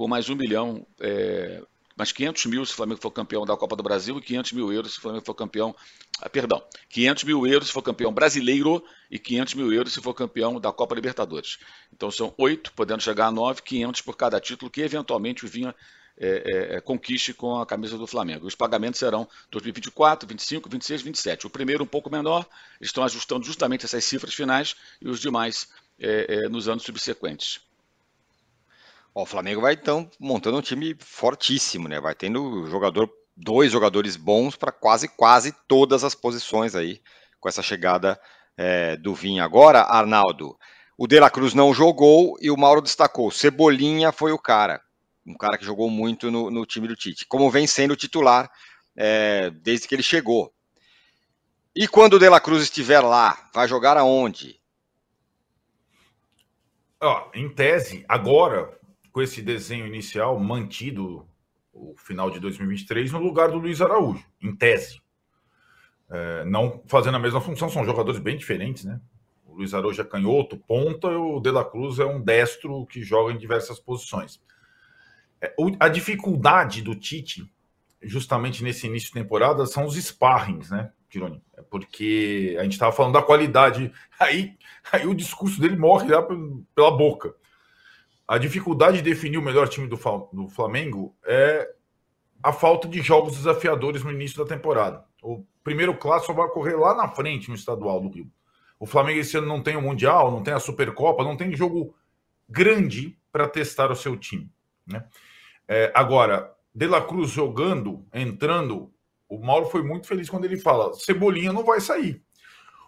com 0.00 0.08
mais 0.08 0.30
um 0.30 0.34
milhão, 0.34 0.86
é, 0.98 1.62
mais 1.94 2.10
500 2.10 2.46
mil 2.46 2.64
se 2.64 2.72
o 2.72 2.74
Flamengo 2.74 3.02
for 3.02 3.10
campeão 3.10 3.44
da 3.44 3.54
Copa 3.54 3.76
do 3.76 3.82
Brasil 3.82 4.16
e 4.16 4.22
500 4.22 4.52
mil 4.52 4.72
euros 4.72 4.94
se 4.94 4.98
o 4.98 5.02
Flamengo 5.02 5.26
for 5.26 5.34
campeão, 5.34 5.76
ah, 6.22 6.28
perdão, 6.30 6.64
500 6.88 7.24
mil 7.24 7.46
euros 7.46 7.68
se 7.68 7.74
for 7.74 7.82
campeão 7.82 8.10
brasileiro 8.10 8.82
e 9.10 9.18
500 9.18 9.52
mil 9.56 9.70
euros 9.70 9.92
se 9.92 10.00
for 10.00 10.14
campeão 10.14 10.58
da 10.58 10.72
Copa 10.72 10.94
Libertadores. 10.94 11.58
Então 11.92 12.10
são 12.10 12.32
oito, 12.38 12.72
podendo 12.72 13.02
chegar 13.02 13.26
a 13.26 13.30
nove, 13.30 13.60
500 13.60 14.00
por 14.00 14.16
cada 14.16 14.40
título 14.40 14.70
que 14.70 14.80
eventualmente 14.80 15.46
Vinha 15.46 15.74
é, 16.16 16.28
é, 16.46 16.76
é, 16.76 16.80
conquiste 16.80 17.34
com 17.34 17.60
a 17.60 17.66
camisa 17.66 17.98
do 17.98 18.06
Flamengo. 18.06 18.46
Os 18.46 18.54
pagamentos 18.54 18.98
serão 18.98 19.28
2024, 19.50 20.26
25, 20.26 20.66
26, 20.66 21.02
27. 21.02 21.46
O 21.46 21.50
primeiro 21.50 21.84
um 21.84 21.86
pouco 21.86 22.08
menor, 22.08 22.48
estão 22.80 23.04
ajustando 23.04 23.44
justamente 23.44 23.84
essas 23.84 24.02
cifras 24.02 24.32
finais 24.32 24.74
e 24.98 25.10
os 25.10 25.20
demais 25.20 25.68
é, 25.98 26.36
é, 26.36 26.48
nos 26.48 26.70
anos 26.70 26.84
subsequentes. 26.84 27.60
Ó, 29.20 29.22
o 29.22 29.26
Flamengo 29.26 29.60
vai 29.60 29.74
então 29.74 30.10
montando 30.18 30.56
um 30.56 30.62
time 30.62 30.96
fortíssimo, 30.98 31.88
né? 31.88 32.00
Vai 32.00 32.14
tendo 32.14 32.66
jogador, 32.68 33.10
dois 33.36 33.70
jogadores 33.70 34.16
bons 34.16 34.56
para 34.56 34.72
quase 34.72 35.08
quase 35.08 35.54
todas 35.68 36.04
as 36.04 36.14
posições 36.14 36.74
aí 36.74 37.00
com 37.38 37.48
essa 37.48 37.62
chegada 37.62 38.18
é, 38.56 38.96
do 38.96 39.14
Vinha. 39.14 39.44
Agora, 39.44 39.82
Arnaldo, 39.82 40.58
O 40.96 41.06
De 41.06 41.20
La 41.20 41.30
Cruz 41.30 41.54
não 41.54 41.74
jogou 41.74 42.36
e 42.40 42.50
o 42.50 42.56
Mauro 42.56 42.80
destacou. 42.80 43.30
Cebolinha 43.30 44.10
foi 44.10 44.32
o 44.32 44.38
cara. 44.38 44.80
Um 45.26 45.34
cara 45.34 45.58
que 45.58 45.64
jogou 45.64 45.90
muito 45.90 46.30
no, 46.30 46.50
no 46.50 46.64
time 46.64 46.88
do 46.88 46.96
Tite. 46.96 47.26
Como 47.26 47.50
vem 47.50 47.66
sendo 47.66 47.96
titular 47.96 48.50
é, 48.96 49.50
desde 49.50 49.86
que 49.86 49.94
ele 49.94 50.02
chegou. 50.02 50.52
E 51.76 51.86
quando 51.86 52.14
o 52.14 52.18
De 52.18 52.28
La 52.28 52.40
Cruz 52.40 52.62
estiver 52.62 53.00
lá, 53.00 53.50
vai 53.54 53.68
jogar 53.68 53.96
aonde? 53.96 54.58
Ó, 57.02 57.30
em 57.32 57.48
tese, 57.48 58.04
agora, 58.08 58.79
com 59.12 59.20
esse 59.20 59.42
desenho 59.42 59.86
inicial 59.86 60.38
mantido 60.38 61.26
o 61.72 61.94
final 61.96 62.30
de 62.30 62.40
2023 62.40 63.12
no 63.12 63.18
lugar 63.20 63.50
do 63.50 63.58
Luiz 63.58 63.80
Araújo, 63.80 64.24
em 64.40 64.54
tese. 64.54 65.00
É, 66.10 66.44
não 66.44 66.82
fazendo 66.86 67.16
a 67.16 67.20
mesma 67.20 67.40
função, 67.40 67.68
são 67.68 67.84
jogadores 67.84 68.20
bem 68.20 68.36
diferentes, 68.36 68.84
né? 68.84 69.00
O 69.46 69.54
Luiz 69.54 69.72
Araújo 69.72 70.00
é 70.00 70.04
canhoto, 70.04 70.56
ponta, 70.56 71.08
e 71.08 71.14
o 71.14 71.40
De 71.40 71.50
La 71.50 71.64
Cruz 71.64 71.98
é 71.98 72.04
um 72.04 72.20
destro 72.20 72.86
que 72.86 73.02
joga 73.02 73.32
em 73.32 73.38
diversas 73.38 73.78
posições. 73.78 74.40
É, 75.40 75.54
a 75.78 75.88
dificuldade 75.88 76.82
do 76.82 76.94
Tite, 76.94 77.50
justamente 78.02 78.62
nesse 78.62 78.86
início 78.86 79.08
de 79.08 79.14
temporada, 79.14 79.64
são 79.66 79.86
os 79.86 79.94
sparrings, 79.96 80.70
né, 80.70 80.90
Tironi? 81.08 81.42
É 81.56 81.62
porque 81.62 82.56
a 82.58 82.64
gente 82.64 82.72
estava 82.72 82.92
falando 82.92 83.14
da 83.14 83.22
qualidade, 83.22 83.92
aí, 84.18 84.56
aí 84.92 85.06
o 85.06 85.14
discurso 85.14 85.60
dele 85.60 85.76
morre 85.76 86.08
lá 86.08 86.22
pela 86.74 86.90
boca. 86.90 87.34
A 88.30 88.38
dificuldade 88.38 88.98
de 88.98 89.02
definir 89.02 89.38
o 89.38 89.42
melhor 89.42 89.68
time 89.68 89.88
do, 89.88 89.96
do 90.32 90.46
Flamengo 90.46 91.12
é 91.24 91.68
a 92.40 92.52
falta 92.52 92.86
de 92.86 93.02
jogos 93.02 93.36
desafiadores 93.36 94.04
no 94.04 94.12
início 94.12 94.38
da 94.38 94.48
temporada. 94.48 95.04
O 95.20 95.44
primeiro 95.64 95.96
clássico 95.96 96.32
vai 96.32 96.46
ocorrer 96.46 96.78
lá 96.78 96.94
na 96.94 97.08
frente 97.08 97.48
no 97.48 97.56
estadual 97.56 98.00
do 98.00 98.08
Rio. 98.08 98.30
O 98.78 98.86
Flamengo 98.86 99.18
esse 99.18 99.36
ano 99.36 99.48
não 99.48 99.60
tem 99.60 99.74
o 99.74 99.82
Mundial, 99.82 100.30
não 100.30 100.44
tem 100.44 100.54
a 100.54 100.60
Supercopa, 100.60 101.24
não 101.24 101.36
tem 101.36 101.56
jogo 101.56 101.92
grande 102.48 103.18
para 103.32 103.48
testar 103.48 103.90
o 103.90 103.96
seu 103.96 104.16
time. 104.16 104.48
Né? 104.86 105.04
É, 105.66 105.90
agora, 105.92 106.54
De 106.72 106.86
La 106.86 107.00
Cruz 107.00 107.30
jogando, 107.30 108.06
entrando, 108.14 108.92
o 109.28 109.44
Mauro 109.44 109.66
foi 109.66 109.82
muito 109.82 110.06
feliz 110.06 110.30
quando 110.30 110.44
ele 110.44 110.56
fala: 110.56 110.94
Cebolinha 110.94 111.52
não 111.52 111.64
vai 111.64 111.80
sair. 111.80 112.22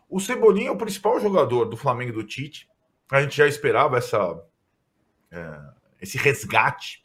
O 0.09 0.21
Cebolinha 0.21 0.69
é 0.69 0.73
o 0.73 0.79
principal 0.79 1.19
jogador 1.19 1.65
do 1.65 1.77
Flamengo 1.77 2.13
do 2.13 2.23
Tite. 2.23 2.69
A 3.11 3.21
gente 3.21 3.37
já 3.37 3.49
esperava 3.49 3.99
essa 3.99 4.41
esse 6.01 6.19
resgate. 6.19 7.03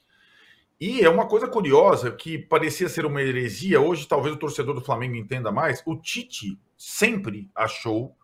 E 0.80 1.02
é 1.02 1.10
uma 1.10 1.28
coisa 1.28 1.48
curiosa 1.48 2.12
que 2.12 2.38
parecia 2.38 2.88
ser 2.88 3.06
uma 3.06 3.22
heresia, 3.22 3.82
hoje 3.82 4.08
talvez 4.08 4.36
o 4.36 4.40
torcedor 4.40 4.76
do 4.76 4.82
Flamengo 4.82 5.16
entenda 5.16 5.52
mais. 5.52 5.82
O 5.86 5.96
Tite 5.96 6.60
sempre 6.78 7.50
achou, 7.56 8.16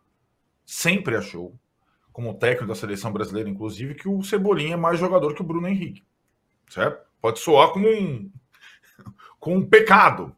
sempre 0.64 1.16
achou, 1.16 1.58
como 2.12 2.36
técnico 2.36 2.68
da 2.68 2.76
seleção 2.76 3.12
brasileira, 3.12 3.50
inclusive, 3.50 3.96
que 3.96 4.08
o 4.08 4.22
Cebolinha 4.22 4.76
é 4.76 4.78
mais 4.78 5.00
jogador 5.00 5.34
que 5.34 5.42
o 5.42 5.46
Bruno 5.46 5.68
Henrique. 5.68 6.04
Certo? 6.70 7.04
Pode 7.20 7.40
soar 7.40 7.72
como 7.72 7.90
um, 7.90 8.32
como 9.40 9.56
um 9.58 9.68
pecado, 9.68 10.36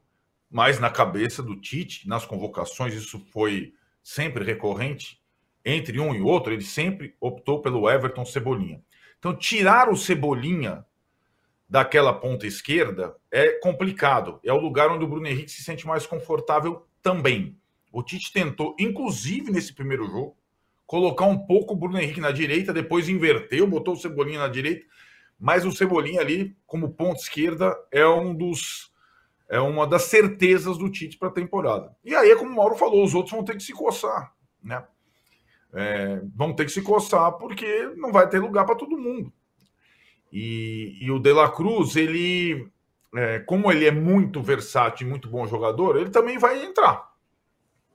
mas 0.50 0.80
na 0.80 0.90
cabeça 0.90 1.44
do 1.44 1.60
Tite, 1.60 2.08
nas 2.08 2.26
convocações, 2.26 2.94
isso 2.94 3.20
foi 3.32 3.74
sempre 4.02 4.46
recorrente. 4.46 5.22
Entre 5.66 6.00
um 6.00 6.16
e 6.16 6.22
outro, 6.22 6.54
ele 6.54 6.64
sempre 6.64 7.14
optou 7.20 7.62
pelo 7.62 7.90
Everton 7.90 8.24
Cebolinha. 8.24 8.82
Então, 9.26 9.36
tirar 9.36 9.90
o 9.90 9.98
Cebolinha 9.98 10.86
daquela 11.68 12.14
ponta 12.14 12.46
esquerda 12.46 13.16
é 13.32 13.54
complicado. 13.54 14.40
É 14.44 14.54
o 14.54 14.60
lugar 14.60 14.92
onde 14.92 15.04
o 15.04 15.08
Bruno 15.08 15.26
Henrique 15.26 15.50
se 15.50 15.64
sente 15.64 15.88
mais 15.88 16.06
confortável 16.06 16.86
também. 17.02 17.58
O 17.92 18.04
Tite 18.04 18.32
tentou, 18.32 18.76
inclusive 18.78 19.52
nesse 19.52 19.74
primeiro 19.74 20.06
jogo, 20.06 20.38
colocar 20.86 21.26
um 21.26 21.40
pouco 21.40 21.74
o 21.74 21.76
Bruno 21.76 22.00
Henrique 22.00 22.22
na 22.22 22.30
direita, 22.30 22.72
depois 22.72 23.10
inverteu, 23.10 23.66
botou 23.66 23.96
o 23.96 23.98
Cebolinha 23.98 24.38
na 24.38 24.48
direita, 24.48 24.86
mas 25.40 25.66
o 25.66 25.72
Cebolinha 25.72 26.22
ali, 26.22 26.56
como 26.68 26.94
ponta 26.94 27.20
esquerda, 27.20 27.76
é 27.92 28.06
um 28.06 28.32
dos 28.32 28.94
é 29.50 29.60
uma 29.60 29.88
das 29.88 30.04
certezas 30.04 30.78
do 30.78 30.88
Tite 30.88 31.18
para 31.18 31.30
a 31.30 31.34
temporada. 31.34 31.96
E 32.04 32.14
aí, 32.14 32.30
é 32.30 32.36
como 32.36 32.52
o 32.52 32.56
Mauro 32.56 32.76
falou, 32.76 33.04
os 33.04 33.16
outros 33.16 33.34
vão 33.34 33.44
ter 33.44 33.58
que 33.58 33.64
se 33.64 33.74
coçar, 33.74 34.36
né? 34.62 34.86
É, 35.76 36.22
vão 36.34 36.54
ter 36.54 36.66
que 36.66 36.72
se 36.72 36.82
coçar 36.82 37.34
porque 37.34 37.92
não 37.98 38.12
vai 38.12 38.30
ter 38.30 38.40
lugar 38.40 38.66
para 38.66 38.76
todo 38.76 38.98
mundo. 38.98 39.32
E, 40.32 40.98
e, 41.02 41.12
o 41.12 41.20
De 41.20 41.34
La 41.34 41.52
Cruz, 41.52 41.96
ele, 41.96 42.70
é, 43.14 43.40
como 43.40 43.72
ele 43.72 43.86
é 43.86 43.92
muito 43.92 44.42
versátil 44.42 45.08
muito 45.08 45.30
bom 45.30 45.46
jogador, 45.46 45.98
ele 45.98 46.10
também 46.10 46.38
vai 46.38 46.64
entrar. 46.66 47.14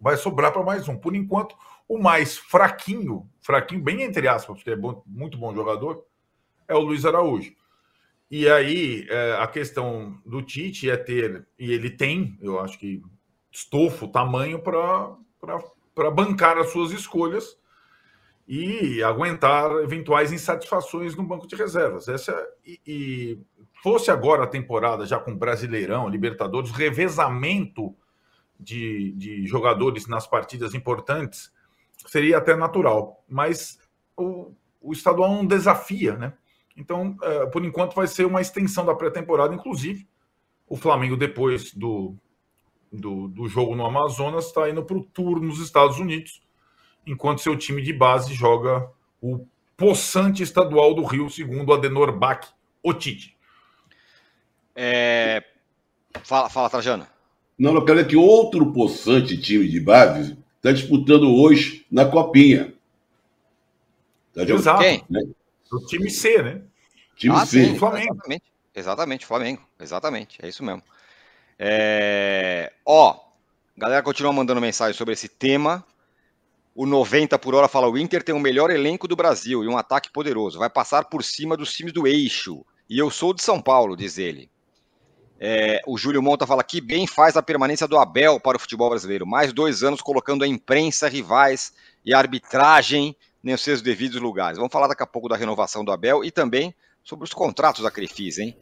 Vai 0.00 0.16
sobrar 0.16 0.52
para 0.52 0.62
mais 0.62 0.88
um. 0.88 0.96
Por 0.96 1.14
enquanto, 1.14 1.56
o 1.88 1.98
mais 1.98 2.36
fraquinho, 2.36 3.28
fraquinho, 3.40 3.82
bem 3.82 4.02
entre 4.02 4.28
aspas, 4.28 4.56
porque 4.56 4.70
é 4.70 4.76
bom, 4.76 5.02
muito 5.06 5.38
bom 5.38 5.54
jogador, 5.54 6.04
é 6.68 6.74
o 6.74 6.80
Luiz 6.80 7.04
Araújo. 7.04 7.52
E 8.30 8.48
aí, 8.48 9.06
é, 9.10 9.36
a 9.40 9.46
questão 9.46 10.18
do 10.24 10.40
Tite 10.40 10.88
é 10.88 10.96
ter, 10.96 11.46
e 11.58 11.72
ele 11.72 11.90
tem, 11.90 12.38
eu 12.40 12.60
acho 12.60 12.78
que 12.78 13.02
estofo, 13.50 14.06
tamanho 14.06 14.62
para 14.62 16.10
bancar 16.10 16.56
as 16.56 16.70
suas 16.70 16.92
escolhas 16.92 17.59
e 18.52 19.00
aguentar 19.00 19.70
eventuais 19.76 20.32
insatisfações 20.32 21.14
no 21.14 21.22
banco 21.22 21.46
de 21.46 21.54
reservas. 21.54 22.08
Essa 22.08 22.34
e, 22.66 22.80
e 22.84 23.38
fosse 23.80 24.10
agora 24.10 24.42
a 24.42 24.48
temporada 24.48 25.06
já 25.06 25.20
com 25.20 25.36
Brasileirão, 25.36 26.08
Libertadores, 26.08 26.72
revezamento 26.72 27.94
de, 28.58 29.12
de 29.12 29.46
jogadores 29.46 30.08
nas 30.08 30.26
partidas 30.26 30.74
importantes 30.74 31.52
seria 32.08 32.38
até 32.38 32.56
natural, 32.56 33.24
mas 33.28 33.78
o, 34.16 34.52
o 34.80 34.92
estadual 34.92 35.30
não 35.30 35.46
desafia, 35.46 36.16
né? 36.16 36.32
Então, 36.76 37.16
é, 37.22 37.46
por 37.46 37.64
enquanto, 37.64 37.94
vai 37.94 38.08
ser 38.08 38.24
uma 38.24 38.40
extensão 38.40 38.84
da 38.84 38.96
pré-temporada, 38.96 39.54
inclusive. 39.54 40.08
O 40.66 40.76
Flamengo, 40.76 41.16
depois 41.16 41.72
do, 41.72 42.16
do, 42.90 43.28
do 43.28 43.46
jogo 43.46 43.76
no 43.76 43.86
Amazonas, 43.86 44.46
está 44.46 44.68
indo 44.68 44.84
para 44.84 44.96
o 44.96 45.04
tour 45.04 45.40
nos 45.40 45.60
Estados 45.60 46.00
Unidos 46.00 46.42
enquanto 47.06 47.40
seu 47.40 47.56
time 47.56 47.82
de 47.82 47.92
base 47.92 48.34
joga 48.34 48.88
o 49.20 49.46
poçante 49.76 50.42
estadual 50.42 50.94
do 50.94 51.02
Rio, 51.04 51.30
segundo 51.30 51.72
Adenor 51.72 52.12
Bach 52.12 52.48
Otiti. 52.82 53.36
É... 54.74 55.42
Fala, 56.22 56.48
fala, 56.48 56.70
Trajano. 56.70 57.06
Não, 57.58 57.74
eu 57.74 57.84
quero 57.84 57.98
dizer 57.98 58.08
que 58.08 58.16
outro 58.16 58.72
poçante 58.72 59.38
time 59.38 59.68
de 59.68 59.80
base 59.80 60.38
está 60.56 60.72
disputando 60.72 61.34
hoje 61.34 61.84
na 61.90 62.04
Copinha. 62.04 62.74
Tá 64.32 64.42
Exato. 64.42 64.80
Quem? 64.80 65.04
Né? 65.10 65.22
O 65.72 65.86
time 65.86 66.10
C, 66.10 66.42
né? 66.42 66.62
Time 67.16 67.34
ah, 67.34 67.46
C. 67.46 67.64
Sim, 67.64 67.78
Flamengo. 67.78 68.14
Exatamente. 68.14 68.44
Exatamente, 68.74 69.26
Flamengo. 69.26 69.62
Exatamente, 69.78 70.38
é 70.42 70.48
isso 70.48 70.64
mesmo. 70.64 70.82
É... 71.58 72.72
Ó, 72.84 73.18
galera 73.76 74.02
continua 74.02 74.32
mandando 74.32 74.60
mensagem 74.60 74.96
sobre 74.96 75.12
esse 75.12 75.28
tema. 75.28 75.84
O 76.80 76.86
90 76.86 77.38
por 77.38 77.54
hora 77.54 77.68
fala: 77.68 77.90
o 77.90 77.98
Inter 77.98 78.22
tem 78.22 78.34
o 78.34 78.40
melhor 78.40 78.70
elenco 78.70 79.06
do 79.06 79.14
Brasil 79.14 79.62
e 79.62 79.68
um 79.68 79.76
ataque 79.76 80.10
poderoso. 80.10 80.58
Vai 80.58 80.70
passar 80.70 81.04
por 81.10 81.22
cima 81.22 81.54
dos 81.54 81.74
times 81.74 81.92
do 81.92 82.06
eixo. 82.06 82.64
E 82.88 82.98
eu 82.98 83.10
sou 83.10 83.34
de 83.34 83.42
São 83.42 83.60
Paulo, 83.60 83.94
diz 83.94 84.16
ele. 84.16 84.50
É, 85.38 85.82
o 85.86 85.98
Júlio 85.98 86.22
Monta 86.22 86.46
fala 86.46 86.64
que 86.64 86.80
bem 86.80 87.06
faz 87.06 87.36
a 87.36 87.42
permanência 87.42 87.86
do 87.86 87.98
Abel 87.98 88.40
para 88.40 88.56
o 88.56 88.60
futebol 88.60 88.88
brasileiro. 88.88 89.26
Mais 89.26 89.52
dois 89.52 89.82
anos 89.82 90.00
colocando 90.00 90.42
a 90.42 90.48
imprensa, 90.48 91.06
rivais 91.06 91.70
e 92.02 92.14
a 92.14 92.18
arbitragem 92.18 93.14
nos 93.42 93.60
seus 93.60 93.82
devidos 93.82 94.18
lugares. 94.18 94.56
Vamos 94.56 94.72
falar 94.72 94.88
daqui 94.88 95.02
a 95.02 95.06
pouco 95.06 95.28
da 95.28 95.36
renovação 95.36 95.84
do 95.84 95.92
Abel 95.92 96.24
e 96.24 96.30
também 96.30 96.74
sobre 97.04 97.24
os 97.24 97.34
contratos 97.34 97.82
da 97.82 97.90
Crefis, 97.90 98.38
hein? 98.38 98.56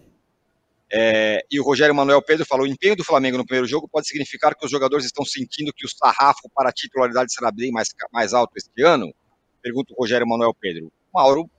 É, 0.91 1.41
e 1.51 1.61
o 1.61 1.65
Rogério 1.65 1.95
Manuel 1.95 2.23
Pedro 2.23 2.47
falou: 2.47 2.65
o 2.65 2.69
empenho 2.69 2.97
do 2.97 3.05
Flamengo 3.05 3.37
no 3.37 3.45
primeiro 3.45 3.67
jogo 3.67 3.89
pode 3.89 4.09
significar 4.09 4.55
que 4.55 4.65
os 4.65 4.71
jogadores 4.71 5.05
estão 5.05 5.25
sentindo 5.25 5.73
que 5.73 5.85
o 5.85 5.89
sarrafo 5.89 6.49
para 6.55 6.71
a 6.71 6.73
titularidade 6.73 7.33
será 7.33 7.51
bem 7.51 7.71
mais, 7.71 7.89
mais 8.13 8.33
alto 8.33 8.53
este 8.57 8.83
ano? 8.83 9.13
Pergunta 9.61 9.93
o 9.93 10.01
Rogério 10.01 10.27
Manuel 10.27 10.55
Pedro. 10.59 10.87
O 10.87 11.19
Mauro 11.19 11.51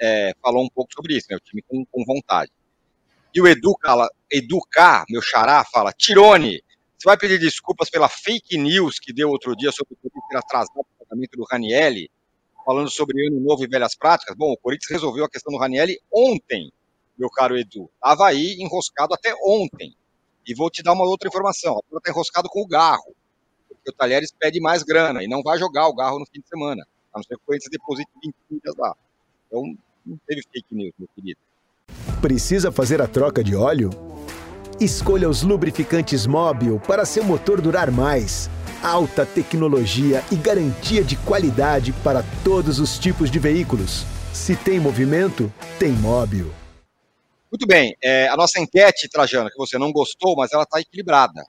é, 0.00 0.32
falou 0.40 0.64
um 0.64 0.68
pouco 0.68 0.92
sobre 0.94 1.16
isso, 1.16 1.26
né? 1.28 1.36
O 1.36 1.40
time 1.40 1.62
com, 1.62 1.84
com 1.84 2.04
vontade. 2.04 2.52
E 3.34 3.40
o 3.40 3.46
Edu, 3.46 3.74
fala, 3.82 4.08
Edu 4.30 4.60
K, 4.70 5.04
meu 5.08 5.22
xará, 5.22 5.64
fala: 5.64 5.92
Tirone, 5.92 6.62
você 6.96 7.04
vai 7.06 7.16
pedir 7.16 7.38
desculpas 7.38 7.90
pela 7.90 8.08
fake 8.08 8.56
news 8.56 9.00
que 9.00 9.12
deu 9.12 9.28
outro 9.28 9.56
dia 9.56 9.72
sobre 9.72 9.94
o 9.94 9.96
Corinthians 9.96 10.28
ter 10.28 10.36
atrasado 10.36 10.80
o 10.80 10.86
tratamento 10.98 11.36
do 11.36 11.44
Ranielli, 11.50 12.08
falando 12.64 12.90
sobre 12.90 13.26
ano 13.26 13.40
novo 13.40 13.64
e 13.64 13.66
velhas 13.66 13.96
práticas? 13.96 14.36
Bom, 14.36 14.52
o 14.52 14.56
Corinthians 14.56 14.90
resolveu 14.90 15.24
a 15.24 15.28
questão 15.28 15.52
do 15.52 15.58
Ranielli 15.58 15.98
ontem 16.12 16.70
meu 17.20 17.28
caro 17.28 17.56
Edu. 17.58 17.90
Estava 17.94 18.26
aí 18.26 18.56
enroscado 18.58 19.12
até 19.12 19.34
ontem. 19.44 19.94
E 20.46 20.54
vou 20.54 20.70
te 20.70 20.82
dar 20.82 20.94
uma 20.94 21.04
outra 21.04 21.28
informação. 21.28 21.72
Agora 21.72 21.98
está 21.98 22.10
enroscado 22.10 22.48
com 22.48 22.62
o 22.62 22.66
Garro. 22.66 23.14
Porque 23.68 23.90
o 23.90 23.92
Talheres 23.92 24.32
pede 24.36 24.58
mais 24.58 24.82
grana 24.82 25.22
e 25.22 25.28
não 25.28 25.42
vai 25.42 25.58
jogar 25.58 25.86
o 25.86 25.94
Garro 25.94 26.18
no 26.18 26.26
fim 26.26 26.40
de 26.40 26.48
semana. 26.48 26.82
A 27.12 27.18
não 27.18 27.22
ser 27.22 27.36
que 27.36 27.42
o 27.44 27.70
deposite 27.70 28.08
20 28.24 28.34
dias 28.50 28.74
lá. 28.78 28.96
Então, 29.46 29.62
não 30.06 30.18
teve 30.26 30.42
fake 30.50 30.74
news, 30.74 30.94
meu 30.98 31.08
querido. 31.14 31.38
Precisa 32.22 32.72
fazer 32.72 33.02
a 33.02 33.06
troca 33.06 33.44
de 33.44 33.54
óleo? 33.54 33.90
Escolha 34.80 35.28
os 35.28 35.42
lubrificantes 35.42 36.26
Móbil 36.26 36.80
para 36.80 37.04
seu 37.04 37.22
motor 37.22 37.60
durar 37.60 37.90
mais. 37.90 38.48
alta 38.82 39.26
tecnologia 39.26 40.24
e 40.32 40.36
garantia 40.36 41.04
de 41.04 41.14
qualidade 41.14 41.92
para 42.02 42.24
todos 42.42 42.78
os 42.78 42.98
tipos 42.98 43.30
de 43.30 43.38
veículos. 43.38 44.06
Se 44.32 44.56
tem 44.56 44.80
movimento, 44.80 45.52
tem 45.78 45.92
móvel. 45.92 46.59
Muito 47.50 47.66
bem, 47.66 47.96
é, 48.02 48.28
a 48.28 48.36
nossa 48.36 48.60
enquete, 48.60 49.08
Trajano, 49.08 49.50
que 49.50 49.56
você 49.56 49.76
não 49.76 49.92
gostou, 49.92 50.36
mas 50.36 50.52
ela 50.52 50.62
está 50.62 50.80
equilibrada. 50.80 51.44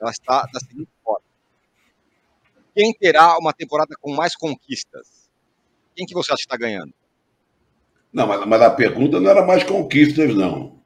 Ela 0.00 0.10
está 0.10 0.46
da 0.52 0.60
seguinte 0.60 0.90
forma. 1.02 1.24
Quem 2.74 2.92
terá 2.92 3.38
uma 3.38 3.52
temporada 3.52 3.94
com 4.00 4.12
mais 4.12 4.36
conquistas? 4.36 5.30
Quem 5.96 6.06
que 6.06 6.14
você 6.14 6.32
acha 6.32 6.38
que 6.38 6.42
está 6.42 6.56
ganhando? 6.56 6.92
Não, 8.12 8.26
mas, 8.26 8.44
mas, 8.46 8.62
a 8.62 8.70
pergunta 8.70 9.20
não 9.20 9.30
era 9.30 9.44
mais 9.44 9.62
conquistas, 9.62 10.34
não. 10.34 10.78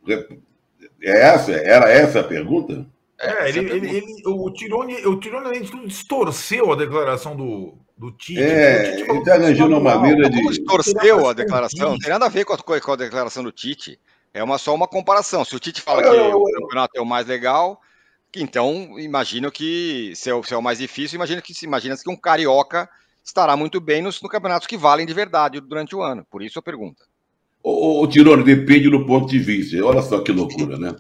É 1.03 1.21
essa? 1.21 1.53
Era 1.53 1.91
essa 1.91 2.21
a 2.21 2.25
pergunta? 2.25 2.87
É, 3.19 3.49
ele, 3.49 3.61
ele, 3.61 3.97
ele, 3.97 4.23
o 4.27 4.51
Tirone, 4.53 5.07
o 5.07 5.19
Tirone 5.19 5.61
distorceu 5.87 6.73
a 6.73 6.77
declaração 6.77 7.37
do, 7.37 7.79
do 7.97 8.11
Tite. 8.13 8.43
É, 8.43 8.97
Tite 8.97 9.11
ele 9.11 9.19
está 9.19 9.35
arranjando 9.35 9.79
uma 9.79 9.95
maneira 9.95 10.29
de. 10.29 10.37
Como 10.37 10.51
distorceu 10.51 11.29
a 11.29 11.33
declaração? 11.33 11.91
Não 11.91 11.99
tem 11.99 12.11
nada 12.11 12.27
a 12.27 12.29
ver 12.29 12.45
com 12.45 12.53
a, 12.53 12.59
com 12.59 12.93
a 12.93 12.97
declaração 12.97 13.43
do 13.43 13.53
Tite. 13.53 13.99
É 14.35 14.43
uma, 14.43 14.59
só 14.59 14.75
uma 14.75 14.89
comparação. 14.89 15.45
Se 15.45 15.55
o 15.55 15.61
Tite 15.61 15.81
fala 15.81 16.03
que 16.03 16.09
o 16.09 16.45
campeonato 16.45 16.99
é 16.99 17.01
o 17.01 17.07
mais 17.07 17.27
legal, 17.29 17.81
então 18.35 18.99
imagino 18.99 19.51
que 19.51 20.13
se 20.17 20.29
é, 20.29 20.35
o, 20.35 20.43
se 20.43 20.53
é 20.53 20.57
o 20.57 20.63
mais 20.63 20.79
difícil, 20.79 21.15
imagina 21.15 21.41
que 21.41 21.53
imagina 21.65 21.97
que 21.97 22.11
um 22.11 22.17
carioca 22.17 22.91
estará 23.23 23.57
muito 23.57 23.81
bem 23.81 24.03
nos, 24.03 24.21
no 24.21 24.29
campeonatos 24.29 24.67
que 24.67 24.77
valem 24.77 25.07
de 25.07 25.15
verdade 25.15 25.61
durante 25.61 25.95
o 25.95 26.03
ano. 26.03 26.27
Por 26.29 26.43
isso 26.43 26.59
a 26.59 26.63
pergunta. 26.63 27.05
O, 27.63 28.03
o 28.03 28.09
Tirone 28.09 28.43
depende 28.43 28.91
do 28.91 29.07
ponto 29.07 29.29
de 29.29 29.39
vista. 29.39 29.83
Olha 29.85 30.03
só 30.03 30.21
que 30.21 30.33
loucura, 30.33 30.77
né? 30.77 30.97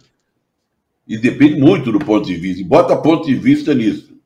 E 1.06 1.18
depende 1.18 1.60
muito 1.60 1.90
do 1.90 1.98
ponto 1.98 2.24
de 2.24 2.36
vista. 2.36 2.62
E 2.62 2.64
bota 2.64 2.96
ponto 2.96 3.26
de 3.26 3.34
vista 3.34 3.74
nisso. 3.74 4.16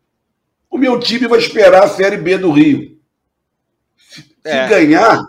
O 0.70 0.76
meu 0.76 1.00
time 1.00 1.26
vai 1.26 1.38
esperar 1.38 1.82
a 1.82 1.88
Série 1.88 2.18
B 2.18 2.36
do 2.36 2.52
Rio. 2.52 2.96
Se, 3.96 4.24
é. 4.44 4.64
se 4.64 4.68
ganhar, 4.68 5.24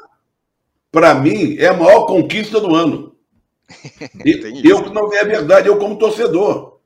para 0.92 1.16
mim, 1.16 1.56
é 1.58 1.68
a 1.68 1.74
maior 1.74 2.06
conquista 2.06 2.60
do 2.60 2.76
ano. 2.76 3.09
eu, 4.64 4.82
não 4.92 5.14
é 5.14 5.24
verdade, 5.24 5.68
eu 5.68 5.78
como 5.78 5.98
torcedor. 5.98 6.80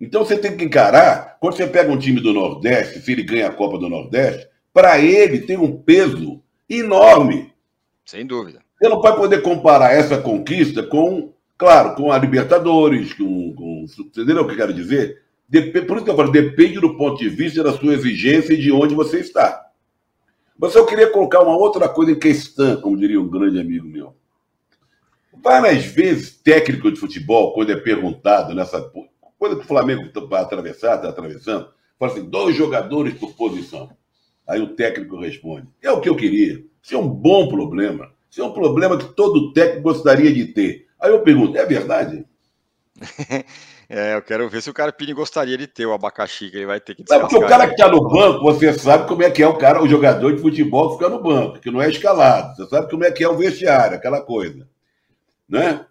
Então 0.00 0.24
você 0.24 0.38
tem 0.38 0.56
que 0.56 0.64
encarar, 0.64 1.36
quando 1.40 1.56
você 1.56 1.66
pega 1.66 1.92
um 1.92 1.98
time 1.98 2.20
do 2.20 2.32
Nordeste, 2.32 3.00
se 3.00 3.12
ele 3.12 3.22
ganha 3.22 3.48
a 3.48 3.52
Copa 3.52 3.78
do 3.78 3.88
Nordeste, 3.88 4.48
para 4.72 4.98
ele 4.98 5.40
tem 5.40 5.58
um 5.58 5.76
peso 5.76 6.40
enorme. 6.68 7.52
Sem 8.06 8.24
dúvida. 8.24 8.60
Você 8.78 8.88
não 8.88 9.00
vai 9.02 9.14
poder 9.14 9.42
comparar 9.42 9.92
essa 9.92 10.16
conquista 10.16 10.82
com, 10.82 11.32
claro, 11.58 11.94
com 11.94 12.10
a 12.10 12.18
Libertadores, 12.18 13.12
com. 13.12 13.54
com 13.54 13.84
entendeu 14.00 14.42
o 14.42 14.46
que 14.46 14.52
eu 14.52 14.56
quero 14.56 14.72
dizer? 14.72 15.22
Dep 15.46 15.82
por 15.82 15.96
isso 15.96 16.04
que 16.04 16.10
eu 16.10 16.16
falo, 16.16 16.30
depende 16.30 16.80
do 16.80 16.96
ponto 16.96 17.18
de 17.18 17.28
vista 17.28 17.62
da 17.62 17.72
sua 17.72 17.92
exigência 17.92 18.54
e 18.54 18.56
de 18.56 18.72
onde 18.72 18.94
você 18.94 19.18
está. 19.18 19.66
Mas 20.56 20.74
eu 20.74 20.86
queria 20.86 21.10
colocar 21.10 21.40
uma 21.42 21.56
outra 21.56 21.88
coisa 21.88 22.12
em 22.12 22.18
questão, 22.18 22.80
como 22.80 22.96
diria 22.96 23.20
um 23.20 23.28
grande 23.28 23.58
amigo 23.58 23.86
meu. 23.86 24.14
Várias 25.42 25.84
vezes, 25.84 26.36
técnico 26.36 26.92
de 26.92 27.00
futebol, 27.00 27.54
quando 27.54 27.72
é 27.72 27.76
perguntado 27.76 28.54
nessa. 28.54 28.80
Quando 29.38 29.58
o 29.58 29.64
Flamengo 29.64 30.10
vai 30.28 30.42
atravessar, 30.42 30.96
está 30.96 31.08
atravessando, 31.08 31.70
fala 31.98 32.12
assim: 32.12 32.28
dois 32.28 32.54
jogadores 32.54 33.14
por 33.14 33.34
posição. 33.34 33.90
Aí 34.46 34.60
o 34.60 34.74
técnico 34.74 35.18
responde: 35.18 35.68
é 35.82 35.90
o 35.90 36.00
que 36.00 36.08
eu 36.08 36.16
queria. 36.16 36.62
Isso 36.82 36.94
é 36.94 36.98
um 36.98 37.08
bom 37.08 37.48
problema. 37.48 38.12
Isso 38.30 38.42
é 38.42 38.44
um 38.44 38.52
problema 38.52 38.98
que 38.98 39.14
todo 39.14 39.52
técnico 39.52 39.82
gostaria 39.82 40.32
de 40.32 40.46
ter. 40.46 40.86
Aí 41.00 41.10
eu 41.10 41.22
pergunto: 41.22 41.56
é 41.56 41.64
verdade? 41.64 42.24
É, 43.92 44.14
eu 44.14 44.22
quero 44.22 44.48
ver 44.48 44.62
se 44.62 44.70
o 44.70 44.72
cara 44.72 44.92
Pini 44.92 45.12
gostaria 45.12 45.58
de 45.58 45.66
ter 45.66 45.84
o 45.84 45.92
abacaxi 45.92 46.48
que 46.48 46.58
ele 46.58 46.66
vai 46.66 46.78
ter 46.78 46.94
que 46.94 47.02
Não, 47.10 47.18
porque 47.22 47.36
o 47.36 47.48
cara 47.48 47.66
que 47.66 47.72
está 47.72 47.88
no 47.88 48.08
banco, 48.08 48.40
você 48.40 48.72
sabe 48.72 49.08
como 49.08 49.24
é 49.24 49.30
que 49.32 49.42
é 49.42 49.48
o 49.48 49.58
cara, 49.58 49.82
o 49.82 49.88
jogador 49.88 50.32
de 50.32 50.40
futebol 50.40 50.90
que 50.90 50.98
fica 50.98 51.08
no 51.08 51.20
banco, 51.20 51.58
que 51.58 51.72
não 51.72 51.82
é 51.82 51.90
escalado. 51.90 52.54
Você 52.54 52.68
sabe 52.68 52.88
como 52.88 53.02
é 53.04 53.10
que 53.10 53.24
é 53.24 53.28
o 53.28 53.36
vestiário, 53.36 53.96
aquela 53.96 54.20
coisa 54.20 54.64
né? 55.50 55.84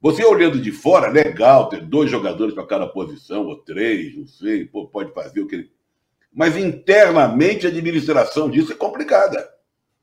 Você 0.00 0.22
olhando 0.22 0.60
de 0.60 0.70
fora, 0.70 1.08
legal 1.08 1.68
ter 1.70 1.80
dois 1.80 2.10
jogadores 2.10 2.52
para 2.54 2.66
cada 2.66 2.86
posição, 2.86 3.46
ou 3.46 3.56
três, 3.56 4.14
não 4.14 4.26
sei, 4.26 4.66
pô, 4.66 4.86
pode 4.86 5.14
fazer 5.14 5.40
o 5.40 5.46
que 5.46 5.54
ele. 5.54 5.72
Mas 6.30 6.56
internamente 6.56 7.64
a 7.64 7.70
administração 7.70 8.50
disso 8.50 8.72
é 8.72 8.76
complicada. 8.76 9.48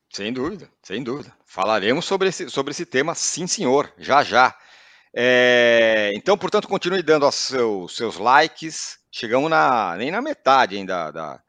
Sem 0.10 0.34
dúvida, 0.34 0.68
sem 0.82 1.04
dúvida. 1.04 1.32
Falaremos 1.46 2.06
sobre 2.06 2.30
esse, 2.30 2.50
sobre 2.50 2.72
esse 2.72 2.86
tema, 2.86 3.14
sim, 3.14 3.46
senhor, 3.46 3.94
já 3.98 4.24
já. 4.24 4.58
É, 5.14 6.12
então, 6.16 6.38
portanto, 6.38 6.68
continue 6.68 7.04
dando 7.04 7.28
os 7.28 7.36
seus, 7.36 7.96
seus 7.96 8.18
likes. 8.18 8.98
Chegamos 9.12 9.50
na, 9.50 9.96
nem 9.98 10.10
na 10.10 10.22
metade 10.22 10.78
ainda 10.78 11.12
da, 11.12 11.42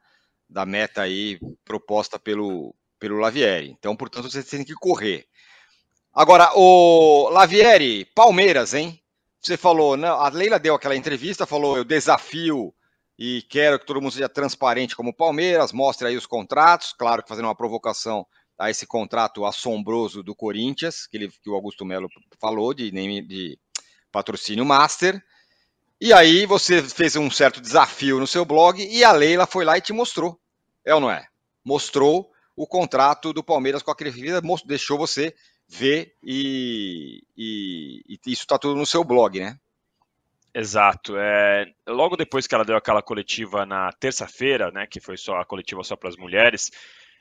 da 0.49 0.65
meta 0.65 1.01
aí 1.01 1.39
proposta 1.65 2.19
pelo, 2.19 2.75
pelo 2.99 3.17
Lavieri. 3.17 3.69
Então, 3.69 3.95
portanto, 3.95 4.29
você 4.29 4.43
tem 4.43 4.63
que 4.63 4.73
correr. 4.73 5.25
Agora, 6.13 6.51
o 6.55 7.27
Lavieri, 7.29 8.05
Palmeiras, 8.13 8.75
hein? 8.75 9.01
Você 9.41 9.57
falou, 9.57 9.97
não, 9.97 10.21
a 10.21 10.29
Leila 10.29 10.59
deu 10.59 10.75
aquela 10.75 10.95
entrevista, 10.95 11.47
falou, 11.47 11.75
eu 11.75 11.83
desafio 11.83 12.71
e 13.17 13.41
quero 13.49 13.79
que 13.79 13.85
todo 13.87 13.99
mundo 13.99 14.11
seja 14.11 14.29
transparente 14.29 14.95
como 14.95 15.09
o 15.09 15.15
Palmeiras, 15.15 15.71
mostre 15.71 16.07
aí 16.07 16.15
os 16.15 16.27
contratos, 16.27 16.93
claro 16.93 17.23
que 17.23 17.29
fazendo 17.29 17.45
uma 17.45 17.55
provocação 17.55 18.27
a 18.59 18.69
esse 18.69 18.85
contrato 18.85 19.43
assombroso 19.43 20.21
do 20.21 20.35
Corinthians, 20.35 21.07
que, 21.07 21.17
ele, 21.17 21.29
que 21.29 21.49
o 21.49 21.55
Augusto 21.55 21.83
Melo 21.83 22.07
falou, 22.39 22.75
de, 22.75 22.91
de 22.91 23.57
patrocínio 24.11 24.63
master. 24.63 25.19
E 25.99 26.13
aí 26.13 26.45
você 26.45 26.83
fez 26.83 27.15
um 27.15 27.31
certo 27.31 27.59
desafio 27.59 28.19
no 28.19 28.27
seu 28.27 28.45
blog 28.45 28.85
e 28.85 29.03
a 29.03 29.11
Leila 29.11 29.47
foi 29.47 29.65
lá 29.65 29.79
e 29.79 29.81
te 29.81 29.91
mostrou. 29.91 30.39
É 30.85 30.93
ou 30.93 31.01
não 31.01 31.09
é? 31.09 31.25
Mostrou 31.65 32.29
o 32.55 32.67
contrato 32.67 33.33
do 33.33 33.43
Palmeiras 33.43 33.81
com 33.81 33.89
a 33.89 33.95
Crefisa, 33.95 34.41
deixou 34.67 34.95
você 34.95 35.33
ver 35.67 36.13
e, 36.23 37.21
e, 37.37 38.01
e 38.07 38.31
isso 38.31 38.43
está 38.43 38.57
tudo 38.57 38.75
no 38.75 38.85
seu 38.85 39.03
blog, 39.03 39.39
né? 39.39 39.57
Exato. 40.53 41.17
É, 41.17 41.65
logo 41.87 42.15
depois 42.15 42.45
que 42.45 42.53
ela 42.53 42.63
deu 42.63 42.77
aquela 42.77 43.01
coletiva 43.01 43.65
na 43.65 43.91
terça-feira, 43.93 44.71
né, 44.71 44.85
que 44.85 44.99
foi 44.99 45.17
só 45.17 45.37
a 45.37 45.45
coletiva 45.45 45.83
só 45.83 45.95
para 45.95 46.09
as 46.09 46.15
mulheres, 46.15 46.69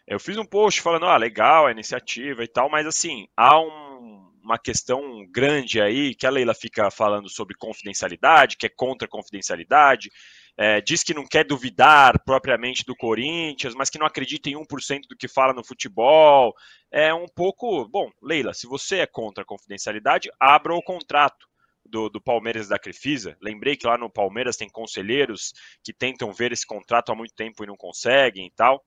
eu 0.06 0.20
fiz 0.20 0.36
um 0.36 0.44
post 0.44 0.82
falando, 0.82 1.06
ah, 1.06 1.16
legal 1.16 1.66
a 1.66 1.70
iniciativa 1.70 2.44
e 2.44 2.48
tal, 2.48 2.68
mas 2.68 2.86
assim, 2.86 3.26
há 3.34 3.58
um, 3.58 4.30
uma 4.42 4.58
questão 4.58 5.26
grande 5.30 5.80
aí 5.80 6.14
que 6.14 6.26
a 6.26 6.30
Leila 6.30 6.54
fica 6.54 6.90
falando 6.90 7.28
sobre 7.30 7.56
confidencialidade, 7.56 8.56
que 8.58 8.66
é 8.66 8.68
contra 8.68 9.06
a 9.06 9.10
confidencialidade, 9.10 10.10
é, 10.56 10.80
diz 10.80 11.02
que 11.02 11.14
não 11.14 11.26
quer 11.26 11.44
duvidar 11.44 12.22
propriamente 12.24 12.84
do 12.84 12.94
Corinthians, 12.94 13.74
mas 13.74 13.88
que 13.88 13.98
não 13.98 14.06
acredita 14.06 14.50
em 14.50 14.54
1% 14.54 15.02
do 15.08 15.16
que 15.16 15.28
fala 15.28 15.52
no 15.52 15.64
futebol. 15.64 16.54
É 16.90 17.12
um 17.12 17.26
pouco. 17.26 17.88
Bom, 17.88 18.10
Leila, 18.22 18.52
se 18.52 18.66
você 18.66 18.98
é 18.98 19.06
contra 19.06 19.42
a 19.42 19.46
confidencialidade, 19.46 20.30
abra 20.38 20.74
o 20.74 20.82
contrato. 20.82 21.50
Do, 21.84 22.08
do, 22.08 22.20
Palmeiras 22.22 22.68
da 22.68 22.78
Crefisa. 22.78 23.36
Lembrei 23.42 23.76
que 23.76 23.88
lá 23.88 23.98
no 23.98 24.08
Palmeiras 24.08 24.56
tem 24.56 24.68
conselheiros 24.70 25.52
que 25.82 25.92
tentam 25.92 26.32
ver 26.32 26.52
esse 26.52 26.64
contrato 26.64 27.10
há 27.10 27.14
muito 27.14 27.34
tempo 27.34 27.64
e 27.64 27.66
não 27.66 27.76
conseguem 27.76 28.46
e 28.46 28.50
tal. 28.52 28.84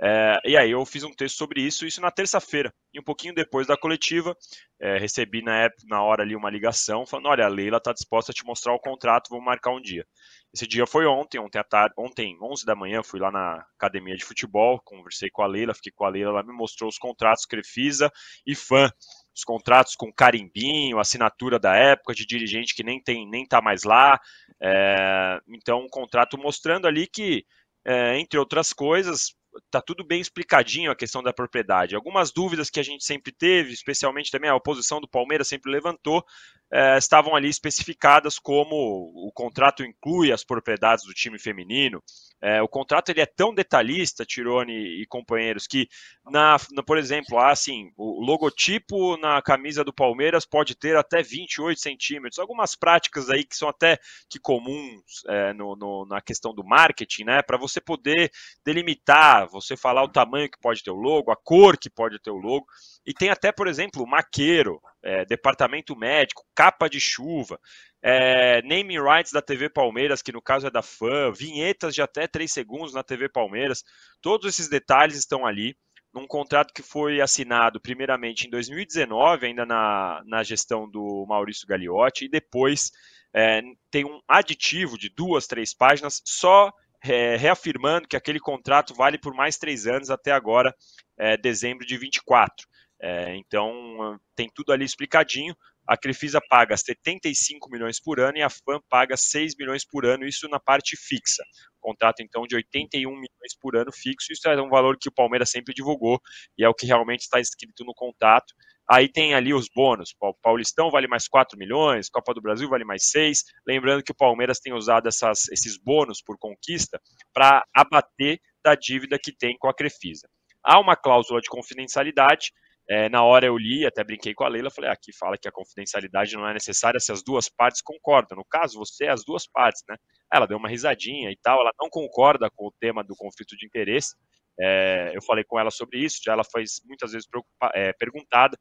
É, 0.00 0.40
e 0.44 0.56
aí 0.56 0.72
eu 0.72 0.84
fiz 0.84 1.04
um 1.04 1.12
texto 1.12 1.36
sobre 1.36 1.60
isso, 1.60 1.86
isso 1.86 2.00
na 2.00 2.10
terça-feira. 2.10 2.72
E 2.92 2.98
um 2.98 3.02
pouquinho 3.02 3.34
depois 3.34 3.66
da 3.66 3.76
coletiva, 3.76 4.36
é, 4.80 4.98
recebi 4.98 5.42
na, 5.42 5.56
época, 5.62 5.82
na 5.88 6.02
hora 6.02 6.22
ali 6.22 6.34
uma 6.34 6.50
ligação 6.50 7.06
falando, 7.06 7.26
olha, 7.26 7.44
a 7.44 7.48
Leila 7.48 7.78
está 7.78 7.92
disposta 7.92 8.32
a 8.32 8.34
te 8.34 8.44
mostrar 8.44 8.74
o 8.74 8.80
contrato, 8.80 9.28
vamos 9.30 9.44
marcar 9.44 9.70
um 9.70 9.80
dia. 9.80 10.06
Esse 10.52 10.66
dia 10.66 10.86
foi 10.86 11.06
ontem, 11.06 11.38
ontem 11.38 11.58
à 11.58 11.64
tarde, 11.64 11.94
ontem, 11.98 12.36
11 12.40 12.64
da 12.64 12.76
manhã, 12.76 13.02
fui 13.02 13.18
lá 13.18 13.30
na 13.30 13.64
academia 13.76 14.16
de 14.16 14.24
futebol, 14.24 14.80
conversei 14.84 15.28
com 15.30 15.42
a 15.42 15.46
Leila, 15.46 15.74
fiquei 15.74 15.92
com 15.92 16.04
a 16.04 16.08
Leila, 16.08 16.30
ela 16.30 16.42
me 16.42 16.52
mostrou 16.52 16.88
os 16.88 16.98
contratos 16.98 17.44
Crefisa 17.44 18.10
e 18.46 18.54
fã 18.54 18.88
os 19.34 19.42
contratos 19.42 19.96
com 19.96 20.12
carimbinho, 20.12 21.00
assinatura 21.00 21.58
da 21.58 21.74
época 21.74 22.14
de 22.14 22.24
dirigente 22.24 22.74
que 22.74 22.84
nem 22.84 23.02
tem 23.02 23.28
nem 23.28 23.44
tá 23.44 23.60
mais 23.60 23.82
lá. 23.82 24.20
É, 24.62 25.40
então, 25.48 25.80
um 25.80 25.88
contrato 25.88 26.38
mostrando 26.38 26.86
ali 26.86 27.08
que, 27.08 27.44
é, 27.84 28.18
entre 28.18 28.38
outras 28.38 28.72
coisas, 28.72 29.34
tá 29.70 29.80
tudo 29.80 30.04
bem 30.04 30.20
explicadinho 30.20 30.90
a 30.90 30.96
questão 30.96 31.22
da 31.22 31.32
propriedade. 31.32 31.94
Algumas 31.94 32.32
dúvidas 32.32 32.70
que 32.70 32.80
a 32.80 32.82
gente 32.82 33.04
sempre 33.04 33.32
teve, 33.32 33.72
especialmente 33.72 34.30
também 34.30 34.50
a 34.50 34.56
oposição 34.56 35.00
do 35.00 35.08
Palmeiras 35.08 35.48
sempre 35.48 35.70
levantou, 35.70 36.24
é, 36.72 36.98
estavam 36.98 37.36
ali 37.36 37.48
especificadas 37.48 38.38
como 38.38 38.74
o 38.74 39.30
contrato 39.32 39.84
inclui 39.84 40.32
as 40.32 40.44
propriedades 40.44 41.04
do 41.04 41.14
time 41.14 41.38
feminino. 41.38 42.02
É, 42.42 42.60
o 42.60 42.68
contrato 42.68 43.08
ele 43.08 43.22
é 43.22 43.26
tão 43.26 43.54
detalhista, 43.54 44.26
Tirone 44.26 45.00
e 45.00 45.06
companheiros, 45.06 45.66
que, 45.66 45.88
na, 46.30 46.56
na, 46.72 46.82
por 46.82 46.98
exemplo, 46.98 47.38
assim, 47.38 47.90
o 47.96 48.22
logotipo 48.22 49.16
na 49.16 49.40
camisa 49.40 49.82
do 49.82 49.94
Palmeiras 49.94 50.44
pode 50.44 50.74
ter 50.74 50.94
até 50.94 51.22
28 51.22 51.80
centímetros. 51.80 52.38
Algumas 52.38 52.74
práticas 52.74 53.30
aí 53.30 53.44
que 53.44 53.56
são 53.56 53.68
até 53.68 53.98
que 54.28 54.38
comuns 54.38 55.22
é, 55.26 55.54
no, 55.54 55.74
no, 55.74 56.04
na 56.06 56.20
questão 56.20 56.54
do 56.54 56.62
marketing, 56.62 57.24
né? 57.24 57.40
Para 57.40 57.56
você 57.56 57.80
poder 57.80 58.30
delimitar, 58.62 59.48
você 59.48 59.74
falar 59.74 60.02
o 60.02 60.08
tamanho 60.08 60.50
que 60.50 60.60
pode 60.60 60.82
ter 60.82 60.90
o 60.90 61.00
logo, 61.00 61.30
a 61.30 61.36
cor 61.36 61.78
que 61.78 61.88
pode 61.88 62.18
ter 62.18 62.30
o 62.30 62.36
logo. 62.36 62.66
E 63.06 63.12
tem 63.12 63.28
até, 63.28 63.52
por 63.52 63.66
exemplo, 63.66 64.06
maqueiro, 64.06 64.80
é, 65.02 65.24
departamento 65.24 65.94
médico, 65.94 66.44
capa 66.54 66.88
de 66.88 66.98
chuva, 66.98 67.60
é, 68.02 68.62
naming 68.62 69.00
rights 69.00 69.32
da 69.32 69.42
TV 69.42 69.68
Palmeiras, 69.68 70.22
que 70.22 70.32
no 70.32 70.40
caso 70.40 70.66
é 70.66 70.70
da 70.70 70.82
fã, 70.82 71.30
vinhetas 71.32 71.94
de 71.94 72.02
até 72.02 72.26
3 72.26 72.50
segundos 72.50 72.94
na 72.94 73.02
TV 73.02 73.28
Palmeiras, 73.28 73.82
todos 74.20 74.48
esses 74.48 74.68
detalhes 74.68 75.16
estão 75.16 75.46
ali 75.46 75.76
num 76.14 76.26
contrato 76.26 76.72
que 76.72 76.82
foi 76.82 77.20
assinado 77.20 77.80
primeiramente 77.80 78.46
em 78.46 78.50
2019, 78.50 79.46
ainda 79.46 79.66
na, 79.66 80.22
na 80.24 80.42
gestão 80.42 80.88
do 80.88 81.26
Maurício 81.28 81.66
Gagliotti, 81.66 82.26
e 82.26 82.30
depois 82.30 82.92
é, 83.34 83.60
tem 83.90 84.04
um 84.04 84.20
aditivo 84.28 84.96
de 84.96 85.08
duas, 85.08 85.46
três 85.46 85.74
páginas, 85.74 86.22
só 86.24 86.72
é, 87.04 87.36
reafirmando 87.36 88.06
que 88.06 88.16
aquele 88.16 88.38
contrato 88.38 88.94
vale 88.94 89.18
por 89.18 89.34
mais 89.34 89.58
três 89.58 89.86
anos 89.86 90.08
até 90.08 90.30
agora, 90.30 90.74
é, 91.18 91.36
dezembro 91.36 91.84
de 91.84 91.98
24. 91.98 92.66
É, 93.06 93.36
então 93.36 94.18
tem 94.34 94.48
tudo 94.54 94.72
ali 94.72 94.82
explicadinho. 94.82 95.54
A 95.86 95.94
Crefisa 95.94 96.40
paga 96.48 96.74
75 96.74 97.68
milhões 97.70 98.00
por 98.00 98.18
ano 98.18 98.38
e 98.38 98.42
a 98.42 98.48
FAM 98.48 98.80
paga 98.88 99.14
6 99.14 99.54
milhões 99.58 99.84
por 99.86 100.06
ano, 100.06 100.26
isso 100.26 100.48
na 100.48 100.58
parte 100.58 100.96
fixa. 100.96 101.44
Contrato 101.78 102.22
então 102.22 102.46
de 102.46 102.56
81 102.56 103.10
milhões 103.10 103.54
por 103.60 103.76
ano 103.76 103.92
fixo, 103.92 104.32
isso 104.32 104.48
é 104.48 104.62
um 104.62 104.70
valor 104.70 104.96
que 104.98 105.10
o 105.10 105.12
Palmeiras 105.12 105.50
sempre 105.50 105.74
divulgou 105.74 106.18
e 106.56 106.64
é 106.64 106.68
o 106.68 106.72
que 106.72 106.86
realmente 106.86 107.20
está 107.20 107.38
escrito 107.38 107.84
no 107.84 107.92
contrato. 107.92 108.54
Aí 108.90 109.06
tem 109.06 109.34
ali 109.34 109.52
os 109.52 109.68
bônus. 109.68 110.14
O 110.18 110.32
Paulistão 110.32 110.90
vale 110.90 111.06
mais 111.06 111.28
4 111.28 111.58
milhões, 111.58 112.08
Copa 112.08 112.32
do 112.32 112.40
Brasil 112.40 112.70
vale 112.70 112.86
mais 112.86 113.10
6. 113.10 113.44
Lembrando 113.66 114.02
que 114.02 114.12
o 114.12 114.16
Palmeiras 114.16 114.60
tem 114.60 114.72
usado 114.72 115.08
essas, 115.08 115.46
esses 115.48 115.76
bônus 115.76 116.22
por 116.22 116.38
conquista 116.38 116.98
para 117.34 117.62
abater 117.76 118.40
da 118.64 118.74
dívida 118.74 119.18
que 119.22 119.30
tem 119.30 119.58
com 119.58 119.68
a 119.68 119.74
Crefisa. 119.74 120.26
Há 120.64 120.80
uma 120.80 120.96
cláusula 120.96 121.42
de 121.42 121.50
confidencialidade 121.50 122.50
é, 122.88 123.08
na 123.08 123.24
hora 123.24 123.46
eu 123.46 123.56
li, 123.56 123.86
até 123.86 124.04
brinquei 124.04 124.34
com 124.34 124.44
a 124.44 124.48
Leila, 124.48 124.70
falei, 124.70 124.90
ah, 124.90 124.92
aqui 124.92 125.10
fala 125.16 125.38
que 125.38 125.48
a 125.48 125.52
confidencialidade 125.52 126.34
não 126.34 126.46
é 126.46 126.52
necessária 126.52 127.00
se 127.00 127.10
as 127.10 127.22
duas 127.22 127.48
partes 127.48 127.80
concordam. 127.80 128.36
No 128.36 128.44
caso, 128.44 128.78
você 128.78 129.06
é 129.06 129.10
as 129.10 129.24
duas 129.24 129.46
partes, 129.46 129.82
né? 129.88 129.96
Ela 130.32 130.46
deu 130.46 130.58
uma 130.58 130.68
risadinha 130.68 131.30
e 131.30 131.36
tal, 131.42 131.60
ela 131.60 131.72
não 131.80 131.88
concorda 131.88 132.50
com 132.54 132.66
o 132.66 132.72
tema 132.78 133.02
do 133.02 133.16
conflito 133.16 133.56
de 133.56 133.66
interesse. 133.66 134.14
É, 134.60 135.12
eu 135.14 135.22
falei 135.22 135.44
com 135.44 135.58
ela 135.58 135.70
sobre 135.70 135.98
isso, 135.98 136.20
já 136.22 136.32
ela 136.32 136.44
foi 136.44 136.64
muitas 136.84 137.12
vezes 137.12 137.26
é, 137.74 137.92
perguntada. 137.94 138.58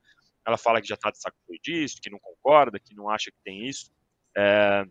Ela 0.47 0.57
fala 0.57 0.81
que 0.81 0.87
já 0.87 0.95
está 0.95 1.09
de 1.09 1.19
saco 1.19 1.37
disso, 1.61 1.99
que 2.01 2.09
não 2.09 2.19
concorda, 2.19 2.79
que 2.79 2.95
não 2.95 3.09
acha 3.09 3.29
que 3.29 3.37
tem 3.43 3.67
isso. 3.67 3.91
É, 4.37 4.85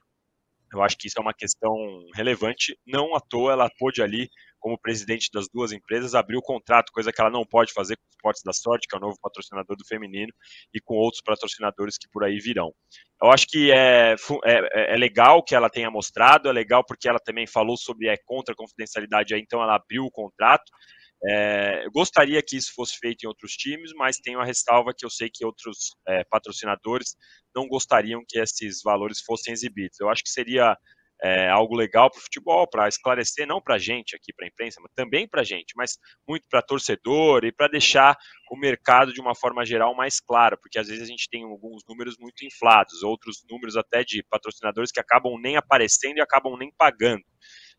eu 0.73 0.83
acho 0.83 0.97
que 0.97 1.07
isso 1.07 1.19
é 1.19 1.23
uma 1.23 1.35
questão 1.35 1.75
relevante. 2.15 2.79
Não 2.87 3.15
à 3.15 3.21
toa 3.21 3.53
ela 3.53 3.71
pôde 3.79 4.03
ali 4.03 4.29
como 4.63 4.79
presidente 4.79 5.29
das 5.33 5.49
duas 5.53 5.73
empresas, 5.73 6.15
abriu 6.15 6.39
o 6.39 6.43
contrato, 6.43 6.93
coisa 6.93 7.13
que 7.13 7.21
ela 7.21 7.31
não 7.31 7.45
pode 7.45 7.73
fazer 7.73 7.97
com 7.97 8.05
os 8.09 8.15
Esportes 8.15 8.43
da 8.45 8.53
Sorte, 8.53 8.87
que 8.89 8.95
é 8.95 8.99
o 8.99 9.03
novo 9.03 9.19
patrocinador 9.21 9.77
do 9.77 9.85
feminino, 9.85 10.33
e 10.73 10.81
com 10.81 10.95
outros 10.95 11.21
patrocinadores 11.21 11.99
que 11.99 12.09
por 12.09 12.23
aí 12.23 12.39
virão. 12.39 12.73
Eu 13.21 13.31
acho 13.31 13.47
que 13.49 13.73
é, 13.73 14.15
é, 14.45 14.95
é 14.95 14.97
legal 14.97 15.43
que 15.43 15.57
ela 15.57 15.69
tenha 15.69 15.91
mostrado, 15.91 16.49
é 16.49 16.53
legal 16.53 16.85
porque 16.87 17.09
ela 17.09 17.19
também 17.19 17.47
falou 17.47 17.77
sobre 17.77 18.09
é 18.09 18.17
contra 18.25 18.55
a 18.55 18.57
confidencialidade, 18.57 19.35
então 19.35 19.61
ela 19.61 19.75
abriu 19.75 20.05
o 20.05 20.11
contrato. 20.11 20.71
É, 21.25 21.85
eu 21.85 21.91
gostaria 21.91 22.41
que 22.43 22.57
isso 22.57 22.73
fosse 22.75 22.97
feito 22.99 23.25
em 23.25 23.29
outros 23.29 23.53
times, 23.53 23.93
mas 23.97 24.17
tenho 24.17 24.41
a 24.41 24.45
ressalva 24.45 24.93
que 24.97 25.05
eu 25.05 25.11
sei 25.11 25.29
que 25.33 25.45
outros 25.45 25.91
é, 26.07 26.25
patrocinadores 26.25 27.17
não 27.55 27.67
gostariam 27.67 28.23
que 28.27 28.39
esses 28.39 28.81
valores 28.83 29.21
fossem 29.21 29.53
exibidos. 29.53 29.99
Eu 30.01 30.09
acho 30.09 30.23
que 30.23 30.31
seria 30.31 30.77
é, 31.23 31.49
algo 31.49 31.77
legal 31.77 32.11
para 32.11 32.19
o 32.19 32.23
futebol, 32.23 32.69
para 32.69 32.89
esclarecer, 32.89 33.47
não 33.47 33.61
para 33.61 33.77
a 33.77 33.79
gente 33.79 34.17
aqui, 34.17 34.33
para 34.35 34.45
a 34.45 34.49
imprensa, 34.49 34.81
mas 34.83 34.91
também 34.95 35.29
para 35.29 35.43
a 35.43 35.45
gente, 35.45 35.73
mas 35.77 35.97
muito 36.27 36.49
para 36.51 36.61
torcedor 36.61 37.45
e 37.45 37.53
para 37.53 37.69
deixar 37.69 38.17
o 38.51 38.59
mercado 38.59 39.13
de 39.13 39.21
uma 39.21 39.35
forma 39.35 39.65
geral 39.65 39.95
mais 39.95 40.21
claro, 40.21 40.59
porque 40.61 40.79
às 40.79 40.89
vezes 40.89 41.03
a 41.03 41.07
gente 41.07 41.29
tem 41.31 41.45
alguns 41.45 41.83
números 41.89 42.17
muito 42.19 42.45
inflados, 42.45 43.03
outros 43.03 43.45
números 43.49 43.77
até 43.77 44.03
de 44.03 44.25
patrocinadores 44.29 44.91
que 44.91 45.01
acabam 45.01 45.39
nem 45.41 45.57
aparecendo 45.57 46.19
e 46.19 46.21
acabam 46.21 46.57
nem 46.59 46.73
pagando. 46.77 47.23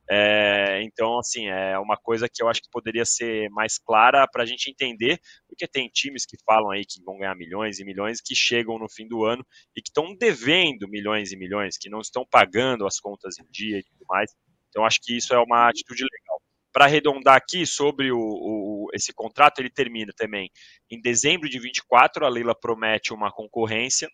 É, 0.10 0.82
então, 0.84 1.18
assim, 1.18 1.48
é 1.48 1.80
uma 1.80 1.96
coisa 1.96 2.28
que 2.28 2.44
eu 2.44 2.50
acho 2.50 2.62
que 2.62 2.70
poderia 2.70 3.06
ser 3.06 3.50
mais 3.50 3.78
clara 3.78 4.28
para 4.28 4.44
a 4.44 4.46
gente 4.46 4.70
entender, 4.70 5.20
porque 5.48 5.68
tem 5.68 5.88
times 5.90 6.26
que 6.26 6.38
falam 6.46 6.72
aí 6.72 6.84
que 6.86 7.02
vão 7.04 7.18
ganhar 7.18 7.36
milhões 7.36 7.80
e 7.80 7.86
milhões, 7.86 8.20
que 8.22 8.36
chegam 8.36 8.78
no 8.78 8.90
fim 8.90 9.08
do 9.08 9.24
ano 9.24 9.46
e 9.76 9.82
que 9.82 9.90
estão 9.90 10.16
devendo 10.16 10.88
milhões 10.90 11.32
e 11.32 11.38
milhões, 11.38 11.78
que 11.78 11.90
não 11.90 12.00
estão 12.00 12.26
pagando 12.30 12.86
as 12.86 13.00
contas 13.00 13.40
em 13.40 13.46
dia 13.50 13.80
e 13.80 13.84
tudo 13.84 14.06
mais. 14.08 14.32
Então, 14.70 14.86
acho 14.86 15.00
que 15.02 15.16
isso 15.16 15.34
é 15.34 15.40
uma 15.40 15.70
atitude 15.70 16.04
legal. 16.04 16.42
Para 16.72 16.86
arredondar 16.86 17.36
aqui 17.36 17.66
sobre 17.66 18.12
o, 18.12 18.18
o, 18.18 18.88
esse 18.94 19.14
contrato, 19.14 19.60
ele 19.60 19.70
termina 19.70 20.12
também 20.18 20.50
em 20.90 21.00
dezembro 21.00 21.48
de 21.48 21.60
24. 21.60 22.26
A 22.26 22.30
Leila 22.30 22.56
promete 22.60 23.14
uma 23.14 23.32
concorrência 23.32 24.10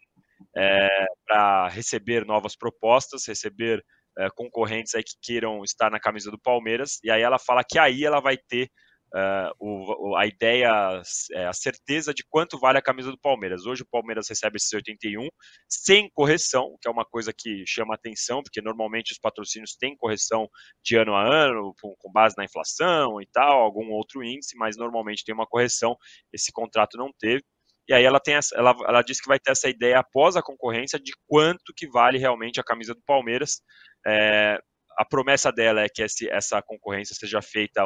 é, 0.55 1.05
para 1.25 1.69
receber 1.69 2.25
novas 2.25 2.55
propostas, 2.55 3.25
receber 3.27 3.83
é, 4.19 4.29
concorrentes 4.35 4.93
aí 4.93 5.03
que 5.03 5.15
queiram 5.21 5.63
estar 5.63 5.89
na 5.89 5.99
camisa 5.99 6.29
do 6.29 6.39
Palmeiras, 6.39 6.99
e 7.03 7.09
aí 7.09 7.21
ela 7.21 7.39
fala 7.39 7.63
que 7.63 7.79
aí 7.79 8.03
ela 8.03 8.19
vai 8.19 8.37
ter 8.37 8.69
uh, 9.13 9.51
o, 9.59 10.15
a 10.15 10.25
ideia, 10.25 11.01
é, 11.33 11.45
a 11.45 11.53
certeza 11.53 12.13
de 12.13 12.23
quanto 12.29 12.59
vale 12.59 12.77
a 12.77 12.81
camisa 12.81 13.11
do 13.11 13.17
Palmeiras. 13.17 13.65
Hoje 13.65 13.83
o 13.83 13.87
Palmeiras 13.89 14.27
recebe 14.29 14.57
esses 14.57 14.71
81 14.71 15.27
sem 15.67 16.09
correção, 16.13 16.75
que 16.81 16.87
é 16.87 16.91
uma 16.91 17.05
coisa 17.05 17.33
que 17.35 17.63
chama 17.65 17.95
atenção, 17.95 18.41
porque 18.43 18.61
normalmente 18.61 19.11
os 19.11 19.19
patrocínios 19.19 19.75
têm 19.75 19.95
correção 19.95 20.47
de 20.83 20.95
ano 20.95 21.15
a 21.15 21.23
ano, 21.23 21.73
com, 21.81 21.95
com 21.97 22.11
base 22.11 22.35
na 22.37 22.45
inflação 22.45 23.21
e 23.21 23.27
tal, 23.27 23.61
algum 23.61 23.89
outro 23.91 24.23
índice, 24.23 24.57
mas 24.57 24.77
normalmente 24.77 25.23
tem 25.23 25.33
uma 25.33 25.47
correção. 25.47 25.95
Esse 26.33 26.51
contrato 26.51 26.97
não 26.97 27.11
teve. 27.17 27.43
E 27.89 27.93
aí 27.93 28.03
ela 28.03 28.19
tem 28.19 28.35
essa, 28.35 28.55
ela, 28.55 28.75
ela 28.87 29.01
diz 29.01 29.19
que 29.19 29.27
vai 29.27 29.39
ter 29.39 29.49
essa 29.49 29.67
ideia 29.67 29.97
após 29.97 30.35
a 30.35 30.43
concorrência 30.43 30.99
de 30.99 31.11
quanto 31.27 31.73
que 31.75 31.89
vale 31.89 32.19
realmente 32.19 32.59
a 32.59 32.63
camisa 32.63 32.93
do 32.93 33.01
Palmeiras. 33.03 33.63
É, 34.05 34.59
a 34.95 35.03
promessa 35.03 35.51
dela 35.51 35.81
é 35.81 35.87
que 35.89 36.03
esse, 36.03 36.29
essa 36.29 36.61
concorrência 36.61 37.15
seja 37.15 37.41
feita 37.41 37.83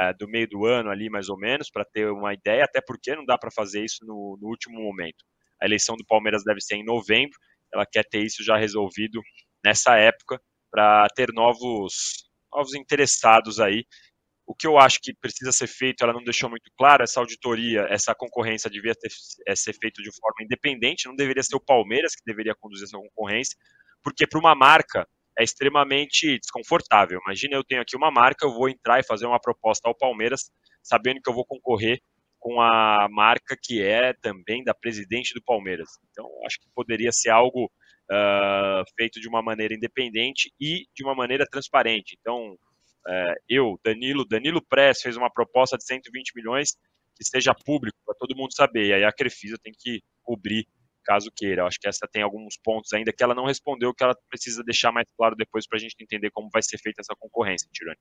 é, 0.00 0.14
do 0.14 0.26
meio 0.26 0.48
do 0.48 0.64
ano 0.64 0.88
ali, 0.88 1.10
mais 1.10 1.28
ou 1.28 1.36
menos, 1.36 1.70
para 1.70 1.84
ter 1.84 2.10
uma 2.10 2.32
ideia, 2.32 2.64
até 2.64 2.80
porque 2.80 3.14
não 3.14 3.24
dá 3.26 3.36
para 3.36 3.50
fazer 3.50 3.84
isso 3.84 3.98
no, 4.06 4.38
no, 4.40 4.48
último 4.48 4.80
momento. 4.80 5.22
A 5.60 5.66
eleição 5.66 5.94
do 5.94 6.06
Palmeiras 6.06 6.42
deve 6.42 6.62
ser 6.62 6.76
em 6.76 6.84
novembro, 6.84 7.36
ela 7.74 7.84
quer 7.84 8.04
ter 8.08 8.24
isso 8.24 8.42
já 8.42 8.56
resolvido 8.56 9.20
nessa 9.62 9.96
época, 9.96 10.40
para 10.70 11.06
ter 11.14 11.28
novos, 11.34 12.24
novos 12.50 12.74
interessados 12.74 13.60
aí 13.60 13.84
o 14.48 14.54
que 14.54 14.66
eu 14.66 14.78
acho 14.78 14.98
que 15.02 15.12
precisa 15.12 15.52
ser 15.52 15.66
feito, 15.66 16.02
ela 16.02 16.14
não 16.14 16.24
deixou 16.24 16.48
muito 16.48 16.70
claro, 16.74 17.02
essa 17.02 17.20
auditoria, 17.20 17.86
essa 17.90 18.14
concorrência 18.14 18.70
devia 18.70 18.94
ter, 18.94 19.10
é, 19.46 19.54
ser 19.54 19.74
feita 19.74 20.02
de 20.02 20.10
forma 20.18 20.42
independente, 20.42 21.06
não 21.06 21.14
deveria 21.14 21.42
ser 21.42 21.54
o 21.54 21.60
Palmeiras 21.60 22.14
que 22.16 22.22
deveria 22.24 22.54
conduzir 22.58 22.84
essa 22.84 22.96
concorrência, 22.96 23.54
porque 24.02 24.26
para 24.26 24.40
uma 24.40 24.54
marca 24.54 25.06
é 25.38 25.44
extremamente 25.44 26.38
desconfortável. 26.38 27.20
Imagina 27.26 27.56
eu 27.56 27.62
tenho 27.62 27.82
aqui 27.82 27.94
uma 27.94 28.10
marca, 28.10 28.46
eu 28.46 28.52
vou 28.54 28.70
entrar 28.70 28.98
e 28.98 29.06
fazer 29.06 29.26
uma 29.26 29.38
proposta 29.38 29.86
ao 29.86 29.94
Palmeiras, 29.94 30.50
sabendo 30.82 31.20
que 31.22 31.28
eu 31.28 31.34
vou 31.34 31.44
concorrer 31.44 32.00
com 32.38 32.58
a 32.58 33.06
marca 33.10 33.54
que 33.62 33.82
é 33.82 34.14
também 34.14 34.64
da 34.64 34.72
presidente 34.72 35.34
do 35.34 35.42
Palmeiras. 35.44 35.88
Então, 36.10 36.26
acho 36.46 36.58
que 36.58 36.68
poderia 36.74 37.12
ser 37.12 37.28
algo 37.28 37.66
uh, 37.66 38.82
feito 38.96 39.20
de 39.20 39.28
uma 39.28 39.42
maneira 39.42 39.74
independente 39.74 40.50
e 40.58 40.86
de 40.96 41.04
uma 41.04 41.14
maneira 41.14 41.44
transparente. 41.44 42.16
Então, 42.18 42.56
é, 43.08 43.34
eu, 43.48 43.80
Danilo, 43.82 44.26
Danilo 44.26 44.60
Press 44.62 45.00
fez 45.00 45.16
uma 45.16 45.30
proposta 45.30 45.78
de 45.78 45.84
120 45.84 46.32
milhões 46.36 46.72
que 47.16 47.22
esteja 47.22 47.54
público 47.54 47.98
para 48.04 48.14
todo 48.14 48.36
mundo 48.36 48.54
saber. 48.54 48.86
E 48.86 48.92
aí 48.92 49.04
a 49.04 49.12
Crefisa 49.12 49.56
tem 49.62 49.72
que 49.76 50.02
cobrir 50.22 50.66
caso 51.04 51.32
queira. 51.34 51.62
Eu 51.62 51.66
acho 51.66 51.80
que 51.80 51.88
essa 51.88 52.06
tem 52.06 52.22
alguns 52.22 52.58
pontos 52.62 52.92
ainda 52.92 53.12
que 53.12 53.22
ela 53.22 53.34
não 53.34 53.46
respondeu, 53.46 53.94
que 53.94 54.04
ela 54.04 54.14
precisa 54.28 54.62
deixar 54.62 54.92
mais 54.92 55.06
claro 55.16 55.34
depois 55.34 55.66
para 55.66 55.78
a 55.78 55.80
gente 55.80 55.96
entender 55.98 56.30
como 56.30 56.50
vai 56.52 56.62
ser 56.62 56.78
feita 56.78 57.00
essa 57.00 57.14
concorrência, 57.18 57.68
Tirani. 57.72 57.98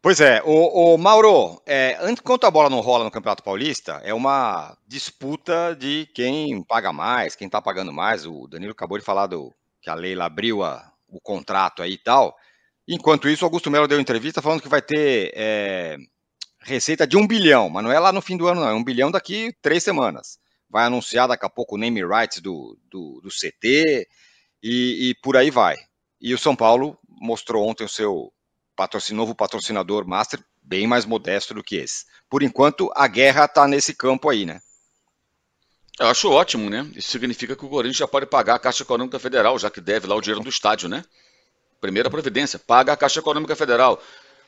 Pois 0.00 0.20
é, 0.20 0.42
o, 0.44 0.94
o 0.94 0.98
Mauro, 0.98 1.62
é, 1.64 2.10
enquanto 2.10 2.44
a 2.44 2.50
bola 2.50 2.68
não 2.68 2.80
rola 2.80 3.04
no 3.04 3.10
Campeonato 3.10 3.44
Paulista, 3.44 4.00
é 4.02 4.12
uma 4.12 4.76
disputa 4.88 5.76
de 5.78 6.08
quem 6.12 6.64
paga 6.64 6.92
mais, 6.92 7.36
quem 7.36 7.46
está 7.46 7.62
pagando 7.62 7.92
mais. 7.92 8.26
O 8.26 8.48
Danilo 8.48 8.72
acabou 8.72 8.98
de 8.98 9.04
falar 9.04 9.28
do 9.28 9.54
que 9.80 9.88
a 9.88 9.94
Leila 9.94 10.24
abriu 10.24 10.64
a, 10.64 10.92
o 11.06 11.20
contrato 11.20 11.82
aí 11.82 11.92
e 11.92 11.98
tal. 11.98 12.34
Enquanto 12.86 13.28
isso, 13.28 13.44
Augusto 13.44 13.70
Melo 13.70 13.86
deu 13.86 14.00
entrevista 14.00 14.42
falando 14.42 14.60
que 14.60 14.68
vai 14.68 14.82
ter 14.82 15.32
é, 15.34 15.96
receita 16.60 17.06
de 17.06 17.16
um 17.16 17.26
bilhão, 17.26 17.68
mas 17.68 17.84
não 17.84 17.92
é 17.92 17.98
lá 17.98 18.12
no 18.12 18.20
fim 18.20 18.36
do 18.36 18.48
ano, 18.48 18.60
não. 18.60 18.68
É 18.68 18.74
um 18.74 18.84
bilhão 18.84 19.10
daqui 19.10 19.54
três 19.62 19.82
semanas. 19.82 20.38
Vai 20.68 20.84
anunciar 20.86 21.28
daqui 21.28 21.44
a 21.44 21.50
pouco 21.50 21.74
o 21.74 21.78
name 21.78 22.04
rights 22.04 22.40
do, 22.40 22.78
do, 22.90 23.20
do 23.20 23.28
CT 23.28 24.08
e, 24.62 25.10
e, 25.10 25.14
por 25.22 25.36
aí 25.36 25.50
vai. 25.50 25.76
E 26.20 26.32
o 26.32 26.38
São 26.38 26.56
Paulo 26.56 26.98
mostrou 27.08 27.68
ontem 27.68 27.84
o 27.84 27.88
seu 27.88 28.32
patrocin, 28.74 29.14
novo 29.14 29.34
patrocinador 29.34 30.06
master, 30.06 30.42
bem 30.62 30.86
mais 30.86 31.04
modesto 31.04 31.52
do 31.52 31.62
que 31.62 31.76
esse. 31.76 32.06
Por 32.28 32.42
enquanto, 32.42 32.90
a 32.94 33.06
guerra 33.06 33.44
está 33.44 33.68
nesse 33.68 33.94
campo 33.94 34.28
aí, 34.28 34.46
né? 34.46 34.60
Eu 36.00 36.06
acho 36.06 36.30
ótimo, 36.30 36.70
né? 36.70 36.90
Isso 36.96 37.10
significa 37.10 37.54
que 37.54 37.64
o 37.64 37.68
Corinthians 37.68 37.98
já 37.98 38.08
pode 38.08 38.26
pagar 38.26 38.54
a 38.54 38.58
Caixa 38.58 38.82
Econômica 38.82 39.18
Federal, 39.18 39.58
já 39.58 39.70
que 39.70 39.80
deve 39.80 40.06
lá 40.06 40.14
o 40.14 40.20
dinheiro 40.20 40.42
do 40.42 40.48
estádio, 40.48 40.88
né? 40.88 41.04
Primeira 41.82 42.08
providência, 42.08 42.60
paga 42.60 42.92
a 42.92 42.96
Caixa 42.96 43.18
Econômica 43.18 43.56
Federal. 43.56 44.00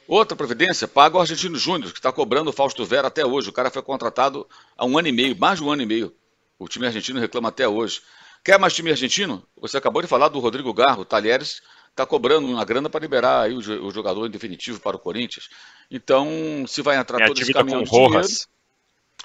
Outra 0.07 0.37
providência, 0.37 0.87
paga 0.87 1.17
o 1.17 1.21
Argentino 1.21 1.59
Júnior, 1.59 1.91
que 1.91 1.99
está 1.99 2.13
cobrando 2.13 2.51
o 2.51 2.53
Fausto 2.53 2.85
Vera 2.85 3.09
até 3.09 3.27
hoje. 3.27 3.49
O 3.49 3.53
cara 3.53 3.71
foi 3.71 3.83
contratado 3.83 4.47
há 4.79 4.87
um 4.87 4.97
ano 4.97 5.09
e 5.09 5.13
meio, 5.13 5.37
mais 5.37 5.59
de 5.59 5.65
um 5.65 5.73
ano 5.73 5.83
e 5.83 5.87
meio. 5.87 6.15
O 6.61 6.69
time 6.69 6.87
argentino 6.87 7.19
reclama 7.19 7.49
até 7.49 7.67
hoje. 7.67 8.03
Quer 8.45 8.57
mais 8.57 8.73
time 8.73 8.89
argentino? 8.89 9.45
Você 9.61 9.77
acabou 9.77 10.01
de 10.01 10.07
falar 10.07 10.29
do 10.29 10.39
Rodrigo 10.39 10.73
Garro, 10.73 11.05
Talheres 11.05 11.61
está 11.91 12.07
cobrando 12.07 12.47
uma 12.47 12.65
grana 12.65 12.89
para 12.89 13.01
liberar 13.01 13.43
aí 13.43 13.55
o, 13.55 13.91
jogador 13.91 14.27
em 14.27 14.31
definitivo 14.31 14.79
para 14.79 14.97
o 14.97 15.01
Corinthians. 15.01 15.49
Então, 15.91 16.65
se 16.69 16.83
vai 16.83 16.97
entrar 16.97 17.21
é 17.21 17.27
todo 17.27 17.41
esse 17.41 17.53
caminhão 17.53 17.83
de 17.83 17.91
dinheiro... 17.91 18.27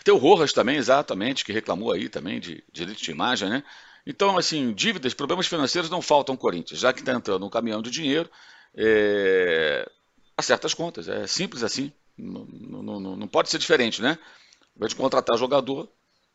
Tem 0.04 0.14
o 0.14 0.18
Rojas 0.18 0.54
também, 0.54 0.78
exatamente, 0.78 1.46
que 1.46 1.52
reclamou 1.52 1.92
aí 1.92 2.10
também 2.10 2.40
de 2.40 2.64
direito 2.72 3.04
de 3.04 3.12
imagem, 3.12 3.50
né? 3.50 3.64
Então, 4.10 4.40
assim, 4.40 4.74
dívidas, 4.74 5.14
problemas 5.14 5.46
financeiros 5.46 5.88
não 5.88 6.02
faltam 6.02 6.34
ao 6.34 6.40
Corinthians, 6.40 6.80
já 6.80 6.92
que 6.92 7.02
está 7.02 7.14
entrando 7.14 7.46
um 7.46 7.50
caminhão 7.50 7.80
de 7.80 7.92
dinheiro, 7.92 8.28
é... 8.74 9.88
acerta 10.36 10.66
as 10.66 10.74
contas, 10.74 11.08
é 11.08 11.28
simples 11.28 11.62
assim, 11.62 11.94
não, 12.18 12.44
não, 12.44 13.00
não, 13.00 13.16
não 13.16 13.28
pode 13.28 13.52
ser 13.52 13.60
diferente, 13.60 14.02
né? 14.02 14.18
Ao 14.62 14.78
invés 14.78 14.90
de 14.90 14.96
contratar 14.96 15.38
jogador, 15.38 15.88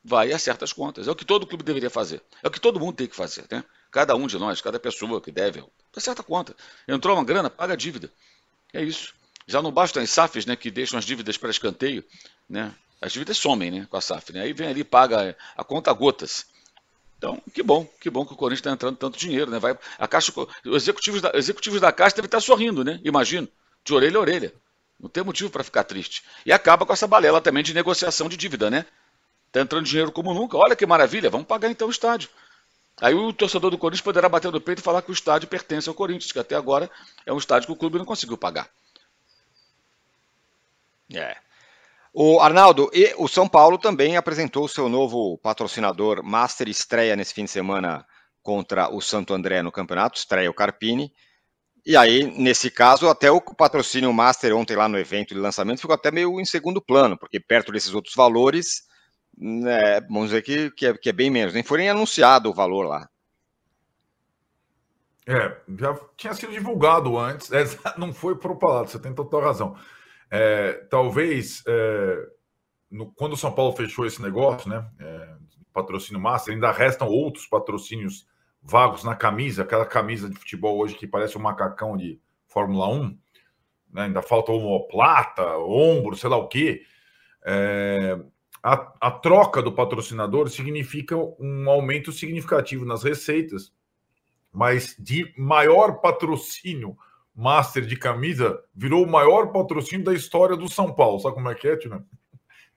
vai 0.04 0.28
e 0.28 0.32
acerta 0.32 0.64
as 0.64 0.72
contas. 0.72 1.08
É 1.08 1.10
o 1.10 1.16
que 1.16 1.24
todo 1.24 1.48
clube 1.48 1.64
deveria 1.64 1.90
fazer, 1.90 2.22
é 2.44 2.46
o 2.46 2.50
que 2.50 2.60
todo 2.60 2.78
mundo 2.78 2.94
tem 2.94 3.08
que 3.08 3.16
fazer, 3.16 3.44
né? 3.50 3.64
Cada 3.90 4.14
um 4.14 4.28
de 4.28 4.38
nós, 4.38 4.60
cada 4.60 4.78
pessoa 4.78 5.20
que 5.20 5.32
deve, 5.32 5.64
acerta 5.96 6.22
a 6.22 6.24
conta. 6.24 6.54
Entrou 6.86 7.16
uma 7.16 7.24
grana, 7.24 7.50
paga 7.50 7.72
a 7.72 7.76
dívida. 7.76 8.08
É 8.72 8.84
isso. 8.84 9.12
Já 9.48 9.60
não 9.60 9.72
bastam 9.72 10.00
as 10.00 10.10
SAFs, 10.10 10.46
né, 10.46 10.54
que 10.54 10.70
deixam 10.70 10.96
as 10.96 11.04
dívidas 11.04 11.36
para 11.36 11.50
escanteio, 11.50 12.04
né? 12.48 12.72
As 13.00 13.12
dívidas 13.12 13.36
somem, 13.36 13.72
né, 13.72 13.86
com 13.90 13.96
a 13.96 14.00
SAF, 14.00 14.32
né? 14.32 14.42
Aí 14.42 14.52
vem 14.52 14.68
ali 14.68 14.84
paga 14.84 15.36
a 15.56 15.64
conta 15.64 15.92
gotas. 15.92 16.53
Então, 17.24 17.42
que 17.54 17.62
bom, 17.62 17.88
que 17.98 18.10
bom 18.10 18.26
que 18.26 18.34
o 18.34 18.36
Corinthians 18.36 18.60
está 18.60 18.70
entrando 18.70 18.98
tanto 18.98 19.18
dinheiro, 19.18 19.50
né? 19.50 19.58
Vai, 19.58 19.78
a 19.98 20.06
Caixa, 20.06 20.30
os 20.66 20.82
executivos 20.82 21.22
da, 21.22 21.32
executivos 21.32 21.80
da 21.80 21.90
Caixa 21.90 22.16
devem 22.16 22.26
estar 22.26 22.40
sorrindo, 22.40 22.84
né? 22.84 23.00
Imagino, 23.02 23.48
de 23.82 23.94
orelha 23.94 24.18
a 24.18 24.20
orelha. 24.20 24.52
Não 25.00 25.08
tem 25.08 25.24
motivo 25.24 25.48
para 25.48 25.64
ficar 25.64 25.84
triste. 25.84 26.22
E 26.44 26.52
acaba 26.52 26.84
com 26.84 26.92
essa 26.92 27.06
balela 27.06 27.40
também 27.40 27.62
de 27.62 27.72
negociação 27.72 28.28
de 28.28 28.36
dívida, 28.36 28.70
né? 28.70 28.84
Está 29.46 29.62
entrando 29.62 29.86
dinheiro 29.86 30.12
como 30.12 30.34
nunca. 30.34 30.58
Olha 30.58 30.76
que 30.76 30.84
maravilha, 30.84 31.30
vamos 31.30 31.46
pagar 31.46 31.70
então 31.70 31.88
o 31.88 31.90
estádio. 31.90 32.28
Aí 33.00 33.14
o 33.14 33.32
torcedor 33.32 33.70
do 33.70 33.78
Corinthians 33.78 34.04
poderá 34.04 34.28
bater 34.28 34.52
no 34.52 34.60
peito 34.60 34.80
e 34.80 34.82
falar 34.82 35.00
que 35.00 35.10
o 35.10 35.14
estádio 35.14 35.48
pertence 35.48 35.88
ao 35.88 35.94
Corinthians, 35.94 36.30
que 36.30 36.38
até 36.38 36.54
agora 36.54 36.90
é 37.24 37.32
um 37.32 37.38
estádio 37.38 37.68
que 37.68 37.72
o 37.72 37.76
clube 37.76 37.96
não 37.96 38.04
conseguiu 38.04 38.36
pagar. 38.36 38.68
É. 41.10 41.38
O 42.16 42.38
Arnaldo, 42.38 42.88
o 43.18 43.26
São 43.26 43.48
Paulo 43.48 43.76
também 43.76 44.16
apresentou 44.16 44.66
o 44.66 44.68
seu 44.68 44.88
novo 44.88 45.36
patrocinador 45.38 46.22
Master 46.22 46.68
estreia 46.68 47.16
nesse 47.16 47.34
fim 47.34 47.42
de 47.42 47.50
semana 47.50 48.06
contra 48.40 48.88
o 48.88 49.00
Santo 49.00 49.34
André 49.34 49.62
no 49.62 49.72
campeonato, 49.72 50.16
estreia 50.16 50.48
o 50.48 50.54
Carpini. 50.54 51.12
E 51.84 51.96
aí, 51.96 52.22
nesse 52.38 52.70
caso, 52.70 53.08
até 53.08 53.32
o 53.32 53.40
patrocínio 53.40 54.12
Master 54.12 54.54
ontem 54.56 54.76
lá 54.76 54.88
no 54.88 54.96
evento 54.96 55.34
de 55.34 55.40
lançamento 55.40 55.80
ficou 55.80 55.94
até 55.94 56.12
meio 56.12 56.40
em 56.40 56.44
segundo 56.44 56.80
plano, 56.80 57.18
porque 57.18 57.40
perto 57.40 57.72
desses 57.72 57.92
outros 57.92 58.14
valores, 58.14 58.82
né, 59.36 60.00
vamos 60.02 60.26
dizer 60.26 60.42
que, 60.42 60.70
que, 60.70 60.86
é, 60.86 60.94
que 60.96 61.08
é 61.08 61.12
bem 61.12 61.30
menos. 61.30 61.52
Nem 61.52 61.64
foi 61.64 61.78
nem 61.78 61.90
anunciado 61.90 62.48
o 62.48 62.54
valor 62.54 62.86
lá. 62.86 63.08
É, 65.26 65.56
já 65.80 65.98
tinha 66.16 66.32
sido 66.32 66.52
divulgado 66.52 67.18
antes, 67.18 67.50
não 67.98 68.12
foi 68.12 68.36
propalado, 68.36 68.88
você 68.88 69.00
tem 69.00 69.12
total 69.12 69.40
razão. 69.40 69.76
É, 70.30 70.72
talvez 70.90 71.62
é, 71.66 72.28
no, 72.90 73.12
quando 73.12 73.32
o 73.32 73.36
São 73.36 73.52
Paulo 73.52 73.72
fechou 73.76 74.06
esse 74.06 74.22
negócio, 74.22 74.68
né, 74.68 74.88
é, 75.00 75.34
patrocínio 75.72 76.20
master, 76.20 76.54
ainda 76.54 76.70
restam 76.70 77.08
outros 77.08 77.46
patrocínios 77.46 78.26
vagos 78.62 79.04
na 79.04 79.14
camisa, 79.14 79.62
aquela 79.62 79.84
camisa 79.84 80.28
de 80.28 80.36
futebol 80.36 80.78
hoje 80.78 80.94
que 80.94 81.06
parece 81.06 81.36
um 81.36 81.42
macacão 81.42 81.96
de 81.96 82.20
Fórmula 82.46 82.88
1, 82.88 83.18
né, 83.92 84.02
ainda 84.02 84.22
falta 84.22 84.52
omoplata, 84.52 85.58
ombro, 85.58 86.16
sei 86.16 86.30
lá 86.30 86.36
o 86.36 86.48
quê. 86.48 86.82
É, 87.44 88.18
a, 88.62 88.94
a 89.00 89.10
troca 89.10 89.60
do 89.60 89.72
patrocinador 89.72 90.48
significa 90.48 91.16
um 91.16 91.68
aumento 91.68 92.10
significativo 92.12 92.84
nas 92.86 93.02
receitas, 93.02 93.72
mas 94.50 94.96
de 94.98 95.34
maior 95.36 96.00
patrocínio 96.00 96.96
master 97.34 97.84
de 97.84 97.96
camisa 97.96 98.62
virou 98.74 99.04
o 99.04 99.10
maior 99.10 99.52
patrocínio 99.52 100.04
da 100.04 100.14
história 100.14 100.56
do 100.56 100.68
São 100.68 100.94
Paulo. 100.94 101.18
Sabe 101.20 101.34
como 101.34 101.48
é 101.48 101.54
que 101.54 101.68
é, 101.68 101.76
Tina? 101.76 102.06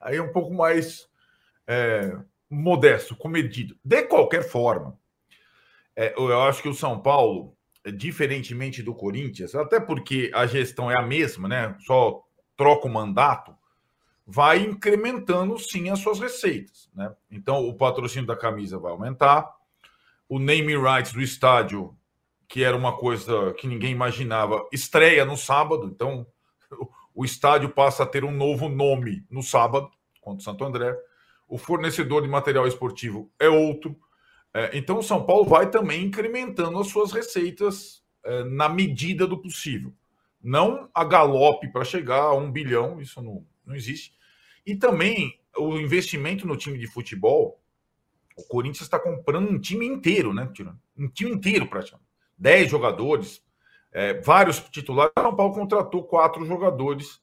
Aí 0.00 0.16
é 0.16 0.22
um 0.22 0.32
pouco 0.32 0.52
mais 0.52 1.08
é, 1.66 2.16
modesto, 2.50 3.16
comedido. 3.16 3.76
De 3.84 4.02
qualquer 4.02 4.42
forma, 4.42 4.98
é, 5.94 6.14
eu 6.16 6.42
acho 6.42 6.62
que 6.62 6.68
o 6.68 6.74
São 6.74 7.00
Paulo, 7.00 7.56
diferentemente 7.96 8.82
do 8.82 8.94
Corinthians, 8.94 9.54
até 9.54 9.78
porque 9.78 10.30
a 10.34 10.46
gestão 10.46 10.90
é 10.90 10.98
a 10.98 11.06
mesma, 11.06 11.48
né? 11.48 11.76
Só 11.80 12.22
troca 12.56 12.86
o 12.86 12.90
mandato 12.90 13.56
vai 14.30 14.62
incrementando 14.62 15.58
sim 15.58 15.88
as 15.88 16.00
suas 16.00 16.20
receitas. 16.20 16.90
Né? 16.94 17.10
Então, 17.30 17.66
o 17.66 17.74
patrocínio 17.74 18.26
da 18.26 18.36
camisa 18.36 18.78
vai 18.78 18.92
aumentar, 18.92 19.50
o 20.28 20.38
name 20.38 20.76
rights 20.76 21.14
do 21.14 21.22
estádio, 21.22 21.96
que 22.48 22.64
era 22.64 22.76
uma 22.76 22.96
coisa 22.96 23.52
que 23.54 23.66
ninguém 23.66 23.92
imaginava, 23.92 24.66
estreia 24.72 25.24
no 25.24 25.36
sábado, 25.36 25.86
então 25.86 26.26
o 27.14 27.24
estádio 27.24 27.68
passa 27.68 28.04
a 28.04 28.06
ter 28.06 28.24
um 28.24 28.30
novo 28.30 28.68
nome 28.68 29.26
no 29.30 29.42
sábado, 29.42 29.90
contra 30.20 30.40
o 30.40 30.44
Santo 30.44 30.64
André. 30.64 30.96
O 31.46 31.58
fornecedor 31.58 32.22
de 32.22 32.28
material 32.28 32.66
esportivo 32.66 33.30
é 33.38 33.48
outro. 33.48 33.98
É, 34.54 34.76
então, 34.76 34.98
o 34.98 35.02
São 35.02 35.24
Paulo 35.24 35.44
vai 35.44 35.70
também 35.70 36.04
incrementando 36.04 36.78
as 36.78 36.88
suas 36.88 37.12
receitas 37.12 38.02
é, 38.24 38.44
na 38.44 38.68
medida 38.68 39.26
do 39.26 39.40
possível. 39.40 39.92
Não 40.42 40.88
a 40.94 41.04
galope 41.04 41.68
para 41.72 41.84
chegar 41.84 42.22
a 42.22 42.34
um 42.34 42.50
bilhão, 42.50 43.00
isso 43.00 43.20
não, 43.20 43.44
não 43.66 43.74
existe, 43.74 44.14
e 44.64 44.76
também 44.76 45.38
o 45.56 45.78
investimento 45.78 46.46
no 46.46 46.56
time 46.56 46.78
de 46.78 46.86
futebol. 46.86 47.60
O 48.36 48.44
Corinthians 48.44 48.82
está 48.82 48.98
comprando 48.98 49.50
um 49.50 49.58
time 49.58 49.84
inteiro, 49.84 50.32
né? 50.32 50.48
Um 50.96 51.08
time 51.08 51.32
inteiro, 51.32 51.66
praticamente. 51.66 52.07
Dez 52.38 52.70
jogadores, 52.70 53.42
é, 53.92 54.20
vários 54.20 54.60
titulares. 54.60 55.12
São 55.18 55.34
Paulo 55.34 55.54
contratou 55.54 56.04
quatro 56.04 56.44
jogadores, 56.44 57.20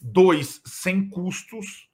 dois 0.00 0.60
sem 0.64 1.08
custos, 1.08 1.88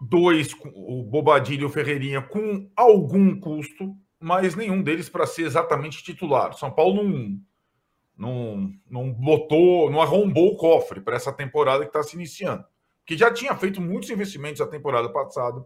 dois, 0.00 0.54
o 0.74 1.02
Bobadilha 1.02 1.62
e 1.62 1.64
o 1.64 1.70
Ferreirinha, 1.70 2.20
com 2.20 2.70
algum 2.76 3.38
custo, 3.38 3.96
mas 4.20 4.54
nenhum 4.54 4.82
deles 4.82 5.08
para 5.08 5.26
ser 5.26 5.42
exatamente 5.42 6.02
titular. 6.02 6.52
São 6.54 6.70
Paulo 6.70 7.02
não, 7.02 7.40
não, 8.16 8.74
não 8.88 9.12
botou, 9.12 9.90
não 9.90 10.02
arrombou 10.02 10.52
o 10.52 10.56
cofre 10.56 11.00
para 11.00 11.16
essa 11.16 11.32
temporada 11.32 11.84
que 11.84 11.90
está 11.90 12.02
se 12.02 12.16
iniciando 12.16 12.64
que 13.08 13.16
já 13.16 13.32
tinha 13.32 13.56
feito 13.56 13.80
muitos 13.80 14.10
investimentos 14.10 14.60
a 14.60 14.66
temporada 14.66 15.08
passada, 15.08 15.64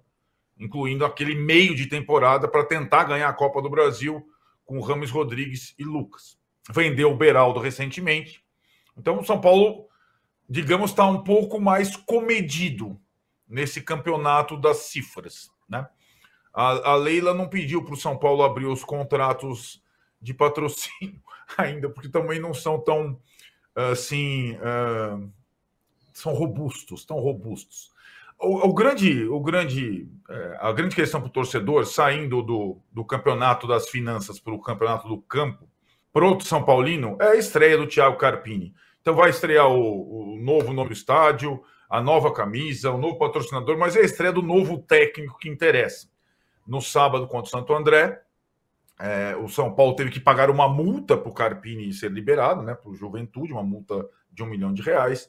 incluindo 0.57 1.05
aquele 1.05 1.35
meio 1.35 1.75
de 1.75 1.87
temporada 1.87 2.47
para 2.47 2.65
tentar 2.65 3.03
ganhar 3.03 3.29
a 3.29 3.33
Copa 3.33 3.61
do 3.61 3.69
Brasil 3.69 4.25
com 4.73 4.81
Rames 4.81 5.11
Rodrigues 5.11 5.75
e 5.79 5.85
Lucas. 5.85 6.39
Vendeu 6.71 7.13
o 7.13 7.17
Beraldo 7.17 7.61
recentemente. 7.61 8.43
Então, 8.97 9.21
o 9.21 9.25
São 9.25 9.39
Paulo, 9.39 9.87
digamos, 10.49 10.93
está 10.93 11.07
um 11.07 11.23
pouco 11.23 11.61
mais 11.61 11.95
comedido 11.95 12.99
nesse 13.47 13.83
campeonato 13.83 14.57
das 14.57 14.79
cifras. 14.79 15.51
Né? 15.69 15.87
A, 16.55 16.93
a 16.93 16.95
Leila 16.95 17.35
não 17.35 17.51
pediu 17.51 17.85
para 17.85 17.93
o 17.93 17.99
São 17.99 18.17
Paulo 18.17 18.43
abrir 18.43 18.65
os 18.65 18.83
contratos 18.83 19.83
de 20.23 20.33
patrocínio 20.33 21.23
ainda, 21.59 21.91
porque 21.91 22.09
também 22.09 22.41
não 22.41 22.55
são 22.55 22.81
tão 22.81 23.21
assim. 23.75 24.53
Uh, 24.53 25.31
são 26.15 26.33
robustos, 26.33 27.05
tão 27.05 27.19
robustos. 27.19 27.92
O, 28.43 28.69
o 28.69 28.75
grande, 28.75 29.25
o 29.29 29.41
grande, 29.41 30.09
é, 30.29 30.59
a 30.61 30.73
grande 30.73 30.97
questão 30.97 31.21
para 31.21 31.29
o 31.29 31.33
torcedor, 31.33 31.87
saindo 31.87 32.43
do, 32.43 32.81
do 32.91 33.05
campeonato 33.05 33.69
das 33.69 33.89
finanças 33.89 34.41
para 34.41 34.53
o 34.53 34.61
campeonato 34.61 35.07
do 35.07 35.19
campo, 35.23 35.69
para 36.13 36.27
o 36.27 36.41
São 36.41 36.65
Paulino, 36.65 37.17
é 37.21 37.29
a 37.29 37.37
estreia 37.37 37.79
do 37.79 37.87
Thiago 37.87 38.17
Carpini. 38.17 38.75
Então 39.01 39.15
vai 39.15 39.31
estrear 39.31 39.69
o, 39.69 40.35
o 40.35 40.39
novo 40.43 40.73
nome 40.73 40.93
estádio, 40.93 41.63
a 41.89 42.01
nova 42.01 42.33
camisa, 42.33 42.91
o 42.91 42.99
novo 42.99 43.17
patrocinador, 43.17 43.79
mas 43.79 43.95
é 43.95 44.01
a 44.01 44.05
estreia 44.05 44.33
do 44.33 44.43
novo 44.43 44.79
técnico 44.79 45.39
que 45.39 45.49
interessa. 45.49 46.09
No 46.67 46.81
sábado 46.81 47.29
contra 47.29 47.49
o 47.49 47.51
Santo 47.51 47.73
André, 47.73 48.23
é, 48.99 49.37
o 49.37 49.49
São 49.49 49.73
Paulo 49.73 49.95
teve 49.95 50.11
que 50.11 50.21
pagar 50.21 50.51
uma 50.51 50.69
multa 50.69 51.17
para 51.17 51.29
o 51.29 51.35
Carpini 51.35 51.93
ser 51.93 52.11
liberado, 52.11 52.63
né, 52.63 52.75
para 52.75 52.91
o 52.91 52.95
Juventude, 52.95 53.53
uma 53.53 53.63
multa 53.63 54.09
de 54.31 54.43
um 54.43 54.47
milhão 54.47 54.73
de 54.73 54.83
reais. 54.83 55.29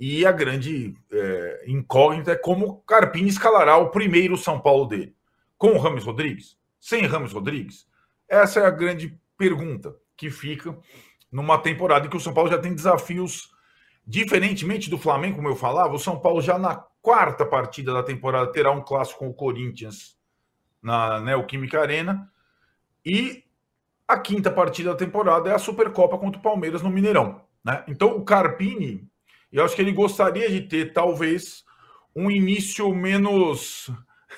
E 0.00 0.24
a 0.24 0.32
grande 0.32 0.96
é, 1.12 1.64
incógnita 1.66 2.32
é 2.32 2.36
como 2.36 2.80
Carpini 2.86 3.28
escalará 3.28 3.76
o 3.76 3.90
primeiro 3.90 4.34
São 4.34 4.58
Paulo 4.58 4.86
dele. 4.86 5.14
Com 5.58 5.72
o 5.72 5.78
Rames 5.78 6.04
Rodrigues? 6.04 6.56
Sem 6.80 7.04
Rames 7.04 7.32
Rodrigues? 7.32 7.86
Essa 8.26 8.60
é 8.60 8.66
a 8.66 8.70
grande 8.70 9.20
pergunta 9.36 9.94
que 10.16 10.30
fica 10.30 10.74
numa 11.30 11.58
temporada 11.58 12.06
em 12.06 12.10
que 12.10 12.16
o 12.16 12.20
São 12.20 12.32
Paulo 12.32 12.48
já 12.50 12.58
tem 12.58 12.74
desafios, 12.74 13.50
diferentemente 14.06 14.88
do 14.88 14.96
Flamengo, 14.96 15.36
como 15.36 15.48
eu 15.48 15.56
falava, 15.56 15.94
o 15.94 15.98
São 15.98 16.18
Paulo 16.18 16.40
já 16.40 16.58
na 16.58 16.76
quarta 17.02 17.44
partida 17.44 17.92
da 17.92 18.02
temporada 18.02 18.50
terá 18.52 18.70
um 18.70 18.82
clássico 18.82 19.18
com 19.18 19.28
o 19.28 19.34
Corinthians 19.34 20.18
na 20.82 21.20
Neoquímica 21.20 21.80
Arena 21.80 22.30
e 23.04 23.44
a 24.08 24.18
quinta 24.18 24.50
partida 24.50 24.90
da 24.90 24.96
temporada 24.96 25.50
é 25.50 25.54
a 25.54 25.58
Supercopa 25.58 26.16
contra 26.16 26.38
o 26.38 26.42
Palmeiras 26.42 26.80
no 26.80 26.90
Mineirão. 26.90 27.42
Né? 27.62 27.84
Então 27.86 28.16
o 28.16 28.24
Carpini 28.24 29.09
e 29.52 29.56
eu 29.56 29.64
acho 29.64 29.74
que 29.74 29.82
ele 29.82 29.92
gostaria 29.92 30.48
de 30.48 30.62
ter, 30.62 30.92
talvez, 30.92 31.64
um 32.14 32.30
início 32.30 32.94
menos. 32.94 33.90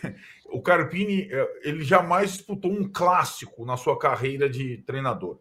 o 0.47 0.61
Carpini 0.63 1.29
é, 1.31 1.61
ele 1.63 1.85
jamais 1.85 2.33
disputou 2.33 2.71
um 2.73 2.91
clássico 2.91 3.65
na 3.65 3.77
sua 3.77 3.99
carreira 3.99 4.49
de 4.49 4.79
treinador. 4.79 5.39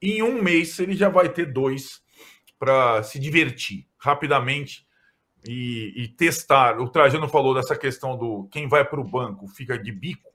Em 0.00 0.22
um 0.22 0.42
mês 0.42 0.78
ele 0.78 0.94
já 0.94 1.08
vai 1.08 1.28
ter 1.28 1.52
dois 1.52 2.02
para 2.58 3.02
se 3.02 3.18
divertir 3.18 3.86
rapidamente 3.98 4.86
e, 5.46 5.92
e, 5.96 6.08
testar. 6.08 6.78
O 6.80 6.88
Trajano 6.88 7.28
falou 7.28 7.54
dessa 7.54 7.76
questão 7.76 8.16
do 8.16 8.48
quem 8.50 8.68
vai 8.68 8.84
para 8.84 9.00
o 9.00 9.04
banco 9.04 9.46
fica 9.48 9.78
de 9.78 9.92
bico. 9.92 10.30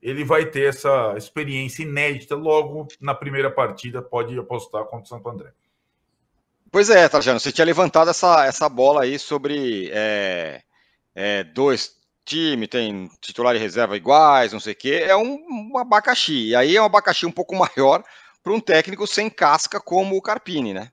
Ele 0.00 0.24
vai 0.24 0.46
ter 0.46 0.68
essa 0.68 1.14
experiência 1.16 1.82
inédita 1.82 2.36
logo 2.36 2.86
na 3.00 3.14
primeira 3.14 3.50
partida, 3.50 4.00
pode 4.00 4.38
apostar 4.38 4.84
contra 4.84 5.04
o 5.04 5.08
Santo 5.08 5.28
André. 5.28 5.52
Pois 6.70 6.90
é, 6.90 7.08
Trajano, 7.08 7.40
você 7.40 7.50
tinha 7.50 7.64
levantado 7.64 8.10
essa, 8.10 8.44
essa 8.44 8.68
bola 8.68 9.02
aí 9.02 9.18
sobre 9.18 9.90
é, 9.92 10.62
é, 11.14 11.44
dois 11.44 11.96
times, 12.24 12.68
tem 12.68 13.10
titular 13.20 13.56
e 13.56 13.58
reserva 13.58 13.96
iguais, 13.96 14.52
não 14.52 14.60
sei 14.60 14.74
o 14.74 14.76
quê. 14.76 15.04
É 15.06 15.16
um, 15.16 15.72
um 15.72 15.78
abacaxi. 15.78 16.48
E 16.48 16.54
aí 16.54 16.76
é 16.76 16.82
um 16.82 16.84
abacaxi 16.84 17.24
um 17.24 17.32
pouco 17.32 17.56
maior 17.56 18.04
para 18.42 18.52
um 18.52 18.60
técnico 18.60 19.06
sem 19.06 19.30
casca 19.30 19.80
como 19.80 20.16
o 20.16 20.22
Carpini, 20.22 20.74
né? 20.74 20.90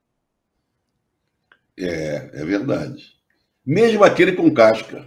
É, 1.78 2.32
é 2.34 2.46
verdade. 2.46 3.16
Mesmo 3.66 4.04
aquele 4.04 4.32
com 4.32 4.54
casca. 4.54 5.06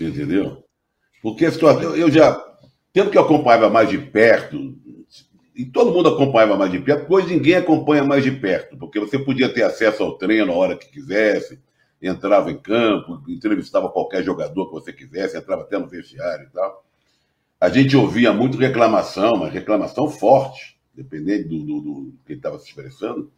Entendeu? 0.00 0.64
Porque 1.22 1.44
a 1.44 1.52
situação. 1.52 1.94
Eu 1.94 2.10
já. 2.10 2.40
Tendo 2.92 3.10
que 3.10 3.18
acompanhava 3.18 3.70
mais 3.70 3.88
de 3.88 3.98
perto, 3.98 4.78
e 5.54 5.64
todo 5.66 5.92
mundo 5.92 6.08
acompanhava 6.08 6.56
mais 6.56 6.70
de 6.70 6.78
perto, 6.78 7.12
hoje 7.12 7.34
ninguém 7.34 7.54
acompanha 7.54 8.04
mais 8.04 8.24
de 8.24 8.30
perto, 8.30 8.76
porque 8.76 8.98
você 8.98 9.18
podia 9.18 9.52
ter 9.52 9.62
acesso 9.62 10.02
ao 10.02 10.16
treino 10.16 10.52
a 10.52 10.56
hora 10.56 10.76
que 10.76 10.90
quisesse, 10.90 11.60
entrava 12.00 12.50
em 12.50 12.56
campo, 12.56 13.22
entrevistava 13.28 13.88
qualquer 13.88 14.24
jogador 14.24 14.66
que 14.66 14.72
você 14.72 14.92
quisesse, 14.92 15.36
entrava 15.36 15.62
até 15.62 15.78
no 15.78 15.86
vestiário 15.86 16.46
e 16.46 16.50
tal. 16.50 16.84
A 17.60 17.68
gente 17.68 17.96
ouvia 17.96 18.32
muito 18.32 18.58
reclamação, 18.58 19.36
mas 19.36 19.52
reclamação 19.52 20.08
forte, 20.08 20.76
dependendo 20.94 21.48
do, 21.48 21.64
do, 21.64 21.80
do 21.80 22.14
que 22.26 22.32
estava 22.32 22.58
se 22.58 22.66
expressando, 22.68 23.30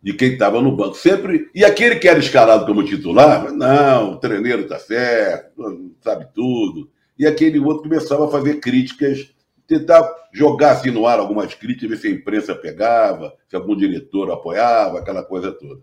de 0.00 0.12
quem 0.12 0.34
estava 0.34 0.62
no 0.62 0.76
banco. 0.76 0.94
Sempre. 0.94 1.50
E 1.52 1.64
aquele 1.64 1.96
que 1.96 2.06
era 2.06 2.18
escalado 2.18 2.64
como 2.64 2.84
titular, 2.84 3.50
não, 3.52 4.12
o 4.12 4.16
treineiro 4.18 4.62
está 4.62 4.78
certo, 4.78 5.92
sabe 6.00 6.28
tudo. 6.32 6.88
E 7.18 7.26
aquele 7.26 7.58
outro 7.58 7.82
começava 7.82 8.26
a 8.26 8.30
fazer 8.30 8.60
críticas, 8.60 9.34
tentar 9.66 10.08
jogar 10.32 10.72
assim 10.72 10.90
no 10.90 11.06
ar 11.06 11.18
algumas 11.18 11.54
críticas, 11.54 11.90
ver 11.90 11.96
se 11.96 12.06
a 12.08 12.10
imprensa 12.10 12.54
pegava, 12.54 13.34
se 13.48 13.56
algum 13.56 13.76
diretor 13.76 14.30
apoiava, 14.30 14.98
aquela 14.98 15.24
coisa 15.24 15.52
toda. 15.52 15.80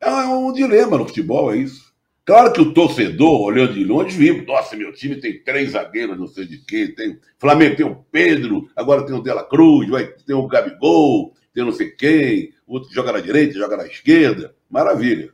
É 0.00 0.10
um 0.10 0.52
dilema 0.52 0.98
no 0.98 1.06
futebol, 1.06 1.52
é 1.52 1.58
isso. 1.58 1.86
Claro 2.24 2.52
que 2.52 2.60
o 2.60 2.74
torcedor, 2.74 3.40
olhando 3.40 3.74
de 3.74 3.84
longe, 3.84 4.16
viu, 4.16 4.44
nossa, 4.44 4.74
meu 4.74 4.92
time 4.92 5.16
tem 5.16 5.40
três 5.42 5.70
zagueiros, 5.70 6.18
não 6.18 6.26
sei 6.26 6.44
de 6.44 6.58
quê, 6.58 6.88
tem 6.88 7.20
Flamengo 7.38 7.76
tem 7.76 7.86
o 7.86 8.04
Pedro, 8.10 8.68
agora 8.74 9.06
tem 9.06 9.14
o 9.14 9.22
Dela 9.22 9.44
Cruz, 9.44 9.88
vai 9.88 10.06
ter 10.06 10.34
o 10.34 10.48
Gabigol, 10.48 11.32
tem 11.54 11.64
não 11.64 11.70
sei 11.70 11.90
quem, 11.90 12.52
outro 12.66 12.92
joga 12.92 13.12
na 13.12 13.20
direita, 13.20 13.54
joga 13.54 13.76
na 13.76 13.86
esquerda. 13.86 14.54
Maravilha. 14.68 15.32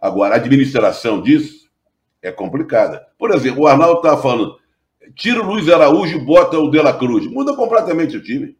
Agora, 0.00 0.34
a 0.34 0.38
administração 0.38 1.20
disso 1.20 1.68
é 2.22 2.30
complicada. 2.30 3.06
Por 3.18 3.32
exemplo, 3.32 3.62
o 3.62 3.66
Arnaldo 3.66 3.96
estava 3.96 4.22
falando, 4.22 4.56
tira 5.14 5.42
o 5.42 5.46
Luiz 5.46 5.68
Araújo 5.68 6.16
e 6.16 6.24
bota 6.24 6.58
o 6.58 6.70
Dela 6.70 6.96
Cruz. 6.96 7.26
Muda 7.26 7.54
completamente 7.54 8.16
o 8.16 8.22
time. 8.22 8.56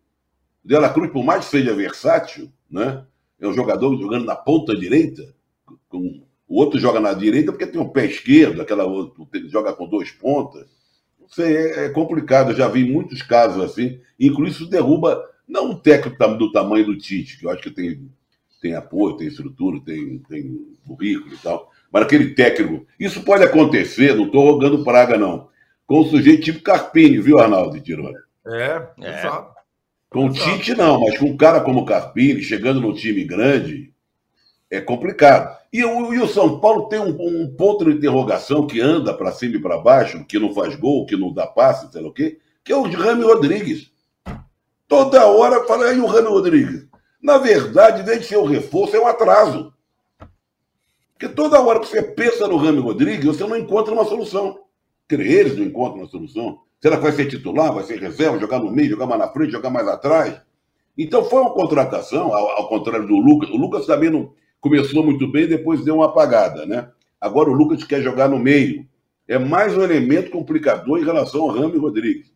O 0.65 0.69
Dela 0.69 0.89
Cruz, 0.89 1.11
por 1.11 1.25
mais 1.25 1.45
que 1.45 1.51
seja 1.51 1.75
versátil, 1.75 2.51
né? 2.71 3.05
é 3.41 3.49
um 3.49 3.55
jogador 3.55 3.97
jogando 3.99 4.25
na 4.25 4.37
ponta 4.37 4.75
direita, 4.77 5.23
com, 5.89 6.23
o 6.47 6.61
outro 6.61 6.79
joga 6.79 7.01
na 7.01 7.13
direita 7.13 7.53
porque 7.53 7.67
tem 7.67 7.81
um 7.81 7.89
pé 7.89 8.07
esquerdo, 8.07 8.61
aquela 8.61 8.85
outra 8.85 9.25
joga 9.49 9.73
com 9.73 9.89
dois 9.89 10.11
pontas. 10.11 10.67
Não 11.21 11.29
sei, 11.29 11.57
é, 11.57 11.85
é 11.87 11.89
complicado. 11.89 12.51
Eu 12.51 12.57
já 12.57 12.69
vi 12.69 12.85
muitos 12.85 13.23
casos 13.23 13.63
assim. 13.63 13.99
Inclusive, 14.19 14.63
isso 14.63 14.71
derruba 14.71 15.23
não 15.49 15.71
um 15.71 15.75
técnico 15.75 16.37
do 16.37 16.53
tamanho 16.53 16.87
do 16.87 16.97
Tite, 16.97 17.39
que 17.39 17.47
eu 17.47 17.51
acho 17.51 17.63
que 17.63 17.71
tem, 17.71 18.09
tem 18.61 18.75
apoio, 18.75 19.17
tem 19.17 19.27
estrutura, 19.27 19.81
tem, 19.85 20.19
tem 20.29 20.67
currículo 20.87 21.35
e 21.35 21.39
tal. 21.39 21.71
Mas 21.91 22.03
aquele 22.03 22.35
técnico, 22.35 22.87
isso 22.99 23.23
pode 23.23 23.43
acontecer, 23.43 24.15
não 24.15 24.27
estou 24.27 24.43
rogando 24.43 24.85
praga, 24.85 25.17
não. 25.17 25.49
Com 25.87 26.01
um 26.01 26.05
sujeito 26.05 26.45
tipo 26.45 26.63
Carpini, 26.63 27.19
viu, 27.19 27.39
Arnaldo 27.39 27.81
Tirone? 27.81 28.17
É, 28.47 28.83
é. 29.03 29.45
Com 30.09 30.27
o 30.27 30.33
Tite, 30.33 30.75
não, 30.75 31.01
mas 31.01 31.19
com 31.19 31.27
um 31.27 31.37
cara 31.37 31.61
como 31.61 31.85
Carpini, 31.85 32.41
chegando 32.41 32.81
num 32.81 32.95
time 32.95 33.25
grande, 33.25 33.93
é 34.71 34.81
complicado. 34.81 35.57
E 35.73 35.85
o, 35.85 36.15
e 36.15 36.21
o 36.21 36.29
São 36.29 36.61
Paulo 36.61 36.89
tem 36.89 37.01
um, 37.01 37.17
um, 37.21 37.55
ponto 37.57 37.85
de 37.85 37.97
interrogação 37.97 38.67
que 38.67 38.81
anda 38.81 39.13
para 39.13 39.33
cima 39.33 39.57
e 39.57 39.61
para 39.61 39.79
baixo, 39.79 40.25
que 40.25 40.39
não 40.39 40.55
faz 40.55 40.77
gol, 40.77 41.05
que 41.05 41.17
não 41.17 41.33
dá 41.33 41.47
passe, 41.47 41.91
sei 41.91 42.01
lá 42.01 42.09
o 42.09 42.13
quê, 42.13 42.39
que 42.63 42.73
é 42.73 42.77
o 42.77 42.83
Rami 42.83 43.25
Rodrigues. 43.25 43.91
Toda 44.87 45.27
hora 45.27 45.65
fala, 45.65 45.87
aí 45.87 45.99
o 45.99 46.07
Rami 46.07 46.29
Rodrigues. 46.29 46.87
Na 47.21 47.39
verdade, 47.39 48.03
em 48.03 48.05
vez 48.05 48.21
de 48.21 48.27
ser 48.27 48.39
um 48.39 48.45
reforço, 48.45 48.95
é 48.95 49.01
um 49.01 49.07
atraso. 49.07 49.75
Porque 51.13 51.29
toda 51.29 51.61
hora 51.61 51.81
que 51.81 51.89
você 51.89 52.03
pensa 52.03 52.47
no 52.47 52.57
Rami 52.57 52.81
Rodrigues, 52.81 53.25
você 53.25 53.45
não 53.45 53.57
encontra 53.57 53.93
uma 53.93 54.05
solução. 54.05 54.64
Eles 55.11 55.57
não 55.57 55.65
encontram 55.65 56.01
uma 56.01 56.09
solução. 56.09 56.59
Será 56.81 56.97
que 56.97 57.03
vai 57.03 57.13
ser 57.13 57.27
titular, 57.27 57.73
vai 57.73 57.85
ser 57.85 57.99
reserva, 57.99 58.39
jogar 58.39 58.59
no 58.59 58.71
meio, 58.71 58.91
jogar 58.91 59.07
mais 59.07 59.21
na 59.21 59.29
frente, 59.29 59.53
jogar 59.53 59.71
mais 59.71 59.89
atrás? 59.89 60.41
Então 60.97 61.25
foi 61.25 61.41
uma 61.41 61.53
contratação, 61.53 62.35
ao, 62.35 62.51
ao 62.51 62.69
contrário 62.69 63.07
do 63.07 63.17
Lucas. 63.17 63.51
O 63.51 63.57
Lucas 63.57 63.87
também 63.87 64.11
não 64.11 64.33
começou 64.61 65.05
muito 65.05 65.31
bem, 65.31 65.47
depois 65.47 65.85
deu 65.85 65.97
uma 65.97 66.07
apagada, 66.07 66.67
né? 66.67 66.91
Agora 67.21 67.51
o 67.51 67.55
Lucas 67.55 67.85
quer 67.85 68.03
jogar 68.03 68.29
no 68.29 68.39
meio. 68.39 68.87
É 69.27 69.39
mais 69.39 69.77
um 69.77 69.83
elemento 69.83 70.31
complicador 70.31 70.99
em 70.99 71.05
relação 71.05 71.43
ao 71.43 71.49
Rami 71.49 71.79
Rodrigues. 71.79 72.31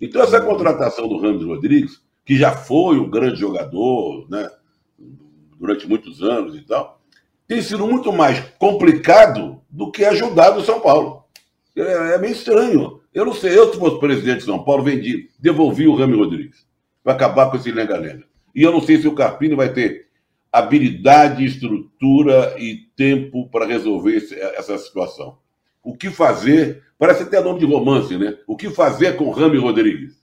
Então, 0.00 0.22
essa 0.22 0.40
contratação 0.40 1.06
do 1.06 1.18
Ramos 1.18 1.44
Rodrigues, 1.44 2.02
que 2.24 2.36
já 2.36 2.52
foi 2.52 2.98
um 2.98 3.08
grande 3.08 3.38
jogador, 3.38 4.26
né, 4.28 4.50
durante 5.58 5.86
muitos 5.86 6.22
anos 6.22 6.56
e 6.56 6.62
tal, 6.62 7.00
tem 7.46 7.62
sido 7.62 7.86
muito 7.86 8.12
mais 8.12 8.40
complicado 8.58 9.60
do 9.70 9.92
que 9.92 10.04
ajudado 10.04 10.58
o 10.58 10.64
São 10.64 10.80
Paulo. 10.80 11.21
É, 11.76 12.14
é 12.14 12.18
meio 12.18 12.32
estranho. 12.32 13.00
Eu 13.12 13.24
não 13.24 13.34
sei, 13.34 13.56
eu 13.56 13.72
se 13.72 13.78
fosse 13.78 14.00
presidente 14.00 14.38
de 14.38 14.44
São 14.44 14.64
Paulo, 14.64 14.82
vendi, 14.82 15.28
devolvi 15.38 15.86
o 15.86 15.94
Rami 15.94 16.16
Rodrigues. 16.16 16.66
Vai 17.04 17.14
acabar 17.14 17.50
com 17.50 17.56
esse 17.56 17.70
lenga-lenga. 17.70 18.24
E 18.54 18.62
eu 18.62 18.72
não 18.72 18.80
sei 18.80 19.00
se 19.00 19.08
o 19.08 19.14
Carpini 19.14 19.54
vai 19.54 19.72
ter 19.72 20.08
habilidade, 20.50 21.44
estrutura 21.44 22.54
e 22.58 22.86
tempo 22.96 23.48
para 23.48 23.66
resolver 23.66 24.16
essa 24.56 24.76
situação. 24.78 25.38
O 25.82 25.96
que 25.96 26.10
fazer 26.10 26.82
Parece 27.02 27.24
até 27.24 27.40
nome 27.40 27.58
de 27.58 27.66
romance, 27.66 28.16
né? 28.16 28.38
O 28.46 28.56
que 28.56 28.70
fazer 28.70 29.16
com 29.16 29.28
Rami 29.32 29.58
Rodrigues? 29.58 30.22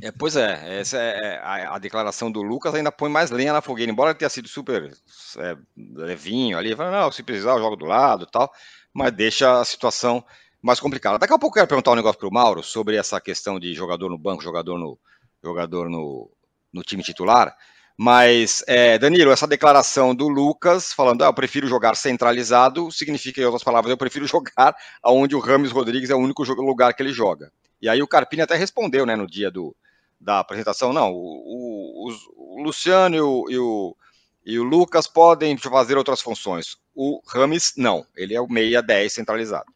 É, 0.00 0.10
pois 0.10 0.34
é, 0.34 0.80
essa 0.80 0.96
é, 0.96 1.18
é 1.22 1.38
a, 1.42 1.74
a, 1.74 1.78
declaração 1.78 2.32
do 2.32 2.40
Lucas 2.40 2.74
ainda 2.74 2.90
põe 2.90 3.10
mais 3.10 3.30
lenha 3.30 3.52
na 3.52 3.60
fogueira, 3.60 3.92
embora 3.92 4.12
ele 4.12 4.18
tenha 4.18 4.30
sido 4.30 4.48
super 4.48 4.90
é, 5.36 5.56
levinho 5.76 6.56
ali, 6.56 6.74
fala, 6.74 7.02
não, 7.02 7.12
se 7.12 7.22
precisar 7.22 7.50
eu 7.50 7.58
jogo 7.58 7.76
do 7.76 7.84
lado 7.84 8.24
tal, 8.24 8.50
mas 8.92 9.12
deixa 9.12 9.60
a 9.60 9.64
situação 9.64 10.24
mais 10.60 10.78
complicada. 10.78 11.18
Daqui 11.18 11.32
a 11.32 11.38
pouco 11.38 11.56
eu 11.56 11.60
quero 11.60 11.68
perguntar 11.68 11.92
um 11.92 11.96
negócio 11.96 12.18
para 12.18 12.28
o 12.28 12.32
Mauro 12.32 12.62
sobre 12.62 12.96
essa 12.96 13.20
questão 13.20 13.58
de 13.58 13.74
jogador 13.74 14.08
no 14.08 14.18
banco, 14.18 14.42
jogador 14.42 14.78
no, 14.78 14.98
jogador 15.42 15.88
no, 15.88 16.30
no 16.72 16.82
time 16.82 17.02
titular, 17.02 17.56
mas, 17.96 18.64
é, 18.66 18.98
Danilo, 18.98 19.30
essa 19.30 19.46
declaração 19.46 20.14
do 20.14 20.28
Lucas 20.28 20.92
falando, 20.92 21.22
ah, 21.22 21.26
eu 21.26 21.34
prefiro 21.34 21.66
jogar 21.66 21.94
centralizado, 21.94 22.90
significa, 22.90 23.40
em 23.40 23.44
outras 23.44 23.62
palavras, 23.62 23.90
eu 23.90 23.96
prefiro 23.96 24.26
jogar 24.26 24.74
onde 25.04 25.36
o 25.36 25.40
Rames 25.40 25.70
Rodrigues 25.70 26.10
é 26.10 26.14
o 26.14 26.18
único 26.18 26.42
lugar 26.42 26.94
que 26.94 27.02
ele 27.02 27.12
joga. 27.12 27.52
E 27.80 27.88
aí 27.88 28.02
o 28.02 28.08
Carpini 28.08 28.42
até 28.42 28.56
respondeu, 28.56 29.04
né, 29.04 29.16
no 29.16 29.26
dia 29.26 29.50
do, 29.50 29.74
da 30.20 30.38
apresentação, 30.38 30.92
não, 30.92 31.12
o, 31.12 32.08
o, 32.08 32.56
o 32.56 32.62
Luciano 32.62 33.16
e 33.16 33.20
o, 33.20 33.44
e 33.50 33.58
o, 33.58 33.96
e 34.44 34.58
o 34.58 34.64
Lucas 34.64 35.06
podem 35.06 35.56
fazer 35.56 35.96
outras 35.96 36.20
funções. 36.20 36.76
O 36.94 37.20
Rames, 37.26 37.74
não, 37.76 38.06
ele 38.16 38.34
é 38.34 38.40
o 38.40 38.48
meia 38.48 38.82
10 38.82 39.12
centralizado. 39.12 39.72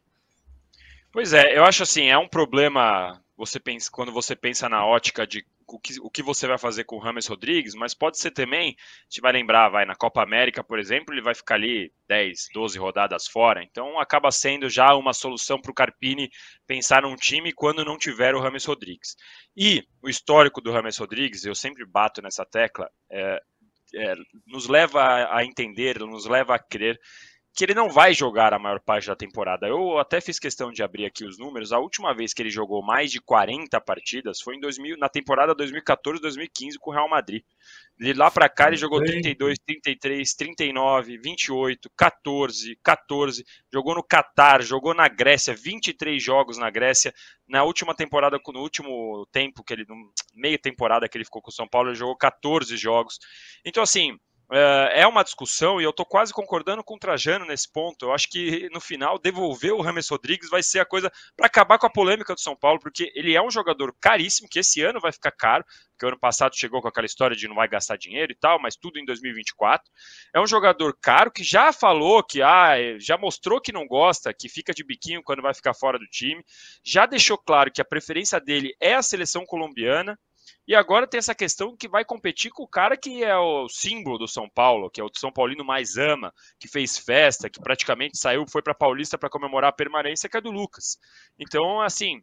Pois 1.11 1.33
é, 1.33 1.57
eu 1.57 1.63
acho 1.63 1.83
assim, 1.83 2.07
é 2.07 2.17
um 2.17 2.27
problema 2.27 3.19
você 3.37 3.59
pensa, 3.59 3.89
quando 3.91 4.11
você 4.11 4.35
pensa 4.35 4.67
na 4.67 4.83
ótica 4.83 5.25
de 5.27 5.45
o 5.67 5.77
que, 5.77 5.99
o 5.99 6.09
que 6.09 6.23
você 6.23 6.47
vai 6.47 6.57
fazer 6.57 6.85
com 6.85 6.95
o 6.95 6.99
Rames 6.99 7.27
Rodrigues, 7.27 7.75
mas 7.75 7.93
pode 7.93 8.17
ser 8.17 8.31
também, 8.31 8.69
a 8.69 9.03
gente 9.09 9.21
vai 9.21 9.33
lembrar, 9.33 9.67
vai 9.67 9.85
na 9.85 9.95
Copa 9.95 10.23
América, 10.23 10.63
por 10.63 10.79
exemplo, 10.79 11.13
ele 11.13 11.21
vai 11.21 11.35
ficar 11.35 11.55
ali 11.55 11.91
10, 12.07 12.47
12 12.53 12.79
rodadas 12.79 13.27
fora, 13.27 13.61
então 13.61 13.99
acaba 13.99 14.31
sendo 14.31 14.69
já 14.69 14.95
uma 14.95 15.13
solução 15.13 15.59
para 15.61 15.69
o 15.69 15.73
Carpini 15.73 16.31
pensar 16.65 17.01
num 17.01 17.15
time 17.15 17.51
quando 17.51 17.83
não 17.83 17.97
tiver 17.97 18.33
o 18.33 18.39
Rames 18.39 18.63
Rodrigues. 18.63 19.17
E 19.55 19.83
o 20.01 20.09
histórico 20.09 20.61
do 20.61 20.71
Rames 20.71 20.97
Rodrigues, 20.97 21.43
eu 21.43 21.53
sempre 21.53 21.85
bato 21.85 22.21
nessa 22.21 22.45
tecla, 22.45 22.89
é, 23.11 23.41
é, 23.93 24.15
nos 24.45 24.67
leva 24.67 25.35
a 25.35 25.43
entender, 25.43 25.99
nos 25.99 26.25
leva 26.25 26.55
a 26.55 26.59
crer 26.59 26.99
que 27.57 27.65
ele 27.65 27.73
não 27.73 27.89
vai 27.89 28.13
jogar 28.13 28.53
a 28.53 28.59
maior 28.59 28.79
parte 28.79 29.07
da 29.07 29.15
temporada. 29.15 29.67
Eu 29.67 29.97
até 29.97 30.21
fiz 30.21 30.37
questão 30.37 30.71
de 30.71 30.83
abrir 30.83 31.07
aqui 31.07 31.25
os 31.25 31.39
números. 31.39 31.73
A 31.73 31.79
última 31.79 32.13
vez 32.13 32.31
que 32.31 32.43
ele 32.43 32.51
jogou 32.51 32.83
mais 32.83 33.11
de 33.11 33.19
40 33.19 33.81
partidas 33.81 34.39
foi 34.39 34.57
em 34.57 34.59
2000, 34.59 34.95
na 34.95 35.09
temporada 35.09 35.55
2014-2015 35.55 36.77
com 36.79 36.91
o 36.91 36.93
Real 36.93 37.09
Madrid. 37.09 37.41
De 37.99 38.13
lá 38.13 38.29
para 38.29 38.47
cá 38.47 38.67
ele 38.67 38.77
jogou 38.77 39.03
32, 39.03 39.57
33, 39.57 40.35
39, 40.35 41.17
28, 41.17 41.89
14, 41.97 42.79
14. 42.83 43.43
Jogou 43.73 43.95
no 43.95 44.03
Catar, 44.03 44.61
jogou 44.61 44.93
na 44.93 45.07
Grécia, 45.07 45.55
23 45.55 46.21
jogos 46.21 46.59
na 46.59 46.69
Grécia. 46.69 47.11
Na 47.47 47.63
última 47.63 47.95
temporada, 47.95 48.39
no 48.53 48.59
último 48.59 49.27
tempo 49.31 49.63
que 49.63 49.73
ele, 49.73 49.85
meia 50.35 50.59
temporada 50.59 51.09
que 51.09 51.17
ele 51.17 51.25
ficou 51.25 51.41
com 51.41 51.49
o 51.49 51.53
São 51.53 51.67
Paulo, 51.67 51.89
ele 51.89 51.95
jogou 51.95 52.15
14 52.15 52.77
jogos. 52.77 53.17
Então 53.65 53.81
assim, 53.81 54.15
é, 54.51 55.01
é 55.01 55.07
uma 55.07 55.23
discussão 55.23 55.81
e 55.81 55.83
eu 55.83 55.89
estou 55.89 56.05
quase 56.05 56.33
concordando 56.33 56.83
com 56.83 56.95
o 56.95 56.99
Trajano 56.99 57.45
nesse 57.45 57.71
ponto. 57.71 58.05
Eu 58.05 58.13
acho 58.13 58.29
que 58.29 58.69
no 58.71 58.79
final 58.79 59.19
devolver 59.19 59.73
o 59.73 59.81
Rames 59.81 60.07
Rodrigues 60.09 60.49
vai 60.49 60.63
ser 60.63 60.79
a 60.79 60.85
coisa 60.85 61.11
para 61.35 61.47
acabar 61.47 61.77
com 61.77 61.85
a 61.85 61.89
polêmica 61.89 62.33
do 62.33 62.39
São 62.39 62.55
Paulo, 62.55 62.79
porque 62.79 63.11
ele 63.15 63.35
é 63.35 63.41
um 63.41 63.51
jogador 63.51 63.93
caríssimo, 63.99 64.47
que 64.49 64.59
esse 64.59 64.81
ano 64.81 65.01
vai 65.01 65.11
ficar 65.11 65.31
caro, 65.31 65.65
porque 65.91 66.05
o 66.05 66.09
ano 66.09 66.19
passado 66.19 66.55
chegou 66.55 66.81
com 66.81 66.87
aquela 66.87 67.05
história 67.05 67.35
de 67.35 67.47
não 67.47 67.55
vai 67.55 67.67
gastar 67.67 67.97
dinheiro 67.97 68.31
e 68.31 68.35
tal, 68.35 68.61
mas 68.61 68.75
tudo 68.75 68.99
em 68.99 69.05
2024. 69.05 69.91
É 70.33 70.39
um 70.39 70.47
jogador 70.47 70.97
caro 71.01 71.31
que 71.31 71.43
já 71.43 71.73
falou 71.73 72.23
que 72.23 72.41
ah, 72.41 72.75
já 72.99 73.17
mostrou 73.17 73.59
que 73.59 73.71
não 73.71 73.85
gosta, 73.85 74.33
que 74.33 74.47
fica 74.47 74.73
de 74.73 74.83
biquinho 74.83 75.23
quando 75.23 75.41
vai 75.41 75.53
ficar 75.53 75.73
fora 75.73 75.99
do 75.99 76.05
time, 76.07 76.43
já 76.83 77.05
deixou 77.05 77.37
claro 77.37 77.71
que 77.71 77.81
a 77.81 77.85
preferência 77.85 78.39
dele 78.39 78.73
é 78.79 78.93
a 78.93 79.01
seleção 79.01 79.45
colombiana 79.45 80.17
e 80.67 80.75
agora 80.75 81.07
tem 81.07 81.17
essa 81.17 81.35
questão 81.35 81.75
que 81.75 81.87
vai 81.87 82.03
competir 82.03 82.51
com 82.51 82.63
o 82.63 82.67
cara 82.67 82.97
que 82.97 83.23
é 83.23 83.37
o 83.37 83.67
símbolo 83.69 84.17
do 84.17 84.27
São 84.27 84.49
Paulo, 84.49 84.89
que 84.89 85.01
é 85.01 85.03
o 85.03 85.11
São 85.15 85.31
Paulino 85.31 85.63
mais 85.63 85.97
ama, 85.97 86.33
que 86.59 86.67
fez 86.67 86.97
festa, 86.97 87.49
que 87.49 87.59
praticamente 87.59 88.17
saiu, 88.17 88.45
foi 88.47 88.61
para 88.61 88.73
Paulista 88.73 89.17
para 89.17 89.29
comemorar 89.29 89.69
a 89.69 89.73
permanência, 89.73 90.29
que 90.29 90.37
é 90.37 90.41
do 90.41 90.51
Lucas. 90.51 90.97
Então, 91.39 91.81
assim, 91.81 92.21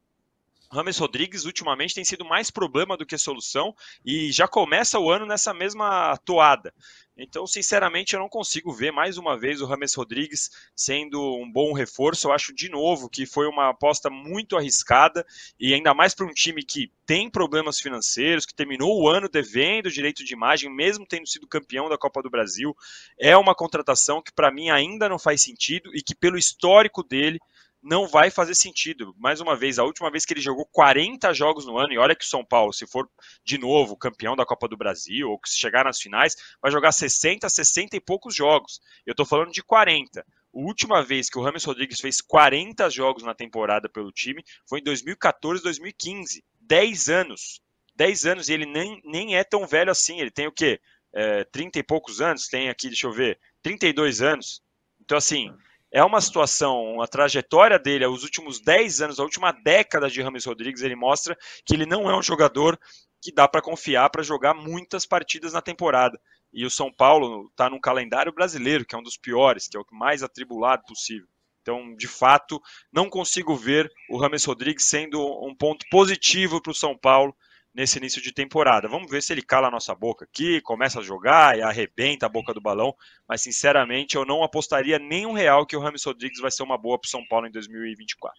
Rames 0.75 0.99
Rodrigues 0.99 1.45
ultimamente 1.45 1.95
tem 1.95 2.05
sido 2.05 2.25
mais 2.25 2.51
problema 2.51 2.97
do 2.97 3.07
que 3.07 3.17
solução 3.17 3.75
e 4.05 4.33
já 4.33 4.49
começa 4.49 4.99
o 4.99 5.11
ano 5.11 5.25
nessa 5.25 5.55
mesma 5.55 6.17
toada. 6.25 6.75
Então, 7.17 7.47
sinceramente, 7.47 8.15
eu 8.15 8.21
não 8.21 8.29
consigo 8.29 8.73
ver 8.73 8.91
mais 8.91 9.17
uma 9.17 9.39
vez 9.39 9.61
o 9.61 9.67
Rames 9.67 9.95
Rodrigues 9.95 10.51
sendo 10.75 11.21
um 11.37 11.51
bom 11.51 11.73
reforço. 11.73 12.27
Eu 12.27 12.33
acho 12.33 12.53
de 12.53 12.69
novo 12.69 13.09
que 13.09 13.25
foi 13.25 13.47
uma 13.47 13.71
aposta 13.71 14.11
muito 14.11 14.57
arriscada 14.57 15.25
e 15.59 15.73
ainda 15.73 15.95
mais 15.95 16.13
para 16.13 16.27
um 16.27 16.33
time 16.33 16.65
que 16.65 16.91
tem 17.07 17.31
problemas 17.31 17.79
financeiros, 17.79 18.45
que 18.45 18.55
terminou 18.55 19.01
o 19.01 19.09
ano 19.09 19.29
devendo 19.29 19.93
direito 19.93 20.25
de 20.25 20.33
imagem, 20.33 20.75
mesmo 20.75 21.07
tendo 21.07 21.29
sido 21.29 21.47
campeão 21.47 21.89
da 21.89 21.97
Copa 21.97 22.21
do 22.21 22.31
Brasil. 22.31 22.77
É 23.17 23.37
uma 23.37 23.55
contratação 23.55 24.21
que 24.21 24.33
para 24.33 24.51
mim 24.51 24.71
ainda 24.71 25.09
não 25.09 25.19
faz 25.19 25.41
sentido 25.41 25.95
e 25.95 26.03
que 26.03 26.17
pelo 26.17 26.37
histórico 26.37 27.05
dele 27.05 27.39
não 27.85 28.09
vai 28.09 28.31
fazer 28.31 28.55
sentido. 28.55 29.15
Mais 29.19 29.43
uma 29.43 29.55
vez, 29.55 29.79
a 29.79 29.85
última 29.85 30.11
vez 30.11 30.25
que 30.25 30.33
ele 30.33 30.41
jogou 30.41 30.65
40 30.73 31.35
jogos 31.35 31.67
no 31.67 31.77
ano, 31.79 31.93
e 31.93 31.99
olha 31.99 32.17
que 32.17 32.25
o 32.25 32.29
São 32.29 32.43
Paulo, 32.43 32.73
se 32.73 32.87
for 32.87 33.07
de 33.45 33.59
novo 33.59 33.95
campeão 33.95 34.35
da 34.35 34.47
Copa 34.47 34.67
do 34.67 34.77
Brasil, 34.77 35.31
ou 35.31 35.39
se 35.45 35.59
chegar 35.59 35.85
nas 35.85 36.01
finais, 36.01 36.35
vai 36.63 36.73
jogar 36.73 36.93
60, 36.93 37.47
60 37.47 37.95
e 37.95 38.01
poucos 38.01 38.35
jogos. 38.35 38.81
Eu 39.05 39.13
estou 39.13 39.27
falando 39.27 39.53
de 39.53 39.63
40. 39.63 40.21
A 40.21 40.25
última 40.53 41.03
vez 41.05 41.29
que 41.29 41.39
o 41.39 41.43
Rames 41.43 41.63
Rodrigues 41.63 42.01
fez 42.01 42.23
40 42.23 42.89
jogos 42.89 43.23
na 43.23 43.35
temporada 43.35 43.87
pelo 43.87 44.11
time 44.11 44.43
foi 44.67 44.81
em 44.81 44.85
2014, 44.85 45.63
2015. 45.63 46.43
10 46.63 47.09
anos. 47.11 47.61
10 47.97 48.27
anos, 48.27 48.49
e 48.49 48.55
ele 48.55 48.67
nem, 48.67 49.01
nem 49.05 49.37
é 49.37 49.45
tão 49.45 49.67
velho 49.67 49.91
assim. 49.91 50.21
Ele 50.21 50.31
tem 50.31 50.47
o 50.47 50.53
quê? 50.53 50.81
É, 51.13 51.45
30 51.45 51.81
e 51.81 51.83
poucos 51.83 52.23
anos? 52.23 52.49
Tem 52.49 52.71
aqui, 52.71 52.89
deixa 52.89 53.07
eu 53.07 53.13
ver, 53.13 53.39
32 53.63 54.23
anos. 54.23 54.63
Então, 55.01 55.19
assim, 55.19 55.55
é 55.95 56.03
uma 56.03 56.21
situação, 56.21 57.01
a 57.01 57.07
trajetória 57.07 57.79
dele, 57.79 58.05
os 58.05 58.25
últimos 58.25 58.61
10 58.61 59.01
anos, 59.01 59.21
a 59.21 59.23
última 59.23 59.53
década 59.53 60.11
de 60.11 60.21
Rames 60.21 60.45
Rodrigues, 60.45 60.83
ele 60.83 60.97
mostra 60.97 61.39
que 61.65 61.73
ele 61.73 61.87
não 61.87 62.11
é 62.11 62.19
um 62.19 62.23
jogador 62.23 62.77
que 63.23 63.33
dá 63.33 63.47
para 63.47 63.63
confiar 63.63 64.11
para 64.11 64.25
jogar 64.25 64.55
muitas 64.55 65.07
partidas 65.07 65.53
na 65.53 65.63
temporada. 65.63 66.21
E 66.53 66.67
o 66.67 66.71
São 66.71 66.93
Paulo 66.93 67.47
está 67.47 67.71
num 67.71 67.81
calendário 67.81 68.35
brasileiro, 68.35 68.85
que 68.85 68.97
é 68.97 68.99
um 68.99 69.05
dos 69.05 69.17
piores, 69.17 69.69
que 69.69 69.77
é 69.77 69.81
o 69.81 69.85
mais 69.93 70.25
atribulado 70.25 70.83
possível. 70.85 71.29
Então, 71.63 71.95
de 71.95 72.09
fato, 72.09 72.61
não 72.93 73.09
consigo 73.09 73.55
ver 73.55 73.89
o 74.11 74.19
Rames 74.19 74.45
Rodrigues 74.45 74.87
sendo 74.87 75.25
um 75.47 75.55
ponto 75.55 75.87
positivo 75.93 76.61
para 76.61 76.73
o 76.73 76.75
São 76.75 76.99
Paulo 76.99 77.33
nesse 77.75 77.99
início 77.99 78.23
de 78.23 78.33
temporada. 78.33 78.89
Vamos 78.89 79.11
ver 79.11 79.23
se 79.23 79.33
ele 79.33 79.43
cala 79.43 79.69
a 79.69 79.71
nossa 79.71 79.95
boca 79.95 80.25
aqui, 80.25 80.61
começa 80.61 81.01
a 81.01 81.03
jogar 81.03 81.59
e 81.59 81.63
arrebenta 81.63 82.27
a 82.27 82.29
boca 82.29 82.55
do 82.55 82.61
balão, 82.61 82.95
mas 83.29 83.43
sinceramente 83.43 84.17
eu 84.17 84.25
não 84.25 84.45
apostaria 84.45 84.99
nem 84.99 85.27
um 85.27 85.33
real 85.33 85.67
que 85.67 85.77
o 85.77 85.81
Rames 85.81 86.05
Rodrigues 86.05 86.41
vai 86.41 86.51
ser 86.51 86.63
uma 86.63 86.79
boa 86.79 86.99
para 86.99 87.07
o 87.07 87.11
São 87.11 87.27
Paulo 87.27 87.47
em 87.47 87.51
2024. 87.51 88.39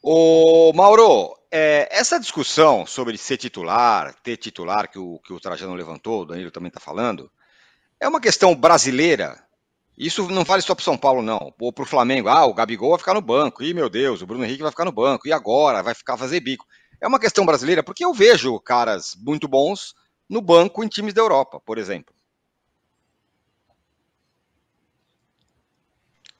Ô 0.00 0.72
Mauro, 0.74 1.36
é, 1.50 1.88
essa 1.90 2.18
discussão 2.18 2.86
sobre 2.86 3.18
ser 3.18 3.36
titular, 3.36 4.14
ter 4.22 4.36
titular 4.36 4.88
que 4.90 4.98
o, 4.98 5.18
que 5.18 5.32
o 5.32 5.40
Trajano 5.40 5.74
levantou, 5.74 6.22
o 6.22 6.24
Danilo 6.24 6.50
também 6.50 6.68
está 6.68 6.80
falando, 6.80 7.30
é 8.00 8.08
uma 8.08 8.20
questão 8.20 8.54
brasileira. 8.54 9.42
Isso 9.96 10.28
não 10.30 10.44
vale 10.44 10.62
só 10.62 10.76
para 10.76 10.84
São 10.84 10.96
Paulo, 10.96 11.22
não. 11.22 11.52
Ou 11.60 11.72
para 11.72 11.82
o 11.82 11.86
Flamengo. 11.86 12.28
Ah, 12.28 12.46
o 12.46 12.54
Gabigol 12.54 12.90
vai 12.90 12.98
ficar 13.00 13.14
no 13.14 13.20
banco. 13.20 13.64
Ih, 13.64 13.74
meu 13.74 13.90
Deus, 13.90 14.22
o 14.22 14.26
Bruno 14.26 14.44
Henrique 14.44 14.62
vai 14.62 14.70
ficar 14.70 14.84
no 14.84 14.92
banco. 14.92 15.26
E 15.26 15.32
agora? 15.32 15.82
Vai 15.82 15.92
ficar 15.92 16.16
fazer 16.16 16.38
bico. 16.38 16.64
É 17.00 17.06
uma 17.06 17.20
questão 17.20 17.46
brasileira 17.46 17.82
porque 17.82 18.04
eu 18.04 18.12
vejo 18.12 18.58
caras 18.60 19.16
muito 19.16 19.48
bons 19.48 19.94
no 20.28 20.40
banco 20.40 20.82
em 20.84 20.88
times 20.88 21.14
da 21.14 21.22
Europa, 21.22 21.60
por 21.60 21.78
exemplo. 21.78 22.14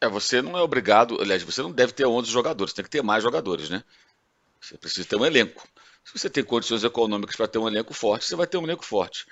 É, 0.01 0.09
você 0.09 0.41
não 0.41 0.57
é 0.57 0.63
obrigado, 0.63 1.21
aliás, 1.21 1.43
você 1.43 1.61
não 1.63 1.73
deve 1.73 1.93
ter 1.93 2.07
11 2.07 2.31
jogadores, 2.31 2.73
tem 2.73 2.85
que 2.85 2.91
ter 2.91 3.03
mais 3.03 3.23
jogadores, 3.23 3.69
né? 3.69 3.83
Você 4.61 4.79
precisa 4.79 5.09
ter 5.09 5.17
um 5.17 5.27
elenco. 5.27 5.69
Se 6.05 6.19
você 6.19 6.31
tem 6.31 6.45
condições 6.45 6.85
econômicas 6.85 7.37
para 7.37 7.49
ter 7.49 7.59
um 7.59 7.69
elenco 7.69 7.95
forte, 7.95 8.27
você 8.27 8.37
vai 8.37 8.47
ter 8.47 8.59
um 8.59 8.65
elenco 8.65 8.85
forte. 8.85 9.27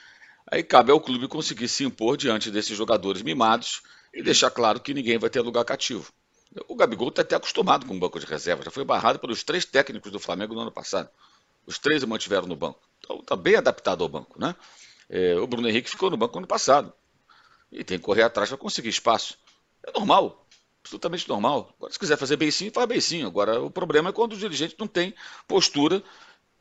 Aí 0.51 0.63
cabe 0.63 0.93
ao 0.93 1.01
clube 1.01 1.29
conseguir 1.29 1.69
se 1.69 1.85
impor 1.85 2.17
diante 2.17 2.51
desses 2.51 2.77
jogadores 2.77 3.23
mimados 3.23 3.83
e 4.15 4.23
deixar 4.23 4.51
claro 4.51 4.81
que 4.81 4.95
ninguém 4.95 5.19
vai 5.19 5.31
ter 5.31 5.41
lugar 5.41 5.65
cativo. 5.65 6.13
O 6.69 6.75
Gabigol 6.75 7.09
está 7.09 7.23
até 7.23 7.37
acostumado 7.37 7.87
com 7.87 7.95
o 7.97 7.99
banco 7.99 8.19
de 8.19 8.27
reserva. 8.27 8.63
Já 8.63 8.71
foi 8.71 8.85
barrado 8.85 9.19
pelos 9.19 9.43
três 9.43 9.65
técnicos 9.65 10.11
do 10.11 10.19
Flamengo 10.19 10.55
no 10.55 10.61
ano 10.61 10.73
passado. 10.73 11.09
Os 11.67 11.79
três 11.79 12.03
o 12.03 12.09
mantiveram 12.09 12.47
no 12.47 12.57
banco. 12.57 12.81
Então 12.99 13.19
está 13.21 13.37
bem 13.37 13.57
adaptado 13.57 14.03
ao 14.03 14.09
banco, 14.09 14.39
né? 14.41 14.55
É, 15.09 15.37
o 15.37 15.47
Bruno 15.47 15.69
Henrique 15.69 15.91
ficou 15.91 16.11
no 16.11 16.17
banco 16.17 16.35
no 16.35 16.41
ano 16.41 16.47
passado. 16.47 16.93
E 17.71 17.85
tem 17.85 17.99
que 17.99 18.05
correr 18.05 18.23
atrás 18.23 18.49
para 18.49 18.59
conseguir 18.59 18.89
espaço. 18.89 19.39
É 19.85 19.93
normal. 19.93 20.47
Absolutamente 20.83 21.29
normal. 21.29 21.75
Agora, 21.77 21.93
se 21.93 21.99
quiser 21.99 22.17
fazer 22.17 22.37
beicinho, 22.37 22.73
faz 22.73 22.87
beicinho. 22.87 23.27
Agora, 23.27 23.61
o 23.61 23.71
problema 23.71 24.11
é 24.11 24.13
quando 24.13 24.35
o 24.35 24.37
dirigente 24.37 24.77
não 24.79 24.87
tem 24.87 25.15
postura, 25.49 26.03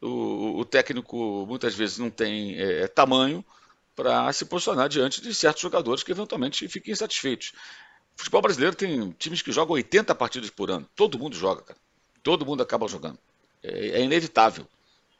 o, 0.01 0.59
o 0.59 0.65
técnico 0.65 1.45
muitas 1.47 1.75
vezes 1.75 1.99
não 1.99 2.09
tem 2.09 2.59
é, 2.59 2.87
tamanho 2.87 3.45
para 3.95 4.31
se 4.33 4.45
posicionar 4.45 4.89
diante 4.89 5.21
de 5.21 5.33
certos 5.33 5.61
jogadores 5.61 6.03
que 6.03 6.11
eventualmente 6.11 6.67
fiquem 6.67 6.91
insatisfeitos. 6.91 7.53
Futebol 8.15 8.41
brasileiro 8.41 8.75
tem 8.75 9.11
times 9.11 9.41
que 9.41 9.51
jogam 9.51 9.75
80 9.75 10.15
partidas 10.15 10.49
por 10.49 10.71
ano. 10.71 10.87
Todo 10.95 11.19
mundo 11.19 11.35
joga, 11.35 11.61
cara. 11.61 11.79
Todo 12.23 12.45
mundo 12.45 12.63
acaba 12.63 12.87
jogando. 12.87 13.19
É, 13.61 13.99
é 13.99 14.01
inevitável. 14.01 14.67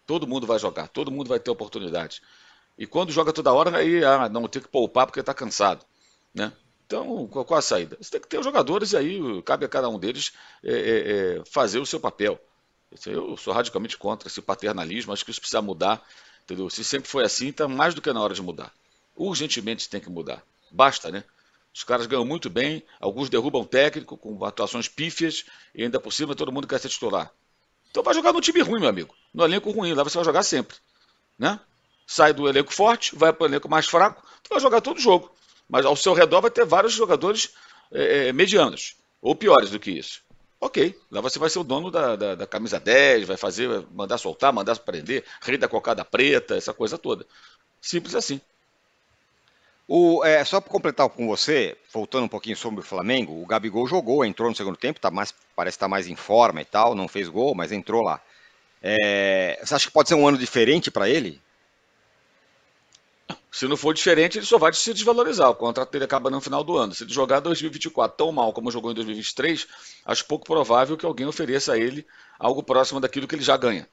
Todo 0.05 0.27
mundo 0.27 0.45
vai 0.45 0.59
jogar, 0.59 0.87
todo 0.87 1.11
mundo 1.11 1.27
vai 1.27 1.39
ter 1.39 1.49
oportunidade. 1.49 2.21
E 2.77 2.85
quando 2.85 3.11
joga 3.11 3.33
toda 3.33 3.53
hora, 3.53 3.77
aí 3.77 4.03
ah, 4.03 4.29
não 4.29 4.47
tem 4.47 4.61
que 4.61 4.67
poupar 4.67 5.05
porque 5.05 5.19
está 5.19 5.33
cansado. 5.33 5.85
Né? 6.33 6.51
Então, 6.85 7.27
qual, 7.27 7.57
a 7.57 7.61
saída? 7.61 7.97
Você 7.99 8.11
tem 8.11 8.21
que 8.21 8.27
ter 8.27 8.37
os 8.37 8.45
jogadores 8.45 8.91
e 8.91 8.97
aí 8.97 9.41
cabe 9.43 9.65
a 9.65 9.69
cada 9.69 9.89
um 9.89 9.97
deles 9.97 10.33
é, 10.63 10.71
é, 10.71 11.11
é, 11.39 11.43
fazer 11.45 11.79
o 11.79 11.85
seu 11.85 11.99
papel. 11.99 12.39
Eu 13.05 13.35
sou 13.35 13.53
radicalmente 13.53 13.97
contra 13.97 14.27
esse 14.27 14.41
paternalismo, 14.41 15.11
acho 15.11 15.25
que 15.25 15.31
isso 15.31 15.39
precisa 15.39 15.61
mudar. 15.61 16.05
Entendeu? 16.43 16.69
Se 16.69 16.83
sempre 16.83 17.09
foi 17.09 17.23
assim, 17.23 17.49
está 17.49 17.67
mais 17.67 17.95
do 17.95 18.01
que 18.01 18.13
na 18.13 18.21
hora 18.21 18.33
de 18.33 18.41
mudar. 18.41 18.71
Urgentemente 19.15 19.89
tem 19.89 19.99
que 19.99 20.09
mudar. 20.09 20.43
Basta, 20.71 21.09
né? 21.09 21.23
Os 21.76 21.84
caras 21.84 22.07
ganham 22.07 22.23
muito 22.23 22.49
bem, 22.49 22.82
alguns 23.01 23.30
derrubam 23.30 23.65
técnico 23.65 24.17
com 24.17 24.45
atuações 24.45 24.88
pífias 24.88 25.43
e 25.76 25.84
ainda 25.84 25.99
por 25.99 26.13
cima 26.13 26.34
todo 26.34 26.49
mundo 26.49 26.65
quer 26.65 26.80
ser 26.80 26.88
titular. 26.88 27.30
Então 27.91 28.01
vai 28.01 28.13
jogar 28.13 28.32
no 28.32 28.39
time 28.39 28.61
ruim, 28.61 28.80
meu 28.80 28.88
amigo. 28.88 29.13
No 29.34 29.43
elenco 29.43 29.69
ruim, 29.71 29.93
lá 29.93 30.01
você 30.01 30.17
vai 30.17 30.23
jogar 30.23 30.43
sempre. 30.43 30.78
Né? 31.38 31.59
Sai 32.07 32.32
do 32.32 32.47
elenco 32.47 32.73
forte, 32.73 33.13
vai 33.13 33.34
para 33.34 33.43
o 33.43 33.47
elenco 33.47 33.67
mais 33.67 33.88
fraco, 33.88 34.26
tu 34.41 34.51
vai 34.51 34.59
jogar 34.61 34.80
todo 34.80 35.01
jogo. 35.01 35.30
Mas 35.67 35.86
ao 35.86 35.97
seu 35.97 36.13
redor 36.13 36.39
vai 36.39 36.49
ter 36.49 36.63
vários 36.63 36.93
jogadores 36.93 37.53
é, 37.91 38.32
medianos, 38.32 38.95
ou 39.21 39.36
piores 39.36 39.69
do 39.69 39.80
que 39.80 39.91
isso. 39.91 40.21
Ok, 40.61 40.97
lá 41.11 41.19
você 41.19 41.38
vai 41.38 41.49
ser 41.49 41.59
o 41.59 41.63
dono 41.63 41.91
da, 41.91 42.15
da, 42.15 42.36
da 42.36 42.47
camisa 42.47 42.80
10, 42.80 43.28
vai 43.28 43.36
fazer, 43.36 43.86
mandar 43.91 44.17
soltar, 44.17 44.53
mandar 44.53 44.80
prender, 44.80 45.26
rei 45.41 45.57
da 45.57 45.67
cocada 45.67 46.05
preta, 46.05 46.55
essa 46.55 46.73
coisa 46.73 46.97
toda. 46.97 47.28
Simples 47.82 48.15
assim. 48.15 48.39
O, 49.88 50.23
é, 50.25 50.43
só 50.43 50.59
para 50.59 50.71
completar 50.71 51.07
com 51.09 51.27
você, 51.27 51.77
voltando 51.93 52.23
um 52.23 52.29
pouquinho 52.29 52.57
sobre 52.57 52.79
o 52.79 52.83
Flamengo, 52.83 53.39
o 53.39 53.45
Gabigol 53.45 53.86
jogou, 53.88 54.25
entrou 54.25 54.49
no 54.49 54.55
segundo 54.55 54.77
tempo, 54.77 54.99
tá 54.99 55.11
mais, 55.11 55.33
parece 55.55 55.75
estar 55.75 55.86
tá 55.86 55.89
mais 55.89 56.07
em 56.07 56.15
forma 56.15 56.61
e 56.61 56.65
tal, 56.65 56.95
não 56.95 57.07
fez 57.07 57.29
gol, 57.29 57.53
mas 57.53 57.71
entrou 57.71 58.01
lá. 58.01 58.19
É, 58.81 59.59
você 59.63 59.75
acha 59.75 59.88
que 59.88 59.93
pode 59.93 60.09
ser 60.09 60.15
um 60.15 60.27
ano 60.27 60.38
diferente 60.38 60.89
para 60.89 61.07
ele? 61.07 61.41
Se 63.51 63.67
não 63.67 63.77
for 63.77 63.93
diferente, 63.93 64.38
ele 64.38 64.45
só 64.45 64.57
vai 64.57 64.73
se 64.73 64.93
desvalorizar. 64.93 65.49
O 65.49 65.55
contrato 65.55 65.89
dele 65.89 66.03
acaba 66.03 66.29
no 66.29 66.41
final 66.41 66.63
do 66.63 66.75
ano. 66.77 66.93
Se 66.93 67.03
ele 67.03 67.13
jogar 67.13 67.39
2024 67.39 68.17
tão 68.17 68.31
mal 68.31 68.51
como 68.51 68.69
jogou 68.69 68.91
em 68.91 68.95
2023, 68.95 69.65
acho 70.05 70.25
pouco 70.25 70.45
provável 70.45 70.97
que 70.97 71.05
alguém 71.05 71.25
ofereça 71.25 71.73
a 71.73 71.77
ele 71.77 72.05
algo 72.38 72.61
próximo 72.61 72.99
daquilo 72.99 73.27
que 73.27 73.36
ele 73.36 73.43
já 73.43 73.55
ganha. 73.55 73.88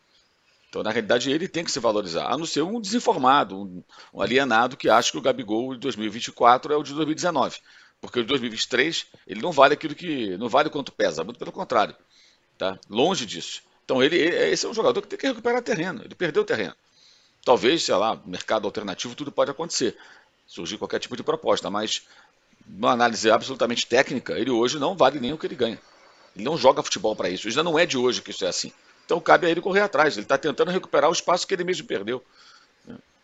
Então, 0.72 0.82
na 0.82 0.90
realidade, 0.90 1.30
ele 1.30 1.46
tem 1.46 1.62
que 1.62 1.70
se 1.70 1.78
valorizar, 1.78 2.32
a 2.32 2.38
não 2.38 2.46
ser 2.46 2.62
um 2.62 2.80
desinformado, 2.80 3.60
um, 3.60 3.82
alienado 4.18 4.74
que 4.74 4.88
acha 4.88 5.12
que 5.12 5.18
o 5.18 5.20
Gabigol 5.20 5.74
de 5.74 5.80
2024 5.80 6.72
é 6.72 6.76
o 6.78 6.82
de 6.82 6.94
2019. 6.94 7.58
Porque 8.00 8.20
o 8.20 8.22
de 8.22 8.28
2023, 8.28 9.04
ele 9.26 9.42
não 9.42 9.52
vale 9.52 9.74
aquilo 9.74 9.94
que. 9.94 10.34
não 10.38 10.48
vale 10.48 10.70
quanto 10.70 10.90
pesa, 10.90 11.22
muito 11.22 11.38
pelo 11.38 11.52
contrário. 11.52 11.94
Tá? 12.56 12.78
Longe 12.88 13.26
disso. 13.26 13.62
Então, 13.84 14.02
ele, 14.02 14.16
esse 14.16 14.64
é 14.64 14.68
um 14.70 14.72
jogador 14.72 15.02
que 15.02 15.08
tem 15.08 15.18
que 15.18 15.26
recuperar 15.26 15.60
terreno. 15.60 16.00
Ele 16.06 16.14
perdeu 16.14 16.42
terreno. 16.42 16.74
Talvez, 17.44 17.84
sei 17.84 17.94
lá, 17.94 18.18
mercado 18.24 18.66
alternativo, 18.66 19.14
tudo 19.14 19.30
pode 19.30 19.50
acontecer. 19.50 19.94
Surgir 20.46 20.78
qualquer 20.78 21.00
tipo 21.00 21.14
de 21.14 21.22
proposta, 21.22 21.68
mas 21.68 22.06
numa 22.66 22.92
análise 22.92 23.30
absolutamente 23.30 23.86
técnica, 23.86 24.38
ele 24.38 24.50
hoje 24.50 24.78
não 24.78 24.96
vale 24.96 25.20
nem 25.20 25.34
o 25.34 25.38
que 25.38 25.46
ele 25.46 25.54
ganha. 25.54 25.78
Ele 26.34 26.46
não 26.46 26.56
joga 26.56 26.82
futebol 26.82 27.14
para 27.14 27.28
isso. 27.28 27.50
Já 27.50 27.62
não 27.62 27.78
é 27.78 27.84
de 27.84 27.98
hoje 27.98 28.22
que 28.22 28.30
isso 28.30 28.46
é 28.46 28.48
assim. 28.48 28.72
Então 29.04 29.20
cabe 29.20 29.46
a 29.46 29.50
ele 29.50 29.60
correr 29.60 29.80
atrás. 29.80 30.14
Ele 30.14 30.24
está 30.24 30.38
tentando 30.38 30.70
recuperar 30.70 31.10
o 31.10 31.12
espaço 31.12 31.46
que 31.46 31.54
ele 31.54 31.64
mesmo 31.64 31.86
perdeu. 31.86 32.24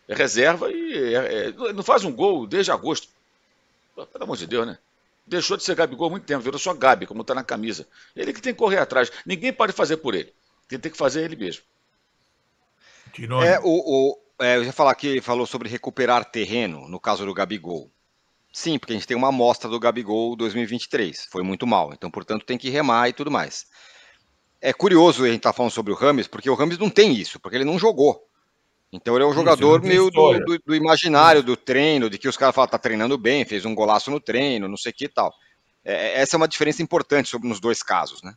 É 0.07 0.15
reserva 0.15 0.71
e 0.71 1.15
é, 1.15 1.49
é, 1.49 1.73
não 1.73 1.83
faz 1.83 2.03
um 2.03 2.11
gol 2.11 2.47
desde 2.47 2.71
agosto. 2.71 3.07
Pelo 3.95 4.23
amor 4.23 4.37
de 4.37 4.47
Deus, 4.47 4.65
né? 4.65 4.77
Deixou 5.27 5.55
de 5.55 5.63
ser 5.63 5.75
Gabigol 5.75 6.07
há 6.07 6.09
muito 6.11 6.25
tempo, 6.25 6.41
virou 6.41 6.57
só 6.57 6.73
Gabi, 6.73 7.05
como 7.05 7.21
está 7.21 7.35
na 7.35 7.43
camisa. 7.43 7.87
Ele 8.15 8.33
que 8.33 8.41
tem 8.41 8.53
que 8.53 8.57
correr 8.57 8.79
atrás. 8.79 9.11
Ninguém 9.25 9.53
pode 9.53 9.73
fazer 9.73 9.97
por 9.97 10.15
ele. 10.15 10.33
Quem 10.67 10.79
tem 10.79 10.91
que 10.91 10.97
fazer 10.97 11.21
é 11.21 11.25
ele 11.25 11.35
mesmo. 11.35 11.63
É, 13.43 13.59
o, 13.59 13.65
o, 13.65 14.19
é, 14.39 14.57
eu 14.57 14.63
ia 14.63 14.73
falar 14.73 14.95
que 14.95 15.21
falou 15.21 15.45
sobre 15.45 15.69
recuperar 15.69 16.25
terreno, 16.25 16.87
no 16.87 16.99
caso 16.99 17.25
do 17.25 17.33
Gabigol. 17.33 17.91
Sim, 18.51 18.79
porque 18.79 18.93
a 18.93 18.95
gente 18.95 19.07
tem 19.07 19.17
uma 19.17 19.29
amostra 19.29 19.69
do 19.69 19.79
Gabigol 19.79 20.35
2023. 20.35 21.27
Foi 21.29 21.43
muito 21.43 21.67
mal. 21.67 21.93
Então, 21.93 22.09
portanto, 22.09 22.45
tem 22.45 22.57
que 22.57 22.69
remar 22.69 23.09
e 23.09 23.13
tudo 23.13 23.29
mais. 23.29 23.67
É 24.61 24.73
curioso 24.73 25.23
a 25.23 25.27
gente 25.27 25.37
estar 25.37 25.51
tá 25.51 25.55
falando 25.55 25.71
sobre 25.71 25.93
o 25.93 25.95
Rames, 25.95 26.27
porque 26.27 26.49
o 26.49 26.55
Rames 26.55 26.77
não 26.77 26.89
tem 26.89 27.13
isso, 27.13 27.39
porque 27.39 27.55
ele 27.55 27.65
não 27.65 27.79
jogou. 27.79 28.27
Então 28.91 29.15
ele 29.15 29.23
é 29.23 29.27
um 29.27 29.33
jogador 29.33 29.81
meio 29.81 30.09
do, 30.09 30.39
do, 30.39 30.59
do, 30.65 30.75
imaginário 30.75 31.43
do 31.43 31.55
treino, 31.55 32.09
de 32.09 32.17
que 32.17 32.27
os 32.27 32.35
caras 32.35 32.55
falam, 32.55 32.69
tá 32.69 32.77
treinando 32.77 33.17
bem, 33.17 33.45
fez 33.45 33.63
um 33.63 33.75
golaço 33.75 34.09
no 34.09 34.19
treino, 34.19 34.67
não 34.67 34.77
sei 34.77 34.91
o 34.91 34.95
que 34.95 35.05
e 35.05 35.09
tal. 35.09 35.33
É, 35.85 36.19
essa 36.19 36.35
é 36.35 36.37
uma 36.37 36.47
diferença 36.47 36.81
importante 36.81 37.29
sobre 37.29 37.47
nos 37.47 37.59
dois 37.59 37.83
casos, 37.83 38.21
né? 38.23 38.33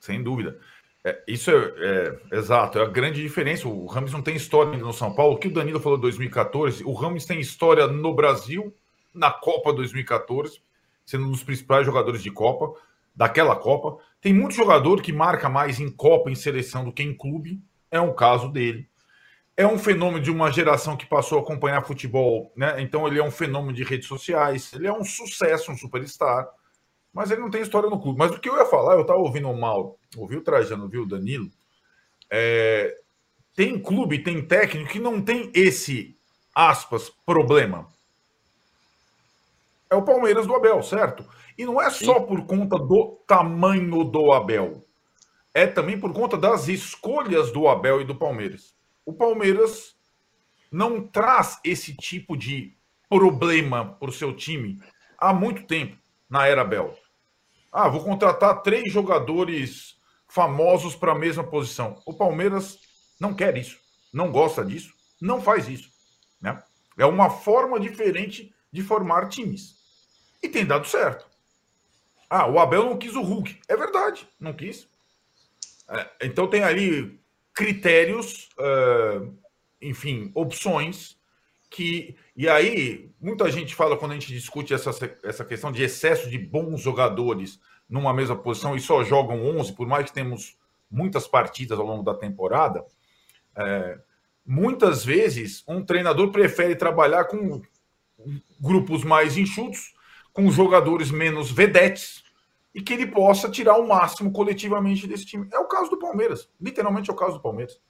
Sem 0.00 0.22
dúvida. 0.22 0.58
É, 1.04 1.22
isso 1.28 1.50
é, 1.50 1.54
é, 1.54 2.38
exato, 2.38 2.78
é 2.78 2.82
a 2.82 2.88
grande 2.88 3.22
diferença. 3.22 3.68
O 3.68 3.86
Ramos 3.86 4.12
não 4.12 4.22
tem 4.22 4.34
história 4.34 4.76
no 4.76 4.92
São 4.92 5.14
Paulo. 5.14 5.34
O 5.34 5.38
que 5.38 5.48
o 5.48 5.52
Danilo 5.52 5.80
falou 5.80 5.98
em 5.98 6.02
2014, 6.02 6.82
o 6.84 6.92
Ramos 6.92 7.24
tem 7.24 7.38
história 7.40 7.86
no 7.86 8.14
Brasil, 8.14 8.74
na 9.12 9.30
Copa 9.30 9.72
2014, 9.72 10.60
sendo 11.06 11.26
um 11.26 11.30
dos 11.30 11.42
principais 11.42 11.86
jogadores 11.86 12.22
de 12.22 12.30
Copa, 12.30 12.74
daquela 13.14 13.54
Copa. 13.54 14.02
Tem 14.24 14.34
muito 14.34 14.56
jogador 14.56 15.00
que 15.00 15.12
marca 15.12 15.48
mais 15.48 15.78
em 15.78 15.88
Copa, 15.88 16.30
em 16.30 16.34
seleção, 16.34 16.84
do 16.84 16.92
que 16.92 17.04
em 17.04 17.14
clube. 17.14 17.62
É 17.90 18.00
um 18.00 18.12
caso 18.12 18.48
dele. 18.48 18.88
É 19.56 19.64
um 19.64 19.78
fenômeno 19.78 20.20
de 20.20 20.32
uma 20.32 20.50
geração 20.50 20.96
que 20.96 21.06
passou 21.06 21.38
a 21.38 21.42
acompanhar 21.42 21.86
futebol, 21.86 22.50
né? 22.56 22.80
Então 22.80 23.06
ele 23.06 23.20
é 23.20 23.22
um 23.22 23.30
fenômeno 23.30 23.72
de 23.72 23.84
redes 23.84 24.08
sociais, 24.08 24.72
ele 24.72 24.88
é 24.88 24.92
um 24.92 25.04
sucesso, 25.04 25.70
um 25.70 25.76
superstar 25.76 26.48
mas 27.14 27.30
ele 27.30 27.40
não 27.40 27.48
tem 27.48 27.62
história 27.62 27.88
no 27.88 28.00
clube. 28.00 28.18
Mas 28.18 28.32
o 28.32 28.40
que 28.40 28.48
eu 28.48 28.56
ia 28.56 28.66
falar, 28.66 28.94
eu 28.94 29.02
estava 29.02 29.20
ouvindo 29.20 29.48
o 29.48 29.58
Mauro, 29.58 29.96
ouvi 30.16 30.36
o 30.36 30.42
Trajano, 30.42 30.82
ouvi 30.82 30.98
o 30.98 31.06
Danilo. 31.06 31.48
É, 32.28 32.98
tem 33.54 33.78
clube, 33.78 34.18
tem 34.18 34.44
técnico 34.44 34.90
que 34.90 34.98
não 34.98 35.22
tem 35.22 35.48
esse, 35.54 36.18
aspas, 36.52 37.08
problema. 37.24 37.86
É 39.88 39.94
o 39.94 40.02
Palmeiras 40.02 40.44
do 40.44 40.56
Abel, 40.56 40.82
certo? 40.82 41.24
E 41.56 41.64
não 41.64 41.80
é 41.80 41.88
só 41.90 42.20
por 42.20 42.44
conta 42.46 42.76
do 42.76 43.22
tamanho 43.26 44.04
do 44.04 44.32
Abel. 44.32 44.84
É 45.52 45.66
também 45.66 45.98
por 45.98 46.12
conta 46.12 46.36
das 46.36 46.66
escolhas 46.66 47.52
do 47.52 47.68
Abel 47.68 48.00
e 48.00 48.04
do 48.04 48.14
Palmeiras. 48.14 48.74
O 49.06 49.12
Palmeiras 49.12 49.94
não 50.70 51.06
traz 51.06 51.60
esse 51.62 51.96
tipo 51.96 52.36
de 52.36 52.76
problema 53.08 53.94
para 53.94 54.10
o 54.10 54.12
seu 54.12 54.34
time 54.34 54.80
há 55.16 55.32
muito 55.32 55.66
tempo, 55.66 55.96
na 56.28 56.46
era 56.46 56.62
Abel. 56.62 56.98
Ah, 57.70 57.88
vou 57.88 58.02
contratar 58.02 58.62
três 58.62 58.92
jogadores 58.92 59.96
famosos 60.28 60.96
para 60.96 61.12
a 61.12 61.18
mesma 61.18 61.44
posição. 61.44 62.02
O 62.04 62.14
Palmeiras 62.14 62.78
não 63.20 63.32
quer 63.32 63.56
isso, 63.56 63.78
não 64.12 64.32
gosta 64.32 64.64
disso, 64.64 64.92
não 65.20 65.40
faz 65.40 65.68
isso. 65.68 65.88
Né? 66.40 66.60
É 66.98 67.06
uma 67.06 67.30
forma 67.30 67.78
diferente 67.78 68.52
de 68.72 68.82
formar 68.82 69.28
times. 69.28 69.76
E 70.42 70.48
tem 70.48 70.66
dado 70.66 70.86
certo. 70.86 71.26
Ah, 72.28 72.46
o 72.46 72.58
Abel 72.58 72.84
não 72.84 72.98
quis 72.98 73.14
o 73.14 73.22
Hulk. 73.22 73.60
É 73.68 73.76
verdade, 73.76 74.28
não 74.40 74.52
quis. 74.52 74.88
É, 75.88 76.10
então 76.22 76.48
tem 76.48 76.62
ali 76.62 77.18
critérios, 77.52 78.48
uh, 78.58 79.32
enfim, 79.80 80.30
opções 80.34 81.16
que. 81.70 82.16
E 82.36 82.48
aí, 82.48 83.10
muita 83.20 83.50
gente 83.50 83.74
fala 83.74 83.96
quando 83.96 84.12
a 84.12 84.14
gente 84.14 84.32
discute 84.32 84.74
essa, 84.74 84.90
essa 85.22 85.44
questão 85.44 85.70
de 85.70 85.82
excesso 85.82 86.28
de 86.28 86.38
bons 86.38 86.80
jogadores 86.80 87.60
numa 87.88 88.12
mesma 88.12 88.36
posição 88.36 88.74
e 88.74 88.80
só 88.80 89.04
jogam 89.04 89.44
11, 89.58 89.72
por 89.74 89.86
mais 89.86 90.06
que 90.06 90.12
temos 90.12 90.56
muitas 90.90 91.28
partidas 91.28 91.78
ao 91.78 91.86
longo 91.86 92.02
da 92.02 92.14
temporada, 92.14 92.84
é, 93.56 93.98
muitas 94.44 95.04
vezes 95.04 95.62
um 95.66 95.84
treinador 95.84 96.30
prefere 96.30 96.74
trabalhar 96.74 97.24
com 97.26 97.62
grupos 98.60 99.04
mais 99.04 99.36
enxutos, 99.36 99.94
com 100.34 100.50
jogadores 100.50 101.10
menos 101.10 101.50
vedetes, 101.50 102.22
e 102.74 102.82
que 102.82 102.92
ele 102.92 103.06
possa 103.06 103.48
tirar 103.48 103.78
o 103.78 103.86
máximo 103.86 104.32
coletivamente 104.32 105.06
desse 105.06 105.24
time. 105.24 105.48
É 105.52 105.58
o 105.58 105.68
caso 105.68 105.88
do 105.88 105.98
Palmeiras, 105.98 106.50
literalmente 106.60 107.08
é 107.08 107.12
o 107.12 107.16
caso 107.16 107.34
do 107.34 107.40
Palmeiras. 107.40 107.80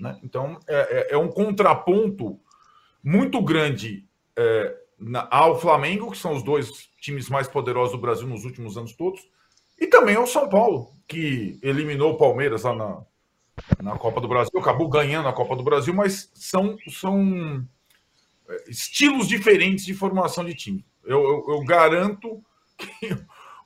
Né? 0.00 0.18
Então, 0.22 0.58
é, 0.66 1.12
é, 1.12 1.14
é 1.14 1.16
um 1.16 1.28
contraponto 1.28 2.38
muito 3.02 3.40
grande 3.40 4.04
é, 4.36 4.76
na, 4.98 5.28
ao 5.30 5.60
Flamengo, 5.60 6.10
que 6.10 6.18
são 6.18 6.34
os 6.34 6.42
dois 6.42 6.90
times 7.00 7.28
mais 7.28 7.46
poderosos 7.46 7.92
do 7.92 8.00
Brasil 8.00 8.26
nos 8.26 8.44
últimos 8.44 8.76
anos 8.76 8.94
todos, 8.94 9.20
e 9.78 9.86
também 9.86 10.16
ao 10.16 10.26
São 10.26 10.48
Paulo, 10.48 10.92
que 11.06 11.58
eliminou 11.62 12.12
o 12.12 12.18
Palmeiras 12.18 12.64
lá 12.64 12.74
na, 12.74 13.02
na 13.80 13.96
Copa 13.96 14.20
do 14.20 14.28
Brasil, 14.28 14.58
acabou 14.58 14.88
ganhando 14.88 15.28
a 15.28 15.32
Copa 15.32 15.54
do 15.54 15.62
Brasil, 15.62 15.94
mas 15.94 16.30
são, 16.34 16.76
são 16.88 17.64
é, 18.48 18.70
estilos 18.70 19.28
diferentes 19.28 19.84
de 19.84 19.94
formação 19.94 20.44
de 20.44 20.54
time. 20.54 20.84
Eu, 21.04 21.20
eu, 21.20 21.44
eu 21.54 21.64
garanto 21.64 22.42
que 22.78 23.16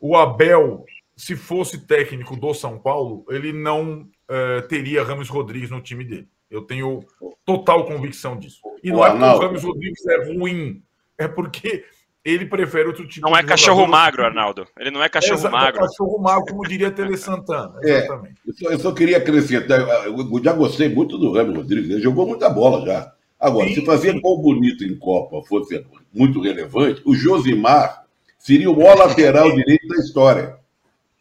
o 0.00 0.16
Abel, 0.16 0.84
se 1.16 1.36
fosse 1.36 1.86
técnico 1.86 2.36
do 2.36 2.52
São 2.54 2.78
Paulo, 2.78 3.24
ele 3.28 3.52
não 3.52 4.08
é, 4.28 4.60
teria 4.62 5.04
Ramos 5.04 5.28
Rodrigues 5.28 5.70
no 5.70 5.80
time 5.80 6.04
dele. 6.04 6.28
Eu 6.50 6.62
tenho 6.62 7.04
total 7.44 7.84
convicção 7.84 8.36
disso. 8.36 8.60
E 8.82 8.90
não 8.90 9.04
é 9.04 9.10
porque 9.10 9.24
o 9.24 9.38
Ramos 9.38 9.62
Rodrigues 9.64 10.06
é 10.06 10.32
ruim, 10.32 10.82
é 11.18 11.26
porque 11.26 11.84
ele 12.24 12.44
prefere 12.44 12.88
outro 12.88 13.06
tipo 13.06 13.24
Não 13.26 13.36
é 13.36 13.42
cachorro 13.42 13.86
magro, 13.86 14.24
Arnaldo. 14.24 14.66
Ele 14.78 14.90
não 14.90 15.02
é 15.02 15.08
cachorro 15.08 15.46
é, 15.46 15.50
magro. 15.50 15.84
É 15.84 15.86
cachorro 15.86 16.18
magro, 16.18 16.46
como 16.46 16.68
diria 16.68 16.90
Tele 16.90 17.16
Santana. 17.16 17.78
É, 17.84 17.98
exatamente. 17.98 18.40
É, 18.44 18.50
eu, 18.50 18.54
só, 18.54 18.70
eu, 18.70 18.78
só, 18.80 18.92
queria 18.92 19.18
acrescentar, 19.18 19.80
eu 20.06 20.42
já 20.42 20.52
gostei 20.52 20.88
muito 20.88 21.16
do 21.18 21.32
Ramos 21.32 21.56
Rodrigues, 21.56 21.90
ele 21.90 22.02
jogou 22.02 22.26
muita 22.26 22.50
bola 22.50 22.84
já. 22.84 23.12
Agora, 23.46 23.68
sim, 23.68 23.76
se 23.76 23.84
fazer 23.84 24.20
gol 24.20 24.42
bonito 24.42 24.84
em 24.84 24.96
Copa 24.96 25.40
fosse 25.46 25.84
muito 26.12 26.40
relevante, 26.40 27.00
o 27.04 27.14
Josimar 27.14 28.04
seria 28.38 28.70
o 28.70 28.76
maior 28.76 28.96
lateral 28.96 29.54
direito 29.54 29.86
da 29.86 29.96
história. 29.96 30.56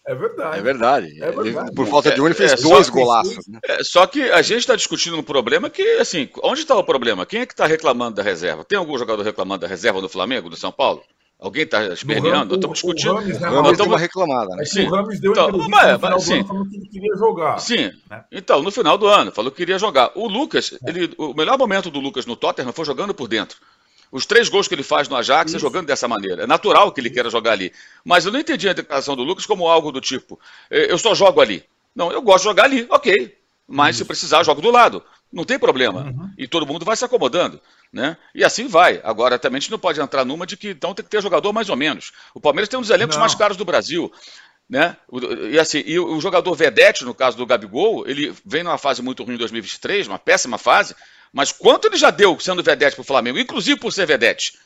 É 0.08 0.14
verdade. 0.14 0.58
É 0.58 0.62
verdade. 0.62 1.24
É 1.24 1.32
verdade. 1.32 1.76
Por 1.76 1.88
falta 1.88 2.12
de 2.12 2.22
um, 2.22 2.26
ele 2.26 2.36
fez 2.36 2.54
é, 2.54 2.56
dois 2.56 2.90
golaços. 2.90 3.48
Né? 3.48 3.60
É, 3.68 3.84
só 3.84 4.08
que 4.08 4.24
a 4.24 4.42
gente 4.42 4.60
está 4.60 4.76
discutindo 4.76 5.18
um 5.18 5.24
problema 5.24 5.70
que, 5.70 5.84
assim, 5.98 6.30
onde 6.44 6.62
está 6.62 6.76
o 6.76 6.84
problema? 6.84 7.26
Quem 7.26 7.42
é 7.42 7.46
que 7.46 7.54
está 7.54 7.66
reclamando 7.66 8.16
da 8.16 8.24
reserva? 8.24 8.64
Tem 8.64 8.78
algum 8.78 8.98
jogador 8.98 9.24
reclamando 9.24 9.62
da 9.62 9.68
reserva 9.68 10.02
do 10.02 10.10
Flamengo, 10.10 10.50
do 10.50 10.56
São 10.56 10.72
Paulo? 10.72 11.04
Alguém 11.40 11.64
está 11.64 11.86
esperneando? 11.88 12.56
Estamos 12.56 12.80
discutindo. 12.80 13.12
O 13.12 13.16
Rames, 13.16 13.40
né? 13.40 13.50
Nós 13.50 13.72
estamos 13.72 13.94
uma 13.94 14.00
reclamada. 14.00 14.56
Né? 14.56 14.66
Sim. 14.66 14.88
O 14.88 14.92
Rames 14.92 15.20
deu 15.20 15.32
então, 15.32 15.52
mas, 15.70 15.92
no 15.92 16.00
final 16.00 16.20
sim. 16.20 16.30
do 16.30 16.36
ano 16.36 16.48
falando 16.48 16.70
que 16.70 16.78
ele 16.78 16.88
queria 16.88 17.18
jogar. 17.18 17.60
Sim. 17.60 17.92
Né? 18.10 18.24
Então, 18.32 18.64
no 18.64 18.72
final 18.72 18.98
do 18.98 19.08
ano, 19.08 19.32
falou 19.32 19.52
que 19.52 19.58
queria 19.58 19.78
jogar. 19.78 20.12
O 20.16 20.28
Lucas, 20.28 20.78
ele, 20.88 21.14
o 21.18 21.34
melhor 21.34 21.58
momento 21.58 21.92
do 21.92 22.00
Lucas 22.00 22.26
no 22.26 22.36
Tottenham 22.36 22.72
foi 22.72 22.86
jogando 22.86 23.14
por 23.14 23.28
dentro. 23.28 23.58
Os 24.12 24.26
três 24.26 24.48
gols 24.48 24.68
que 24.68 24.74
ele 24.74 24.84
faz 24.84 25.10
no 25.10 25.16
Ajax 25.18 25.52
é 25.52 25.58
Isso. 25.58 25.58
é 25.58 25.60
jogando 25.60 25.88
dessa 25.88 26.08
maneira. 26.08 26.44
É 26.44 26.48
natural 26.48 26.92
que 26.92 27.02
ele 27.02 27.10
queira 27.10 27.30
jogar 27.30 27.52
ali. 27.52 27.74
Mas 28.04 28.26
eu 28.26 28.32
não 28.32 28.40
entendi 28.40 28.70
a 28.70 28.74
declaração 28.74 29.16
do 29.16 29.24
Lucas 29.24 29.46
como 29.46 29.68
algo 29.68 29.92
do 29.92 30.00
tipo: 30.00 30.40
é, 30.72 30.92
eu 30.92 30.98
só 30.98 31.14
jogo 31.14 31.42
ali. 31.42 31.66
Não, 31.94 32.12
eu 32.12 32.22
gosto 32.22 32.44
de 32.44 32.50
jogar 32.50 32.64
ali, 32.64 32.88
ok. 32.90 33.38
Mas 33.68 33.96
Isso. 33.96 34.04
se 34.04 34.08
precisar, 34.08 34.44
jogo 34.44 34.62
do 34.62 34.72
lado. 34.72 35.04
Não 35.32 35.44
tem 35.44 35.60
problema. 35.60 36.04
Uhum. 36.04 36.30
E 36.38 36.48
todo 36.48 36.66
mundo 36.66 36.86
vai 36.86 36.96
se 36.96 37.04
acomodando. 37.04 37.60
Né? 37.92 38.18
E 38.34 38.44
assim 38.44 38.68
vai. 38.68 39.00
Agora, 39.04 39.40
também 39.40 39.58
a 39.58 39.62
gente 39.62 39.72
não 39.72 39.80
pode 39.80 40.02
entrar 40.02 40.26
numa 40.26 40.46
de 40.46 40.58
que 40.58 40.70
então 40.70 40.94
tem 40.94 41.04
que 41.04 41.10
ter 41.10 41.22
jogador 41.22 41.54
mais 41.54 41.70
ou 41.70 41.76
menos. 41.76 42.12
O 42.34 42.42
Palmeiras 42.42 42.68
tem 42.68 42.78
um 42.78 42.82
dos 42.82 42.92
elencos 42.92 43.16
não. 43.16 43.22
mais 43.22 43.36
caros 43.36 43.56
do 43.56 43.64
Brasil. 43.64 44.12
Né? 44.70 44.98
E 45.52 45.60
assim, 45.60 45.84
e 45.86 46.00
o 46.00 46.20
jogador 46.20 46.54
Vedete, 46.56 47.06
no 47.06 47.14
caso 47.14 47.38
do 47.38 47.46
Gabigol, 47.46 48.08
ele 48.08 48.36
vem 48.44 48.64
numa 48.64 48.78
fase 48.78 49.02
muito 49.02 49.24
ruim 49.24 49.36
em 49.36 49.38
2023, 49.38 50.08
uma 50.08 50.20
péssima 50.20 50.58
fase, 50.58 50.96
Mas 51.36 51.52
quanto 51.52 51.88
ele 51.88 51.98
já 51.98 52.12
deu 52.12 52.40
sendo 52.40 52.64
vedete 52.64 52.96
para 52.96 53.02
o 53.02 53.06
Flamengo, 53.06 53.38
inclusive 53.38 53.78
por 53.78 53.92
ser 53.92 54.06
vedete? 54.06 54.58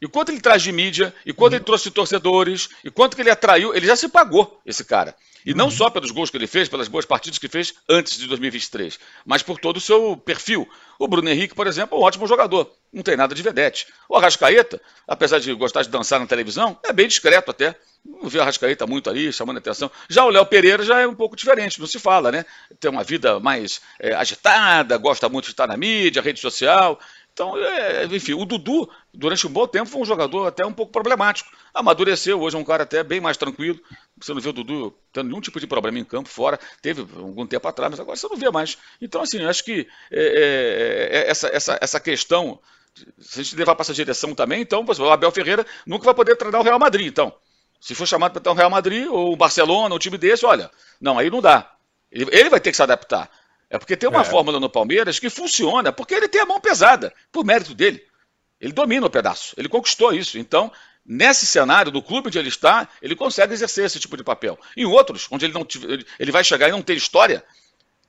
E 0.00 0.06
quanto 0.06 0.30
ele 0.30 0.40
traz 0.40 0.62
de 0.62 0.70
mídia, 0.70 1.14
e 1.26 1.32
quanto 1.32 1.54
ele 1.54 1.64
trouxe 1.64 1.90
torcedores, 1.90 2.68
e 2.84 2.90
quanto 2.90 3.16
que 3.16 3.22
ele 3.22 3.30
atraiu, 3.30 3.74
ele 3.74 3.86
já 3.86 3.96
se 3.96 4.08
pagou, 4.08 4.60
esse 4.64 4.84
cara. 4.84 5.14
E 5.44 5.54
não 5.54 5.70
só 5.70 5.88
pelos 5.88 6.10
gols 6.10 6.30
que 6.30 6.36
ele 6.36 6.46
fez, 6.46 6.68
pelas 6.68 6.88
boas 6.88 7.04
partidas 7.04 7.38
que 7.38 7.48
fez 7.48 7.74
antes 7.88 8.18
de 8.18 8.26
2023, 8.26 8.98
mas 9.24 9.42
por 9.42 9.58
todo 9.58 9.78
o 9.78 9.80
seu 9.80 10.16
perfil. 10.16 10.68
O 10.98 11.08
Bruno 11.08 11.28
Henrique, 11.28 11.54
por 11.54 11.66
exemplo, 11.66 11.96
é 11.96 12.00
um 12.00 12.04
ótimo 12.04 12.26
jogador, 12.26 12.70
não 12.92 13.02
tem 13.02 13.16
nada 13.16 13.34
de 13.34 13.42
vedete. 13.42 13.86
O 14.08 14.16
Arrascaeta, 14.16 14.80
apesar 15.06 15.38
de 15.38 15.52
gostar 15.54 15.82
de 15.82 15.88
dançar 15.88 16.18
na 16.20 16.26
televisão, 16.26 16.78
é 16.84 16.92
bem 16.92 17.06
discreto 17.06 17.50
até. 17.50 17.74
Não 18.04 18.28
vê 18.28 18.38
o 18.38 18.42
Arrascaeta 18.42 18.86
muito 18.86 19.08
ali, 19.08 19.32
chamando 19.32 19.56
a 19.56 19.60
atenção. 19.60 19.90
Já 20.08 20.24
o 20.24 20.30
Léo 20.30 20.44
Pereira 20.46 20.82
já 20.82 21.00
é 21.00 21.06
um 21.06 21.14
pouco 21.14 21.36
diferente, 21.36 21.80
não 21.80 21.86
se 21.86 21.98
fala, 21.98 22.32
né? 22.32 22.44
Tem 22.80 22.90
uma 22.90 23.04
vida 23.04 23.38
mais 23.38 23.80
é, 24.00 24.14
agitada, 24.14 24.96
gosta 24.96 25.28
muito 25.28 25.46
de 25.46 25.52
estar 25.52 25.66
na 25.66 25.76
mídia, 25.76 26.22
rede 26.22 26.40
social. 26.40 26.98
Então, 27.38 27.56
é, 27.56 28.04
enfim, 28.06 28.34
o 28.34 28.44
Dudu, 28.44 28.90
durante 29.14 29.46
um 29.46 29.50
bom 29.50 29.64
tempo, 29.64 29.88
foi 29.88 30.00
um 30.00 30.04
jogador 30.04 30.48
até 30.48 30.66
um 30.66 30.72
pouco 30.72 30.90
problemático. 30.90 31.48
Amadureceu, 31.72 32.40
hoje 32.40 32.56
é 32.56 32.58
um 32.58 32.64
cara 32.64 32.82
até 32.82 33.04
bem 33.04 33.20
mais 33.20 33.36
tranquilo. 33.36 33.78
Você 34.20 34.34
não 34.34 34.40
vê 34.40 34.48
o 34.48 34.52
Dudu 34.52 34.92
tendo 35.12 35.28
nenhum 35.28 35.40
tipo 35.40 35.60
de 35.60 35.66
problema 35.68 36.00
em 36.00 36.04
campo, 36.04 36.28
fora. 36.28 36.58
Teve 36.82 37.02
algum 37.02 37.46
tempo 37.46 37.68
atrás, 37.68 37.92
mas 37.92 38.00
agora 38.00 38.16
você 38.16 38.26
não 38.26 38.36
vê 38.36 38.50
mais. 38.50 38.76
Então, 39.00 39.22
assim, 39.22 39.44
acho 39.44 39.62
que 39.62 39.86
é, 40.10 40.20
é, 40.20 41.16
é 41.16 41.30
essa, 41.30 41.46
essa, 41.46 41.78
essa 41.80 42.00
questão, 42.00 42.58
se 43.20 43.38
a 43.38 43.42
gente 43.44 43.54
levar 43.54 43.76
para 43.76 43.84
essa 43.84 43.94
direção 43.94 44.34
também, 44.34 44.60
então, 44.60 44.84
o 44.84 45.08
Abel 45.08 45.30
Ferreira 45.30 45.64
nunca 45.86 46.06
vai 46.06 46.14
poder 46.14 46.34
treinar 46.34 46.60
o 46.60 46.64
Real 46.64 46.80
Madrid. 46.80 47.06
Então, 47.06 47.32
se 47.80 47.94
for 47.94 48.04
chamado 48.04 48.32
para 48.32 48.40
treinar 48.40 48.56
o 48.56 48.58
Real 48.58 48.70
Madrid, 48.70 49.06
ou 49.06 49.32
o 49.32 49.36
Barcelona, 49.36 49.94
um 49.94 49.98
time 50.00 50.18
desse, 50.18 50.44
olha, 50.44 50.68
não, 51.00 51.16
aí 51.16 51.30
não 51.30 51.40
dá. 51.40 51.70
Ele, 52.10 52.28
ele 52.32 52.50
vai 52.50 52.58
ter 52.58 52.72
que 52.72 52.76
se 52.76 52.82
adaptar. 52.82 53.30
É 53.70 53.78
porque 53.78 53.96
tem 53.96 54.08
uma 54.08 54.22
é. 54.22 54.24
fórmula 54.24 54.58
no 54.58 54.70
Palmeiras 54.70 55.18
que 55.18 55.28
funciona, 55.28 55.92
porque 55.92 56.14
ele 56.14 56.28
tem 56.28 56.40
a 56.40 56.46
mão 56.46 56.60
pesada, 56.60 57.12
por 57.30 57.44
mérito 57.44 57.74
dele. 57.74 58.02
Ele 58.60 58.72
domina 58.72 59.06
o 59.06 59.10
pedaço, 59.10 59.54
ele 59.56 59.68
conquistou 59.68 60.12
isso. 60.12 60.38
Então, 60.38 60.72
nesse 61.04 61.46
cenário 61.46 61.92
do 61.92 62.02
clube 62.02 62.28
onde 62.28 62.38
ele 62.38 62.48
está, 62.48 62.88
ele 63.00 63.14
consegue 63.14 63.52
exercer 63.52 63.84
esse 63.84 64.00
tipo 64.00 64.16
de 64.16 64.24
papel. 64.24 64.58
Em 64.76 64.84
outros, 64.84 65.26
onde 65.30 65.44
ele 65.44 65.54
não 65.54 65.66
ele 66.18 66.32
vai 66.32 66.42
chegar 66.42 66.68
e 66.68 66.72
não 66.72 66.82
ter 66.82 66.96
história, 66.96 67.44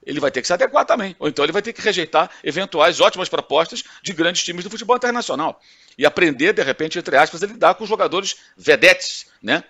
ele 0.06 0.20
vai 0.20 0.32
ter 0.32 0.42
que 0.42 0.48
se 0.48 0.54
adequar 0.54 0.86
também. 0.86 1.16
Ou 1.20 1.28
então 1.28 1.46
ele 1.46 1.52
vai 1.52 1.62
ter 1.62 1.74
que 1.74 1.82
rejeitar 1.82 2.32
eventuais 2.44 3.00
ótimas 3.00 3.30
propostas 3.30 3.84
de 4.02 4.14
grandes 4.14 4.44
times 4.44 4.64
do 4.64 4.70
futebol 4.70 4.96
internacional. 4.96 5.62
E 5.98 6.06
aprender, 6.06 6.54
de 6.54 6.64
repente, 6.64 6.98
entre 6.98 7.16
aspas, 7.18 7.44
a 7.44 7.48
lidar 7.48 7.76
com 7.76 7.86
jogadores 7.86 8.38
vedetes, 8.58 9.28
né? 9.42 9.64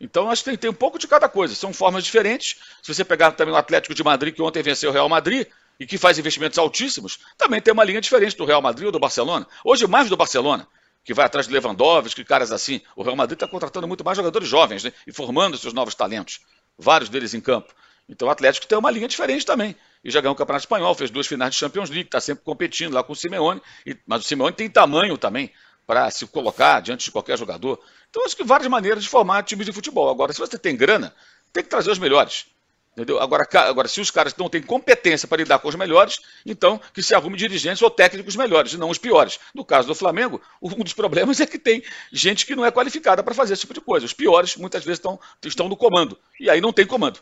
Então, 0.00 0.30
acho 0.30 0.44
que 0.44 0.50
tem, 0.50 0.58
tem, 0.58 0.70
um 0.70 0.74
pouco 0.74 0.98
de 0.98 1.08
cada 1.08 1.28
coisa. 1.28 1.54
São 1.54 1.72
formas 1.72 2.04
diferentes. 2.04 2.56
Se 2.82 2.92
você 2.94 3.04
pegar 3.04 3.32
também 3.32 3.54
o 3.54 3.56
Atlético 3.56 3.94
de 3.94 4.04
Madrid, 4.04 4.34
que 4.34 4.42
ontem 4.42 4.62
venceu 4.62 4.90
o 4.90 4.92
Real 4.92 5.08
Madrid, 5.08 5.46
e 5.78 5.86
que 5.86 5.98
faz 5.98 6.18
investimentos 6.18 6.58
altíssimos, 6.58 7.18
também 7.36 7.60
tem 7.60 7.72
uma 7.72 7.84
linha 7.84 8.00
diferente 8.00 8.36
do 8.36 8.44
Real 8.44 8.62
Madrid 8.62 8.86
ou 8.86 8.92
do 8.92 8.98
Barcelona. 8.98 9.46
Hoje, 9.64 9.86
mais 9.86 10.08
do 10.08 10.16
Barcelona, 10.16 10.66
que 11.04 11.14
vai 11.14 11.26
atrás 11.26 11.46
de 11.46 11.52
Lewandowski, 11.52 12.24
caras 12.24 12.50
assim. 12.50 12.80
O 12.94 13.02
Real 13.02 13.16
Madrid 13.16 13.36
está 13.36 13.46
contratando 13.46 13.86
muito 13.86 14.04
mais 14.04 14.16
jogadores 14.16 14.48
jovens 14.48 14.84
né? 14.84 14.92
e 15.06 15.12
formando 15.12 15.56
seus 15.58 15.72
novos 15.72 15.94
talentos. 15.94 16.40
Vários 16.78 17.08
deles 17.08 17.34
em 17.34 17.40
campo. 17.40 17.72
Então, 18.08 18.28
o 18.28 18.30
Atlético 18.30 18.66
tem 18.66 18.78
uma 18.78 18.90
linha 18.90 19.08
diferente 19.08 19.44
também. 19.44 19.74
E 20.02 20.10
já 20.10 20.20
ganhou 20.20 20.34
o 20.34 20.36
Campeonato 20.36 20.64
Espanhol, 20.64 20.94
fez 20.94 21.10
duas 21.10 21.26
finais 21.26 21.52
de 21.52 21.58
Champions 21.58 21.90
League, 21.90 22.06
está 22.06 22.20
sempre 22.20 22.44
competindo 22.44 22.94
lá 22.94 23.02
com 23.02 23.12
o 23.12 23.16
Simeone. 23.16 23.60
E, 23.84 23.96
mas 24.06 24.24
o 24.24 24.24
Simeone 24.24 24.54
tem 24.54 24.70
tamanho 24.70 25.18
também 25.18 25.52
para 25.86 26.10
se 26.10 26.26
colocar 26.26 26.80
diante 26.80 27.06
de 27.06 27.10
qualquer 27.10 27.36
jogador. 27.38 27.80
Então, 28.16 28.24
acho 28.24 28.34
que 28.34 28.44
várias 28.44 28.66
maneiras 28.66 29.02
de 29.02 29.10
formar 29.10 29.42
times 29.42 29.66
de 29.66 29.72
futebol. 29.72 30.08
Agora, 30.08 30.32
se 30.32 30.38
você 30.38 30.56
tem 30.56 30.74
grana, 30.74 31.12
tem 31.52 31.62
que 31.62 31.68
trazer 31.68 31.90
os 31.90 31.98
melhores. 31.98 32.46
Entendeu? 32.94 33.20
Agora, 33.20 33.46
agora, 33.52 33.86
se 33.88 34.00
os 34.00 34.10
caras 34.10 34.34
não 34.38 34.48
têm 34.48 34.62
competência 34.62 35.28
para 35.28 35.36
lidar 35.36 35.58
com 35.58 35.68
os 35.68 35.74
melhores, 35.74 36.18
então 36.46 36.80
que 36.94 37.02
se 37.02 37.14
arrume 37.14 37.36
dirigentes 37.36 37.82
ou 37.82 37.90
técnicos 37.90 38.34
melhores, 38.34 38.72
e 38.72 38.78
não 38.78 38.88
os 38.88 38.96
piores. 38.96 39.38
No 39.54 39.66
caso 39.66 39.86
do 39.86 39.94
Flamengo, 39.94 40.40
um 40.62 40.70
dos 40.82 40.94
problemas 40.94 41.40
é 41.42 41.46
que 41.46 41.58
tem 41.58 41.82
gente 42.10 42.46
que 42.46 42.56
não 42.56 42.64
é 42.64 42.70
qualificada 42.70 43.22
para 43.22 43.34
fazer 43.34 43.52
esse 43.52 43.60
tipo 43.60 43.74
de 43.74 43.82
coisa. 43.82 44.06
Os 44.06 44.14
piores, 44.14 44.56
muitas 44.56 44.82
vezes, 44.82 44.98
estão, 44.98 45.20
estão 45.44 45.68
no 45.68 45.76
comando. 45.76 46.16
E 46.40 46.48
aí 46.48 46.58
não 46.58 46.72
tem 46.72 46.86
comando. 46.86 47.20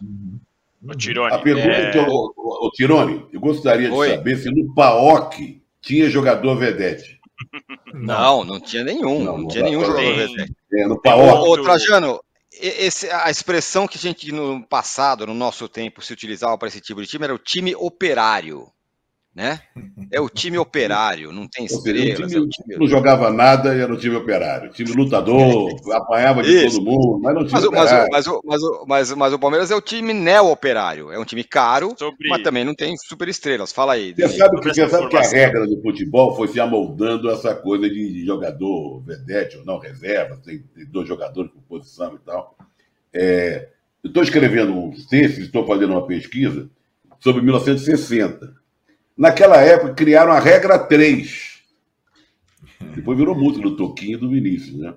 O 0.81 0.95
Tirone, 0.95 1.35
a 1.35 1.39
pergunta 1.41 1.67
é... 1.71 1.91
que 1.91 1.99
eu, 1.99 2.07
o, 2.07 2.69
o 2.69 2.71
Tirone, 2.71 3.27
eu 3.33 3.41
gostaria 3.41 3.89
de 3.89 3.97
Oi. 3.97 4.11
saber 4.11 4.37
se 4.37 4.49
no 4.49 4.73
PAOC 4.73 5.61
tinha 5.83 6.09
jogador 6.09 6.55
vedete. 6.55 7.19
Não, 7.95 8.45
não 8.45 8.61
tinha 8.61 8.83
nenhum. 8.83 9.23
Não, 9.23 9.39
não 9.39 9.49
tinha 9.49 9.65
nenhum 9.65 9.85
jogador 9.85 11.01
PAOC. 11.03 11.49
Ô, 11.49 11.63
Trajano, 11.63 12.21
esse, 12.61 13.11
a 13.11 13.31
expressão 13.31 13.87
que 13.87 13.97
a 13.97 14.01
gente 14.01 14.31
no 14.33 14.67
passado, 14.67 15.27
no 15.27 15.35
nosso 15.35 15.69
tempo, 15.69 16.03
se 16.03 16.13
utilizava 16.13 16.59
para 16.59 16.69
esse 16.69 16.81
tipo 16.81 17.01
de 17.01 17.07
time 17.07 17.25
era 17.25 17.35
o 17.35 17.39
time 17.39 17.75
operário 17.75 18.69
né? 19.35 19.61
É 20.13 20.21
o 20.21 20.29
time 20.29 20.57
operário, 20.57 21.33
não 21.33 21.49
tem 21.49 21.65
estrelas. 21.65 22.31
Seja, 22.31 22.39
é 22.39 22.49
time, 22.49 22.77
não 22.79 22.87
jogava 22.87 23.33
nada 23.33 23.75
e 23.75 23.81
era 23.81 23.93
o 23.93 23.97
time 23.97 24.15
operário. 24.15 24.71
Time 24.71 24.93
lutador, 24.93 25.75
apanhava 25.93 26.43
de 26.43 26.51
Isso. 26.51 26.77
todo 26.77 26.85
mundo, 26.85 27.21
mas 27.21 27.35
não 27.35 27.45
tinha 27.45 27.61
mas, 27.73 27.91
mas, 27.91 28.09
mas, 28.11 28.27
mas, 28.45 28.63
mas, 28.87 29.13
mas, 29.15 29.33
o 29.33 29.39
Palmeiras 29.39 29.73
é 29.73 29.75
o 29.75 29.81
time 29.81 30.13
neo-operário. 30.13 31.11
É 31.11 31.19
um 31.19 31.25
time 31.25 31.43
caro, 31.43 31.95
Sobre... 31.99 32.29
mas 32.29 32.43
também 32.43 32.65
não 32.65 32.75
tem 32.75 32.97
super 32.97 33.29
estrelas. 33.29 33.73
Fala 33.73 33.95
aí. 33.95 34.15
Você 34.15 34.29
sabe, 34.29 34.61
que, 34.61 34.69
você 34.73 34.89
sabe 34.89 35.09
que 35.09 35.17
a 35.17 35.23
regra 35.23 35.67
do 35.67 35.83
futebol 35.83 36.37
foi 36.37 36.47
se 36.47 36.61
amoldando 36.61 37.29
essa 37.29 37.57
coisa 37.57 37.91
de 37.91 38.25
jogador 38.25 39.01
vedete 39.01 39.57
ou 39.57 39.65
não, 39.65 39.79
reserva, 39.81 40.37
tem, 40.45 40.63
tem 40.75 40.87
dois 40.87 41.09
jogadores 41.09 41.51
por 41.51 41.63
posição 41.63 42.15
e 42.15 42.19
tal. 42.19 42.57
É, 43.13 43.69
eu 44.03 44.09
estou 44.09 44.23
escrevendo 44.23 44.73
um 44.73 44.93
texto, 44.93 45.41
estou 45.41 45.67
fazendo 45.67 45.91
uma 45.91 46.07
pesquisa 46.07 46.69
sobre 47.19 47.43
1960 47.43 48.64
Naquela 49.17 49.61
época, 49.61 49.95
criaram 49.95 50.33
a 50.33 50.41
regra 50.41 50.79
3. 50.79 51.63
Depois 52.95 53.17
virou 53.17 53.35
música 53.35 53.63
do 53.63 53.77
Toquinho 53.77 54.17
e 54.17 54.21
do 54.21 54.29
Vinícius, 54.29 54.79
né? 54.79 54.95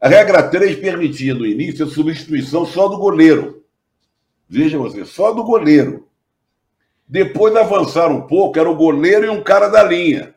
A 0.00 0.08
regra 0.08 0.42
3 0.42 0.76
permitia 0.76 1.34
no 1.34 1.46
início 1.46 1.84
a 1.84 1.88
substituição 1.88 2.64
só 2.64 2.88
do 2.88 2.98
goleiro. 2.98 3.64
Veja 4.48 4.78
você, 4.78 5.04
só 5.04 5.32
do 5.32 5.42
goleiro. 5.42 6.08
Depois 7.06 7.56
avançaram 7.56 8.16
um 8.16 8.26
pouco, 8.26 8.58
era 8.58 8.70
o 8.70 8.76
goleiro 8.76 9.26
e 9.26 9.28
um 9.28 9.42
cara 9.42 9.68
da 9.68 9.82
linha. 9.82 10.34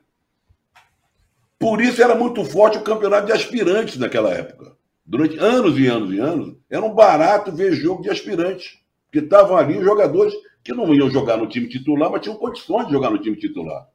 Por 1.60 1.80
isso 1.80 2.02
era 2.02 2.16
muito 2.16 2.44
forte 2.44 2.78
o 2.78 2.84
campeonato 2.84 3.28
de 3.28 3.34
aspirantes 3.34 3.98
naquela 3.98 4.32
época. 4.32 4.76
Durante 5.06 5.38
anos 5.38 5.78
e 5.78 5.86
anos 5.86 6.14
e 6.14 6.20
anos, 6.20 6.56
era 6.70 6.84
um 6.84 6.94
barato 6.94 7.52
ver 7.52 7.74
jogo 7.74 8.02
de 8.02 8.10
aspirantes, 8.10 8.80
que 9.12 9.20
estavam 9.20 9.58
ali 9.58 9.78
os 9.78 9.84
jogadores 9.84 10.34
que 10.64 10.74
não 10.74 10.94
iam 10.94 11.10
jogar 11.10 11.38
no 11.38 11.48
time 11.48 11.68
titular, 11.68 12.12
mas 12.12 12.22
tinham 12.22 12.38
condições 12.38 12.86
de 12.88 12.94
jogar 12.94 13.10
no 13.10 13.18
time 13.18 13.36
titular. 13.36 13.88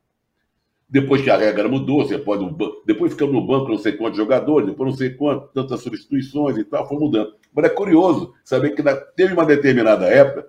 Depois 0.89 1.21
que 1.21 1.31
a 1.31 1.37
regra 1.37 1.69
mudou, 1.69 2.07
você 2.07 2.17
pode. 2.17 2.49
Depois 2.87 3.13
ficando 3.13 3.33
no 3.33 3.45
banco 3.45 3.69
não 3.69 3.79
sei 3.79 3.93
quantos 3.93 4.17
jogadores, 4.17 4.69
depois 4.69 4.91
não 4.91 4.97
sei 4.97 5.11
quantas, 5.11 5.51
tantas 5.53 5.81
substituições 5.81 6.57
e 6.57 6.65
tal, 6.65 6.87
foi 6.87 6.97
mudando. 6.97 7.35
Mas 7.53 7.65
é 7.65 7.69
curioso 7.69 8.35
saber 8.45 8.71
que 8.71 8.83
teve 9.17 9.35
uma 9.35 9.45
determinada 9.45 10.07
época. 10.07 10.47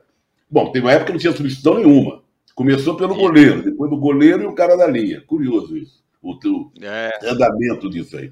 Bom, 0.49 0.71
teve 0.71 0.85
uma 0.85 0.91
época 0.91 1.07
que 1.07 1.13
não 1.13 1.19
tinha 1.19 1.33
substituição 1.33 1.75
nenhuma. 1.83 2.21
Começou 2.53 2.95
pelo 2.95 3.15
goleiro, 3.15 3.63
depois 3.63 3.89
do 3.89 3.97
goleiro 3.97 4.43
e 4.43 4.45
o 4.45 4.53
cara 4.53 4.75
da 4.75 4.87
linha. 4.87 5.21
Curioso 5.21 5.75
isso. 5.75 6.03
O, 6.21 6.33
o 6.33 6.71
é. 6.81 7.11
andamento 7.23 7.89
disso 7.89 8.17
aí. 8.17 8.31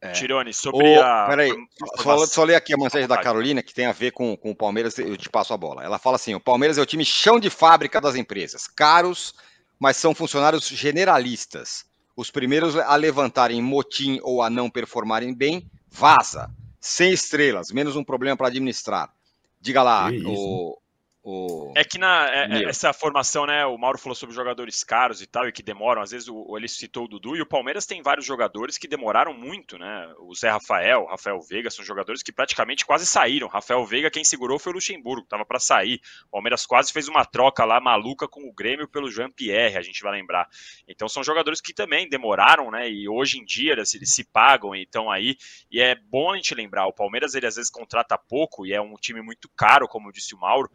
É. 0.00 0.12
Tirone, 0.12 0.54
sobre 0.54 0.96
o, 0.96 1.02
a. 1.02 1.26
Peraí, 1.26 1.52
só, 1.96 2.26
só 2.26 2.44
ler 2.44 2.54
aqui 2.54 2.72
a 2.72 2.76
mensagem 2.76 3.08
da 3.08 3.18
Carolina, 3.18 3.62
que 3.62 3.74
tem 3.74 3.86
a 3.86 3.92
ver 3.92 4.12
com, 4.12 4.36
com 4.36 4.52
o 4.52 4.54
Palmeiras, 4.54 4.96
eu 4.98 5.16
te 5.16 5.28
passo 5.28 5.52
a 5.52 5.56
bola. 5.56 5.82
Ela 5.82 5.98
fala 5.98 6.16
assim: 6.16 6.34
o 6.34 6.40
Palmeiras 6.40 6.78
é 6.78 6.82
o 6.82 6.86
time 6.86 7.04
chão 7.04 7.40
de 7.40 7.50
fábrica 7.50 8.00
das 8.00 8.14
empresas, 8.14 8.68
caros, 8.68 9.34
mas 9.78 9.96
são 9.96 10.14
funcionários 10.14 10.68
generalistas. 10.68 11.84
Os 12.16 12.30
primeiros 12.30 12.76
a 12.76 12.94
levantarem 12.96 13.60
motim 13.60 14.18
ou 14.22 14.42
a 14.42 14.48
não 14.48 14.70
performarem 14.70 15.34
bem, 15.34 15.68
vaza. 15.88 16.50
Sem 16.80 17.12
estrelas, 17.12 17.72
menos 17.72 17.96
um 17.96 18.04
problema 18.04 18.36
para 18.36 18.48
administrar. 18.48 19.12
Diga 19.60 19.82
lá, 19.82 20.08
o, 20.26 20.78
o... 21.22 21.57
É 21.78 21.84
que 21.84 21.96
na 21.96 22.28
é, 22.28 22.64
é 22.64 22.64
essa 22.64 22.92
formação, 22.92 23.46
né? 23.46 23.64
O 23.64 23.78
Mauro 23.78 23.98
falou 23.98 24.16
sobre 24.16 24.34
jogadores 24.34 24.82
caros 24.82 25.22
e 25.22 25.28
tal, 25.28 25.46
e 25.46 25.52
que 25.52 25.62
demoram. 25.62 26.02
Às 26.02 26.10
vezes 26.10 26.26
o, 26.26 26.56
ele 26.56 26.66
citou 26.66 27.04
o 27.04 27.08
Dudu, 27.08 27.36
e 27.36 27.40
o 27.40 27.46
Palmeiras 27.46 27.86
tem 27.86 28.02
vários 28.02 28.26
jogadores 28.26 28.76
que 28.76 28.88
demoraram 28.88 29.32
muito, 29.32 29.78
né? 29.78 30.12
O 30.18 30.34
Zé 30.34 30.50
Rafael, 30.50 31.06
Rafael 31.06 31.40
Veiga, 31.40 31.70
são 31.70 31.84
jogadores 31.84 32.20
que 32.20 32.32
praticamente 32.32 32.84
quase 32.84 33.06
saíram. 33.06 33.46
Rafael 33.46 33.86
Veiga, 33.86 34.10
quem 34.10 34.24
segurou 34.24 34.58
foi 34.58 34.72
o 34.72 34.74
Luxemburgo, 34.74 35.28
tava 35.28 35.46
para 35.46 35.60
sair. 35.60 36.00
O 36.26 36.30
Palmeiras 36.32 36.66
quase 36.66 36.92
fez 36.92 37.06
uma 37.06 37.24
troca 37.24 37.64
lá 37.64 37.80
maluca 37.80 38.26
com 38.26 38.48
o 38.48 38.52
Grêmio 38.52 38.88
pelo 38.88 39.08
Jean 39.08 39.30
Pierre, 39.30 39.76
a 39.76 39.82
gente 39.82 40.02
vai 40.02 40.10
lembrar. 40.10 40.48
Então 40.88 41.08
são 41.08 41.22
jogadores 41.22 41.60
que 41.60 41.72
também 41.72 42.08
demoraram, 42.08 42.72
né? 42.72 42.90
E 42.90 43.08
hoje 43.08 43.38
em 43.38 43.44
dia 43.44 43.74
eles, 43.74 43.94
eles 43.94 44.12
se 44.12 44.24
pagam 44.24 44.74
e 44.74 44.82
estão 44.82 45.08
aí. 45.08 45.36
E 45.70 45.80
é 45.80 45.94
bom 45.94 46.32
a 46.32 46.34
gente 46.34 46.56
lembrar, 46.56 46.88
o 46.88 46.92
Palmeiras 46.92 47.36
ele 47.36 47.46
às 47.46 47.54
vezes 47.54 47.70
contrata 47.70 48.18
pouco 48.18 48.66
e 48.66 48.72
é 48.72 48.80
um 48.80 48.94
time 48.94 49.22
muito 49.22 49.48
caro, 49.56 49.86
como 49.86 50.10
disse 50.10 50.34
o 50.34 50.38
Mauro 50.38 50.68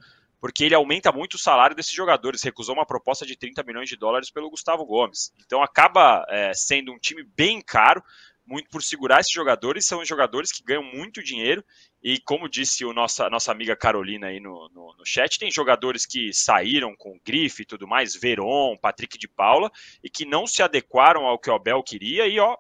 porque 0.44 0.66
ele 0.66 0.76
aumenta 0.76 1.10
muito 1.10 1.36
o 1.36 1.40
salário 1.40 1.74
desses 1.74 1.94
jogadores. 1.94 2.44
Recusou 2.44 2.76
uma 2.76 2.86
proposta 2.86 3.26
de 3.26 3.38
30 3.38 3.64
milhões 3.64 3.88
de 3.88 3.96
dólares 3.96 4.30
pelo 4.30 4.50
Gustavo 4.50 4.86
Gomes. 4.86 5.32
Então 5.46 5.64
acaba 5.64 6.26
é, 6.28 6.52
sendo 6.54 6.92
um 6.92 7.00
time 7.00 7.24
bem 7.24 7.62
caro, 7.62 8.04
muito 8.46 8.70
por 8.70 8.84
segurar 8.84 9.22
esses 9.22 9.32
jogadores, 9.32 9.86
são 9.86 10.04
jogadores 10.04 10.52
que 10.52 10.62
ganham 10.62 10.84
muito 10.84 11.24
dinheiro, 11.24 11.64
e 12.04 12.20
como 12.20 12.50
disse 12.50 12.84
o 12.84 12.92
nossa, 12.92 13.30
nossa 13.30 13.54
amiga 13.54 13.74
Carolina 13.74 14.28
aí 14.28 14.42
no, 14.42 14.70
no, 14.74 14.94
no 14.98 15.06
chat, 15.06 15.40
tem 15.40 15.50
jogadores 15.50 16.06
que 16.06 16.34
saíram 16.34 16.94
com 16.98 17.18
grife 17.26 17.62
e 17.64 17.66
tudo 17.66 17.88
mais, 17.88 18.14
Veron, 18.14 18.76
Patrick 18.76 19.18
de 19.18 19.30
Paula, 19.30 19.72
e 20.04 20.10
que 20.10 20.26
não 20.26 20.46
se 20.46 20.62
adequaram 20.62 21.26
ao 21.26 21.40
que 21.40 21.50
o 21.50 21.56
Abel 21.56 21.82
queria 21.82 22.28
e 22.28 22.38
ó, 22.38 22.58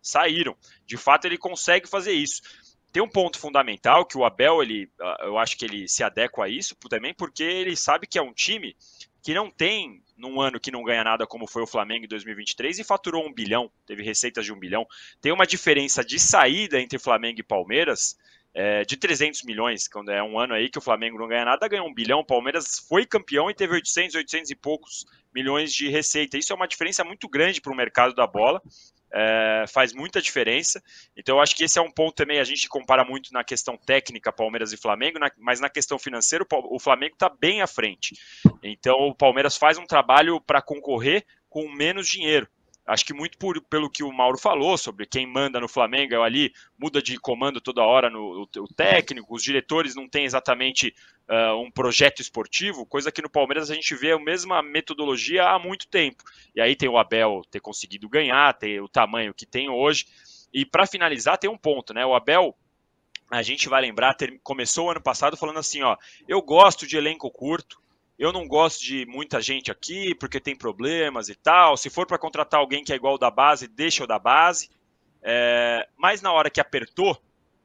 saíram. 0.00 0.56
De 0.86 0.96
fato, 0.96 1.26
ele 1.26 1.36
consegue 1.36 1.86
fazer 1.86 2.12
isso. 2.12 2.40
Tem 2.92 3.02
um 3.02 3.08
ponto 3.08 3.38
fundamental 3.38 4.06
que 4.06 4.16
o 4.16 4.24
Abel, 4.24 4.62
ele, 4.62 4.90
ah, 5.00 5.18
eu 5.22 5.38
acho 5.38 5.56
que 5.56 5.64
ele 5.64 5.88
se 5.88 6.02
adequa 6.02 6.44
a 6.44 6.48
isso 6.48 6.74
também, 6.88 7.12
porque 7.12 7.42
ele 7.42 7.76
sabe 7.76 8.06
que 8.06 8.18
é 8.18 8.22
um 8.22 8.32
time 8.32 8.74
que 9.22 9.34
não 9.34 9.50
tem 9.50 10.02
num 10.16 10.40
ano 10.40 10.58
que 10.58 10.70
não 10.70 10.82
ganha 10.82 11.04
nada 11.04 11.26
como 11.26 11.46
foi 11.46 11.62
o 11.62 11.66
Flamengo 11.66 12.04
em 12.04 12.08
2023 12.08 12.78
e 12.78 12.84
faturou 12.84 13.26
um 13.26 13.32
bilhão, 13.32 13.70
teve 13.86 14.02
receitas 14.02 14.44
de 14.44 14.52
um 14.52 14.58
bilhão. 14.58 14.86
Tem 15.20 15.32
uma 15.32 15.46
diferença 15.46 16.04
de 16.04 16.18
saída 16.18 16.80
entre 16.80 16.98
Flamengo 16.98 17.40
e 17.40 17.42
Palmeiras 17.42 18.16
é, 18.54 18.84
de 18.84 18.96
300 18.96 19.42
milhões, 19.42 19.86
quando 19.86 20.10
é 20.10 20.22
um 20.22 20.38
ano 20.38 20.54
aí 20.54 20.70
que 20.70 20.78
o 20.78 20.80
Flamengo 20.80 21.18
não 21.18 21.28
ganha 21.28 21.44
nada, 21.44 21.68
ganhou 21.68 21.86
um 21.86 21.92
bilhão, 21.92 22.20
o 22.20 22.24
Palmeiras 22.24 22.78
foi 22.88 23.04
campeão 23.04 23.50
e 23.50 23.54
teve 23.54 23.74
800, 23.74 24.14
800 24.14 24.50
e 24.50 24.54
poucos 24.54 25.04
milhões 25.34 25.70
de 25.74 25.88
receita. 25.90 26.38
Isso 26.38 26.52
é 26.52 26.56
uma 26.56 26.66
diferença 26.66 27.04
muito 27.04 27.28
grande 27.28 27.60
para 27.60 27.72
o 27.72 27.76
mercado 27.76 28.14
da 28.14 28.26
bola 28.26 28.62
é, 29.18 29.64
faz 29.66 29.94
muita 29.94 30.20
diferença. 30.20 30.82
Então, 31.16 31.36
eu 31.36 31.40
acho 31.40 31.56
que 31.56 31.64
esse 31.64 31.78
é 31.78 31.82
um 31.82 31.90
ponto 31.90 32.14
também. 32.14 32.38
A 32.38 32.44
gente 32.44 32.68
compara 32.68 33.02
muito 33.02 33.32
na 33.32 33.42
questão 33.42 33.76
técnica 33.78 34.30
Palmeiras 34.30 34.72
e 34.72 34.76
Flamengo, 34.76 35.18
na, 35.18 35.30
mas 35.38 35.58
na 35.58 35.70
questão 35.70 35.98
financeira, 35.98 36.44
o, 36.44 36.76
o 36.76 36.78
Flamengo 36.78 37.14
está 37.14 37.28
bem 37.30 37.62
à 37.62 37.66
frente. 37.66 38.14
Então, 38.62 38.96
o 39.08 39.14
Palmeiras 39.14 39.56
faz 39.56 39.78
um 39.78 39.86
trabalho 39.86 40.38
para 40.40 40.60
concorrer 40.60 41.24
com 41.48 41.66
menos 41.70 42.06
dinheiro. 42.06 42.46
Acho 42.86 43.04
que 43.04 43.12
muito 43.12 43.36
por, 43.36 43.60
pelo 43.62 43.90
que 43.90 44.04
o 44.04 44.12
Mauro 44.12 44.38
falou 44.38 44.78
sobre 44.78 45.06
quem 45.06 45.26
manda 45.26 45.58
no 45.58 45.66
Flamengo 45.66 46.14
é 46.14 46.22
ali, 46.22 46.52
muda 46.78 47.02
de 47.02 47.18
comando 47.18 47.60
toda 47.60 47.82
hora 47.82 48.08
no 48.08 48.48
o, 48.56 48.62
o 48.62 48.68
técnico, 48.68 49.34
os 49.34 49.42
diretores 49.42 49.96
não 49.96 50.08
têm 50.08 50.24
exatamente 50.24 50.94
uh, 51.28 51.60
um 51.60 51.70
projeto 51.70 52.20
esportivo, 52.20 52.86
coisa 52.86 53.10
que 53.10 53.20
no 53.20 53.28
Palmeiras 53.28 53.70
a 53.70 53.74
gente 53.74 53.94
vê 53.96 54.12
a 54.12 54.18
mesma 54.18 54.62
metodologia 54.62 55.48
há 55.48 55.58
muito 55.58 55.88
tempo. 55.88 56.22
E 56.54 56.60
aí 56.60 56.76
tem 56.76 56.88
o 56.88 56.96
Abel 56.96 57.42
ter 57.50 57.60
conseguido 57.60 58.08
ganhar, 58.08 58.54
ter 58.54 58.80
o 58.80 58.88
tamanho 58.88 59.34
que 59.34 59.46
tem 59.46 59.68
hoje. 59.68 60.06
E 60.52 60.64
para 60.64 60.86
finalizar, 60.86 61.38
tem 61.38 61.50
um 61.50 61.58
ponto, 61.58 61.92
né? 61.92 62.06
O 62.06 62.14
Abel, 62.14 62.56
a 63.30 63.42
gente 63.42 63.68
vai 63.68 63.82
lembrar, 63.82 64.14
ter, 64.14 64.38
começou 64.42 64.86
o 64.86 64.90
ano 64.90 65.02
passado 65.02 65.36
falando 65.36 65.58
assim: 65.58 65.82
ó, 65.82 65.96
eu 66.28 66.40
gosto 66.40 66.86
de 66.86 66.96
elenco 66.96 67.30
curto, 67.30 67.80
eu 68.18 68.32
não 68.32 68.48
gosto 68.48 68.82
de 68.82 69.04
muita 69.06 69.40
gente 69.40 69.70
aqui 69.70 70.14
porque 70.14 70.40
tem 70.40 70.56
problemas 70.56 71.28
e 71.28 71.34
tal. 71.34 71.76
Se 71.76 71.90
for 71.90 72.06
para 72.06 72.18
contratar 72.18 72.60
alguém 72.60 72.82
que 72.82 72.92
é 72.92 72.96
igual 72.96 73.18
da 73.18 73.30
base, 73.30 73.68
deixa 73.68 74.04
o 74.04 74.06
da 74.06 74.18
base. 74.18 74.70
É, 75.22 75.86
mas 75.96 76.22
na 76.22 76.32
hora 76.32 76.50
que 76.50 76.60
apertou, 76.60 77.20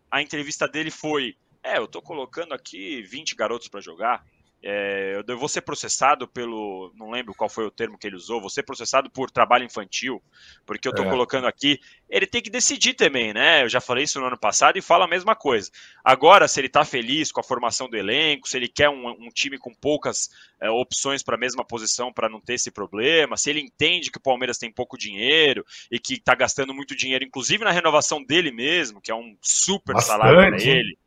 a 0.10 0.22
entrevista 0.22 0.68
dele 0.68 0.92
foi: 0.92 1.36
É, 1.64 1.78
eu 1.78 1.88
tô 1.88 2.02
colocando 2.02 2.54
aqui 2.54 3.02
20 3.04 3.36
garotos 3.36 3.68
para 3.68 3.80
jogar. 3.80 4.26
É, 4.64 5.24
eu 5.28 5.38
vou 5.40 5.50
ser 5.50 5.62
processado 5.62 6.28
pelo. 6.28 6.94
Não 6.96 7.10
lembro 7.10 7.34
qual 7.34 7.50
foi 7.50 7.66
o 7.66 7.72
termo 7.72 7.98
que 7.98 8.06
ele 8.06 8.16
usou. 8.16 8.40
Vou 8.40 8.50
ser 8.50 8.62
processado 8.62 9.10
por 9.10 9.32
trabalho 9.32 9.66
infantil, 9.66 10.22
porque 10.68 10.88
eu 10.88 10.92
estou 10.92 11.06
é. 11.06 11.10
colocando 11.10 11.48
aqui. 11.48 11.80
Ele 12.08 12.28
tem 12.28 12.44
que 12.44 12.50
decidir 12.50 12.94
também, 12.94 13.34
né? 13.34 13.64
Eu 13.64 13.70
já 13.70 13.82
falei 13.82 14.04
isso 14.04 14.20
no 14.20 14.28
ano 14.28 14.38
passado 14.38 14.78
e 14.78 14.82
falo 14.82 15.04
a 15.04 15.08
mesma 15.08 15.36
coisa. 15.36 15.72
Agora, 16.04 16.48
se 16.48 16.60
ele 16.60 16.68
está 16.68 16.86
feliz 16.86 17.32
com 17.32 17.40
a 17.40 17.44
formação 17.44 17.90
do 17.90 17.98
elenco, 17.98 18.48
se 18.48 18.56
ele 18.56 18.68
quer 18.68 18.90
um, 18.90 19.08
um 19.10 19.30
time 19.30 19.58
com 19.58 19.74
poucas 19.74 20.30
é, 20.60 20.70
opções 20.70 21.24
para 21.24 21.36
a 21.36 21.40
mesma 21.40 21.66
posição 21.66 22.14
para 22.14 22.30
não 22.30 22.40
ter 22.40 22.54
esse 22.54 22.70
problema, 22.70 23.38
se 23.38 23.50
ele 23.50 23.62
entende 23.62 24.12
que 24.12 24.20
o 24.20 24.22
Palmeiras 24.22 24.60
tem 24.60 24.72
pouco 24.72 24.96
dinheiro 24.96 25.66
e 25.90 25.98
que 25.98 26.16
está 26.16 26.36
gastando 26.36 26.72
muito 26.72 26.96
dinheiro, 26.96 27.26
inclusive 27.26 27.64
na 27.64 27.72
renovação 27.72 28.24
dele 28.24 28.52
mesmo, 28.52 29.02
que 29.02 29.10
é 29.10 29.16
um 29.16 29.36
super 29.42 29.94
Bastante. 29.94 30.20
salário 30.20 30.56
para 30.56 30.64
ele. 30.64 30.98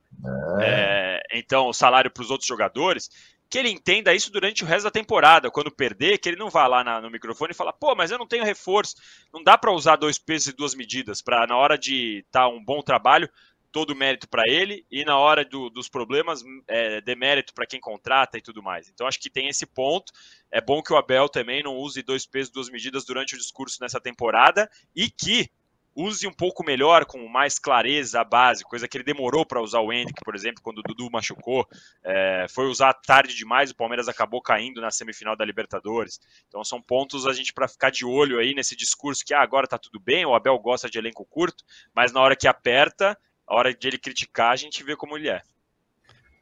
É. 0.60 1.20
É, 1.30 1.38
então, 1.38 1.68
o 1.68 1.72
salário 1.72 2.10
para 2.10 2.22
os 2.22 2.30
outros 2.30 2.48
jogadores 2.48 3.10
que 3.54 3.58
ele 3.60 3.70
entenda 3.70 4.12
isso 4.12 4.32
durante 4.32 4.64
o 4.64 4.66
resto 4.66 4.82
da 4.82 4.90
temporada. 4.90 5.48
Quando 5.48 5.70
perder, 5.70 6.18
que 6.18 6.28
ele 6.28 6.36
não 6.36 6.50
vá 6.50 6.66
lá 6.66 6.82
na, 6.82 7.00
no 7.00 7.08
microfone 7.08 7.52
e 7.52 7.54
fala: 7.54 7.72
pô, 7.72 7.94
mas 7.94 8.10
eu 8.10 8.18
não 8.18 8.26
tenho 8.26 8.42
reforço. 8.42 8.96
Não 9.32 9.44
dá 9.44 9.56
para 9.56 9.70
usar 9.70 9.94
dois 9.94 10.18
pesos 10.18 10.48
e 10.48 10.56
duas 10.56 10.74
medidas 10.74 11.22
para, 11.22 11.46
na 11.46 11.56
hora 11.56 11.78
de 11.78 12.24
estar 12.26 12.40
tá 12.40 12.48
um 12.48 12.64
bom 12.64 12.82
trabalho, 12.82 13.30
todo 13.70 13.94
mérito 13.94 14.28
para 14.28 14.42
ele 14.48 14.84
e 14.90 15.04
na 15.04 15.16
hora 15.16 15.44
do, 15.44 15.70
dos 15.70 15.88
problemas, 15.88 16.42
é, 16.66 17.00
demérito 17.02 17.54
para 17.54 17.64
quem 17.64 17.78
contrata 17.78 18.36
e 18.36 18.42
tudo 18.42 18.60
mais. 18.60 18.88
Então, 18.88 19.06
acho 19.06 19.20
que 19.20 19.30
tem 19.30 19.46
esse 19.46 19.66
ponto. 19.66 20.12
É 20.50 20.60
bom 20.60 20.82
que 20.82 20.92
o 20.92 20.96
Abel 20.96 21.28
também 21.28 21.62
não 21.62 21.76
use 21.76 22.02
dois 22.02 22.26
pesos, 22.26 22.52
duas 22.52 22.68
medidas 22.68 23.04
durante 23.04 23.36
o 23.36 23.38
discurso 23.38 23.78
nessa 23.80 24.00
temporada 24.00 24.68
e 24.96 25.08
que 25.08 25.48
use 25.94 26.26
um 26.26 26.32
pouco 26.32 26.64
melhor, 26.64 27.04
com 27.04 27.28
mais 27.28 27.58
clareza 27.58 28.20
a 28.20 28.24
base, 28.24 28.64
coisa 28.64 28.88
que 28.88 28.96
ele 28.96 29.04
demorou 29.04 29.46
para 29.46 29.62
usar 29.62 29.80
o 29.80 29.92
Hendrick, 29.92 30.24
por 30.24 30.34
exemplo, 30.34 30.62
quando 30.62 30.78
o 30.78 30.82
Dudu 30.82 31.08
machucou. 31.10 31.66
É, 32.02 32.46
foi 32.50 32.66
usar 32.66 32.92
tarde 32.94 33.34
demais, 33.34 33.70
o 33.70 33.76
Palmeiras 33.76 34.08
acabou 34.08 34.42
caindo 34.42 34.80
na 34.80 34.90
semifinal 34.90 35.36
da 35.36 35.44
Libertadores. 35.44 36.20
Então 36.48 36.64
são 36.64 36.82
pontos 36.82 37.26
a 37.26 37.32
gente 37.32 37.52
para 37.52 37.68
ficar 37.68 37.90
de 37.90 38.04
olho 38.04 38.38
aí 38.38 38.54
nesse 38.54 38.74
discurso 38.76 39.24
que 39.24 39.32
ah, 39.32 39.42
agora 39.42 39.66
tá 39.66 39.78
tudo 39.78 40.00
bem, 40.00 40.26
o 40.26 40.34
Abel 40.34 40.58
gosta 40.58 40.90
de 40.90 40.98
elenco 40.98 41.24
curto, 41.24 41.64
mas 41.94 42.12
na 42.12 42.20
hora 42.20 42.36
que 42.36 42.48
aperta, 42.48 43.16
a 43.46 43.54
hora 43.54 43.74
de 43.74 43.86
ele 43.86 43.98
criticar, 43.98 44.52
a 44.52 44.56
gente 44.56 44.82
vê 44.82 44.96
como 44.96 45.16
ele 45.16 45.28
é. 45.28 45.42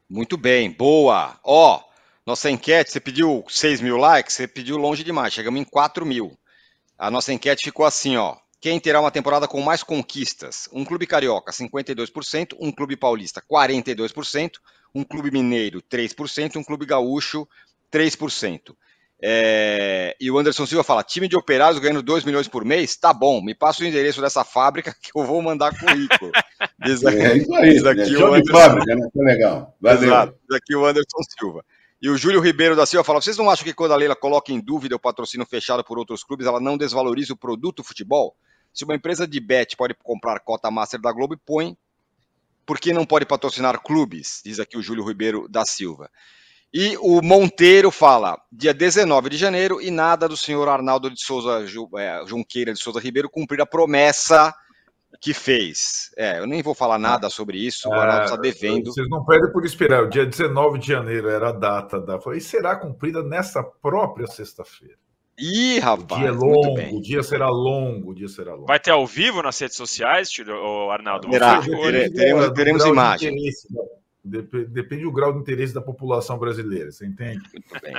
Muito 0.08 0.36
bem, 0.36 0.70
boa. 0.70 1.38
Ó, 1.42 1.78
oh, 1.78 1.92
nossa 2.24 2.50
enquete, 2.50 2.92
você 2.92 3.00
pediu 3.00 3.44
6 3.48 3.80
mil 3.80 3.96
likes, 3.96 4.34
você 4.34 4.46
pediu 4.46 4.76
longe 4.76 5.02
demais, 5.02 5.32
chegamos 5.32 5.60
em 5.60 5.64
4 5.64 6.06
mil. 6.06 6.38
A 6.98 7.10
nossa 7.10 7.32
enquete 7.32 7.64
ficou 7.64 7.84
assim, 7.84 8.16
ó. 8.16 8.36
Quem 8.62 8.78
terá 8.78 9.00
uma 9.00 9.10
temporada 9.10 9.48
com 9.48 9.60
mais 9.60 9.82
conquistas? 9.82 10.68
Um 10.72 10.84
clube 10.84 11.04
carioca, 11.04 11.50
52%, 11.50 12.56
um 12.60 12.70
clube 12.70 12.96
paulista, 12.96 13.42
42%, 13.42 14.52
um 14.94 15.02
clube 15.02 15.32
mineiro, 15.32 15.82
3%, 15.82 16.54
um 16.54 16.62
clube 16.62 16.86
gaúcho, 16.86 17.44
3%. 17.92 18.72
É... 19.20 20.16
E 20.20 20.30
o 20.30 20.38
Anderson 20.38 20.64
Silva 20.64 20.84
fala: 20.84 21.02
time 21.02 21.26
de 21.26 21.36
operários 21.36 21.80
ganhando 21.80 22.04
2 22.04 22.22
milhões 22.22 22.46
por 22.46 22.64
mês? 22.64 22.94
Tá 22.94 23.12
bom, 23.12 23.42
me 23.42 23.52
passa 23.52 23.82
o 23.82 23.84
endereço 23.84 24.20
dessa 24.20 24.44
fábrica 24.44 24.94
que 25.02 25.10
eu 25.12 25.24
vou 25.26 25.42
mandar 25.42 25.76
currículo. 25.76 26.30
Diz 26.84 27.04
aqui, 27.04 27.18
é 27.18 27.36
isso 27.38 27.54
aí, 27.56 27.70
diz 27.72 27.84
aqui 27.84 28.12
né? 28.12 28.18
o 28.18 28.26
Anderson... 28.32 28.52
fábrica, 28.52 28.94
né? 28.94 29.08
Tá 29.12 29.24
legal. 29.24 29.76
Valeu. 29.80 30.04
Exato, 30.04 30.34
diz 30.48 30.56
aqui 30.56 30.76
o 30.76 30.86
Anderson 30.86 31.22
Silva. 31.36 31.64
E 32.00 32.08
o 32.08 32.16
Júlio 32.16 32.40
Ribeiro 32.40 32.76
da 32.76 32.86
Silva 32.86 33.02
fala: 33.02 33.20
vocês 33.20 33.36
não 33.36 33.50
acham 33.50 33.64
que 33.64 33.74
quando 33.74 33.90
a 33.90 33.96
Leila 33.96 34.14
coloca 34.14 34.52
em 34.52 34.60
dúvida 34.60 34.94
o 34.94 35.00
patrocínio 35.00 35.44
fechado 35.44 35.82
por 35.82 35.98
outros 35.98 36.22
clubes, 36.22 36.46
ela 36.46 36.60
não 36.60 36.78
desvaloriza 36.78 37.32
o 37.32 37.36
produto 37.36 37.82
futebol? 37.82 38.36
Se 38.72 38.84
uma 38.84 38.94
empresa 38.94 39.26
de 39.26 39.38
bet 39.38 39.76
pode 39.76 39.94
comprar 39.94 40.40
cota 40.40 40.70
master 40.70 41.00
da 41.00 41.12
Globo, 41.12 41.36
põe. 41.44 41.76
Por 42.64 42.78
que 42.78 42.92
não 42.92 43.04
pode 43.04 43.26
patrocinar 43.26 43.80
clubes? 43.82 44.40
Diz 44.44 44.60
aqui 44.60 44.78
o 44.78 44.82
Júlio 44.82 45.06
Ribeiro 45.06 45.48
da 45.48 45.64
Silva. 45.64 46.10
E 46.72 46.96
o 46.98 47.20
Monteiro 47.20 47.90
fala, 47.90 48.40
dia 48.50 48.72
19 48.72 49.28
de 49.28 49.36
janeiro, 49.36 49.78
e 49.78 49.90
nada 49.90 50.26
do 50.26 50.38
senhor 50.38 50.66
Arnaldo 50.70 51.10
de 51.10 51.22
Souza 51.22 51.66
é, 51.98 52.26
Junqueira 52.26 52.72
de 52.72 52.80
Souza 52.80 52.98
Ribeiro 52.98 53.28
cumprir 53.28 53.60
a 53.60 53.66
promessa 53.66 54.54
que 55.20 55.34
fez. 55.34 56.10
É, 56.16 56.38
eu 56.38 56.46
nem 56.46 56.62
vou 56.62 56.74
falar 56.74 56.98
nada 56.98 57.28
sobre 57.28 57.58
isso, 57.58 57.90
o 57.90 57.92
Arnaldo 57.92 58.24
está 58.24 58.36
é, 58.36 58.40
devendo. 58.40 58.90
Vocês 58.90 59.08
não 59.10 59.22
pedem 59.22 59.52
por 59.52 59.66
esperar, 59.66 60.04
o 60.04 60.08
dia 60.08 60.24
19 60.24 60.78
de 60.78 60.88
janeiro 60.88 61.28
era 61.28 61.50
a 61.50 61.52
data 61.52 62.00
da. 62.00 62.18
E 62.34 62.40
será 62.40 62.74
cumprida 62.74 63.22
nessa 63.22 63.62
própria 63.62 64.26
sexta-feira. 64.26 65.01
Ih, 65.38 65.78
rapaz. 65.78 66.20
O 66.20 66.24
dia 66.24 66.28
é 66.28 66.30
longo, 66.30 66.96
o 66.96 67.00
dia 67.00 67.22
será 67.22 67.48
longo, 67.48 68.10
o 68.10 68.14
dia 68.14 68.28
será 68.28 68.54
longo. 68.54 68.66
Vai 68.66 68.78
ter 68.78 68.90
ao 68.90 69.06
vivo 69.06 69.42
nas 69.42 69.58
redes 69.58 69.76
sociais, 69.76 70.30
Arnaldo? 70.90 71.30
Terá, 71.30 71.60
teremos, 71.62 72.50
teremos 72.50 72.84
imagens. 72.84 73.66
Depende 74.24 75.02
do 75.02 75.10
grau 75.10 75.32
de 75.32 75.40
interesse 75.40 75.74
da 75.74 75.80
população 75.80 76.38
brasileira, 76.38 76.92
você 76.92 77.04
entende? 77.04 77.40
Muito 77.52 77.82
bem. 77.82 77.94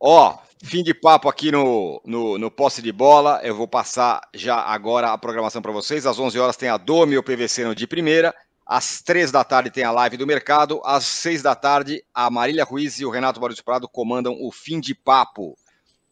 Ó, 0.00 0.36
fim 0.64 0.82
de 0.82 0.92
papo 0.92 1.28
aqui 1.28 1.52
no, 1.52 2.02
no, 2.04 2.38
no 2.38 2.50
posse 2.50 2.82
de 2.82 2.90
bola. 2.90 3.40
Eu 3.44 3.54
vou 3.54 3.68
passar 3.68 4.20
já 4.34 4.56
agora 4.56 5.12
a 5.12 5.18
programação 5.18 5.62
para 5.62 5.70
vocês. 5.70 6.06
Às 6.06 6.18
11 6.18 6.38
horas 6.40 6.56
tem 6.56 6.68
a 6.68 6.76
Domi 6.76 7.16
o 7.16 7.22
PVC 7.22 7.64
no 7.64 7.74
de 7.74 7.86
primeira. 7.86 8.34
Às 8.66 9.00
3 9.02 9.30
da 9.30 9.44
tarde 9.44 9.70
tem 9.70 9.84
a 9.84 9.92
live 9.92 10.16
do 10.16 10.26
mercado. 10.26 10.80
Às 10.84 11.04
6 11.04 11.42
da 11.42 11.54
tarde, 11.54 12.02
a 12.12 12.28
Marília 12.30 12.64
Ruiz 12.64 12.98
e 12.98 13.04
o 13.04 13.10
Renato 13.10 13.38
Barros 13.38 13.60
Prado 13.60 13.88
comandam 13.88 14.36
o 14.40 14.50
fim 14.50 14.80
de 14.80 14.94
papo 14.94 15.56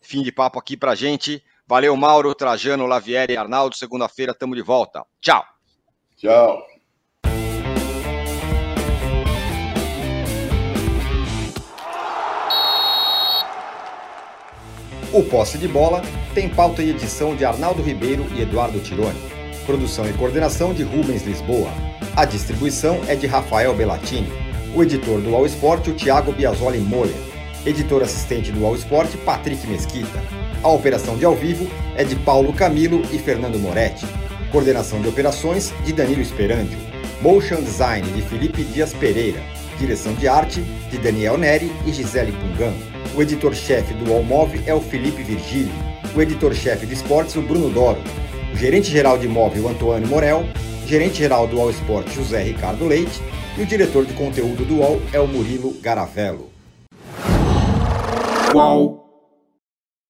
fim 0.00 0.22
de 0.22 0.32
papo 0.32 0.58
aqui 0.58 0.76
pra 0.76 0.94
gente. 0.94 1.42
Valeu, 1.66 1.94
Mauro, 1.96 2.34
Trajano, 2.34 2.86
Lavieri 2.86 3.34
e 3.34 3.36
Arnaldo. 3.36 3.76
Segunda-feira 3.76 4.32
estamos 4.32 4.56
de 4.56 4.62
volta. 4.62 5.04
Tchau. 5.20 5.44
Tchau. 6.16 6.62
O 15.10 15.22
Posse 15.22 15.56
de 15.56 15.66
Bola 15.66 16.02
tem 16.34 16.48
pauta 16.48 16.82
e 16.82 16.90
edição 16.90 17.34
de 17.34 17.44
Arnaldo 17.44 17.82
Ribeiro 17.82 18.26
e 18.34 18.42
Eduardo 18.42 18.78
Tironi. 18.80 19.18
Produção 19.64 20.08
e 20.08 20.12
coordenação 20.12 20.74
de 20.74 20.82
Rubens 20.82 21.24
Lisboa. 21.24 21.70
A 22.14 22.24
distribuição 22.24 23.00
é 23.08 23.14
de 23.14 23.26
Rafael 23.26 23.74
Bellatini. 23.74 24.30
O 24.74 24.82
editor 24.82 25.20
do 25.20 25.34
All 25.34 25.46
Sport, 25.46 25.88
o 25.88 25.94
Thiago 25.94 26.32
Biasoli 26.32 26.78
Moller. 26.78 27.14
Editor 27.66 28.02
assistente 28.02 28.52
do 28.52 28.64
All 28.64 28.76
Sport, 28.76 29.16
Patrick 29.24 29.66
Mesquita. 29.66 30.22
A 30.62 30.68
operação 30.68 31.16
de 31.16 31.24
ao 31.24 31.34
vivo 31.34 31.68
é 31.96 32.04
de 32.04 32.14
Paulo 32.16 32.52
Camilo 32.52 33.02
e 33.12 33.18
Fernando 33.18 33.58
Moretti. 33.58 34.06
Coordenação 34.52 35.00
de 35.02 35.08
operações 35.08 35.72
de 35.84 35.92
Danilo 35.92 36.22
Esperandio. 36.22 36.78
Motion 37.20 37.60
Design 37.60 38.08
de 38.12 38.22
Felipe 38.22 38.62
Dias 38.62 38.94
Pereira. 38.94 39.40
Direção 39.78 40.14
de 40.14 40.28
arte 40.28 40.60
de 40.90 40.98
Daniel 40.98 41.36
Neri 41.36 41.70
e 41.84 41.92
Gisele 41.92 42.32
Pungan. 42.32 42.72
O 43.14 43.22
editor-chefe 43.22 43.92
do 43.94 44.12
Allmove 44.12 44.62
é 44.64 44.72
o 44.72 44.80
Felipe 44.80 45.22
Virgílio. 45.22 45.72
O 46.16 46.22
editor-chefe 46.22 46.86
de 46.86 46.94
esportes, 46.94 47.34
o 47.36 47.42
Bruno 47.42 47.70
Doro. 47.70 48.00
O 48.52 48.56
gerente-geral 48.56 49.18
de 49.18 49.26
imóvel, 49.26 49.64
o 49.64 49.68
Antônio 49.68 50.08
Morel. 50.08 50.44
Gerente-geral 50.86 51.46
do 51.46 51.60
All 51.60 51.70
Sport, 51.70 52.08
José 52.14 52.42
Ricardo 52.42 52.86
Leite. 52.86 53.20
E 53.58 53.62
o 53.62 53.66
diretor 53.66 54.06
de 54.06 54.14
conteúdo 54.14 54.64
do 54.64 54.76
UOL 54.76 55.02
é 55.12 55.20
o 55.20 55.26
Murilo 55.26 55.74
Garavello. 55.82 56.57
Qual? 58.50 59.07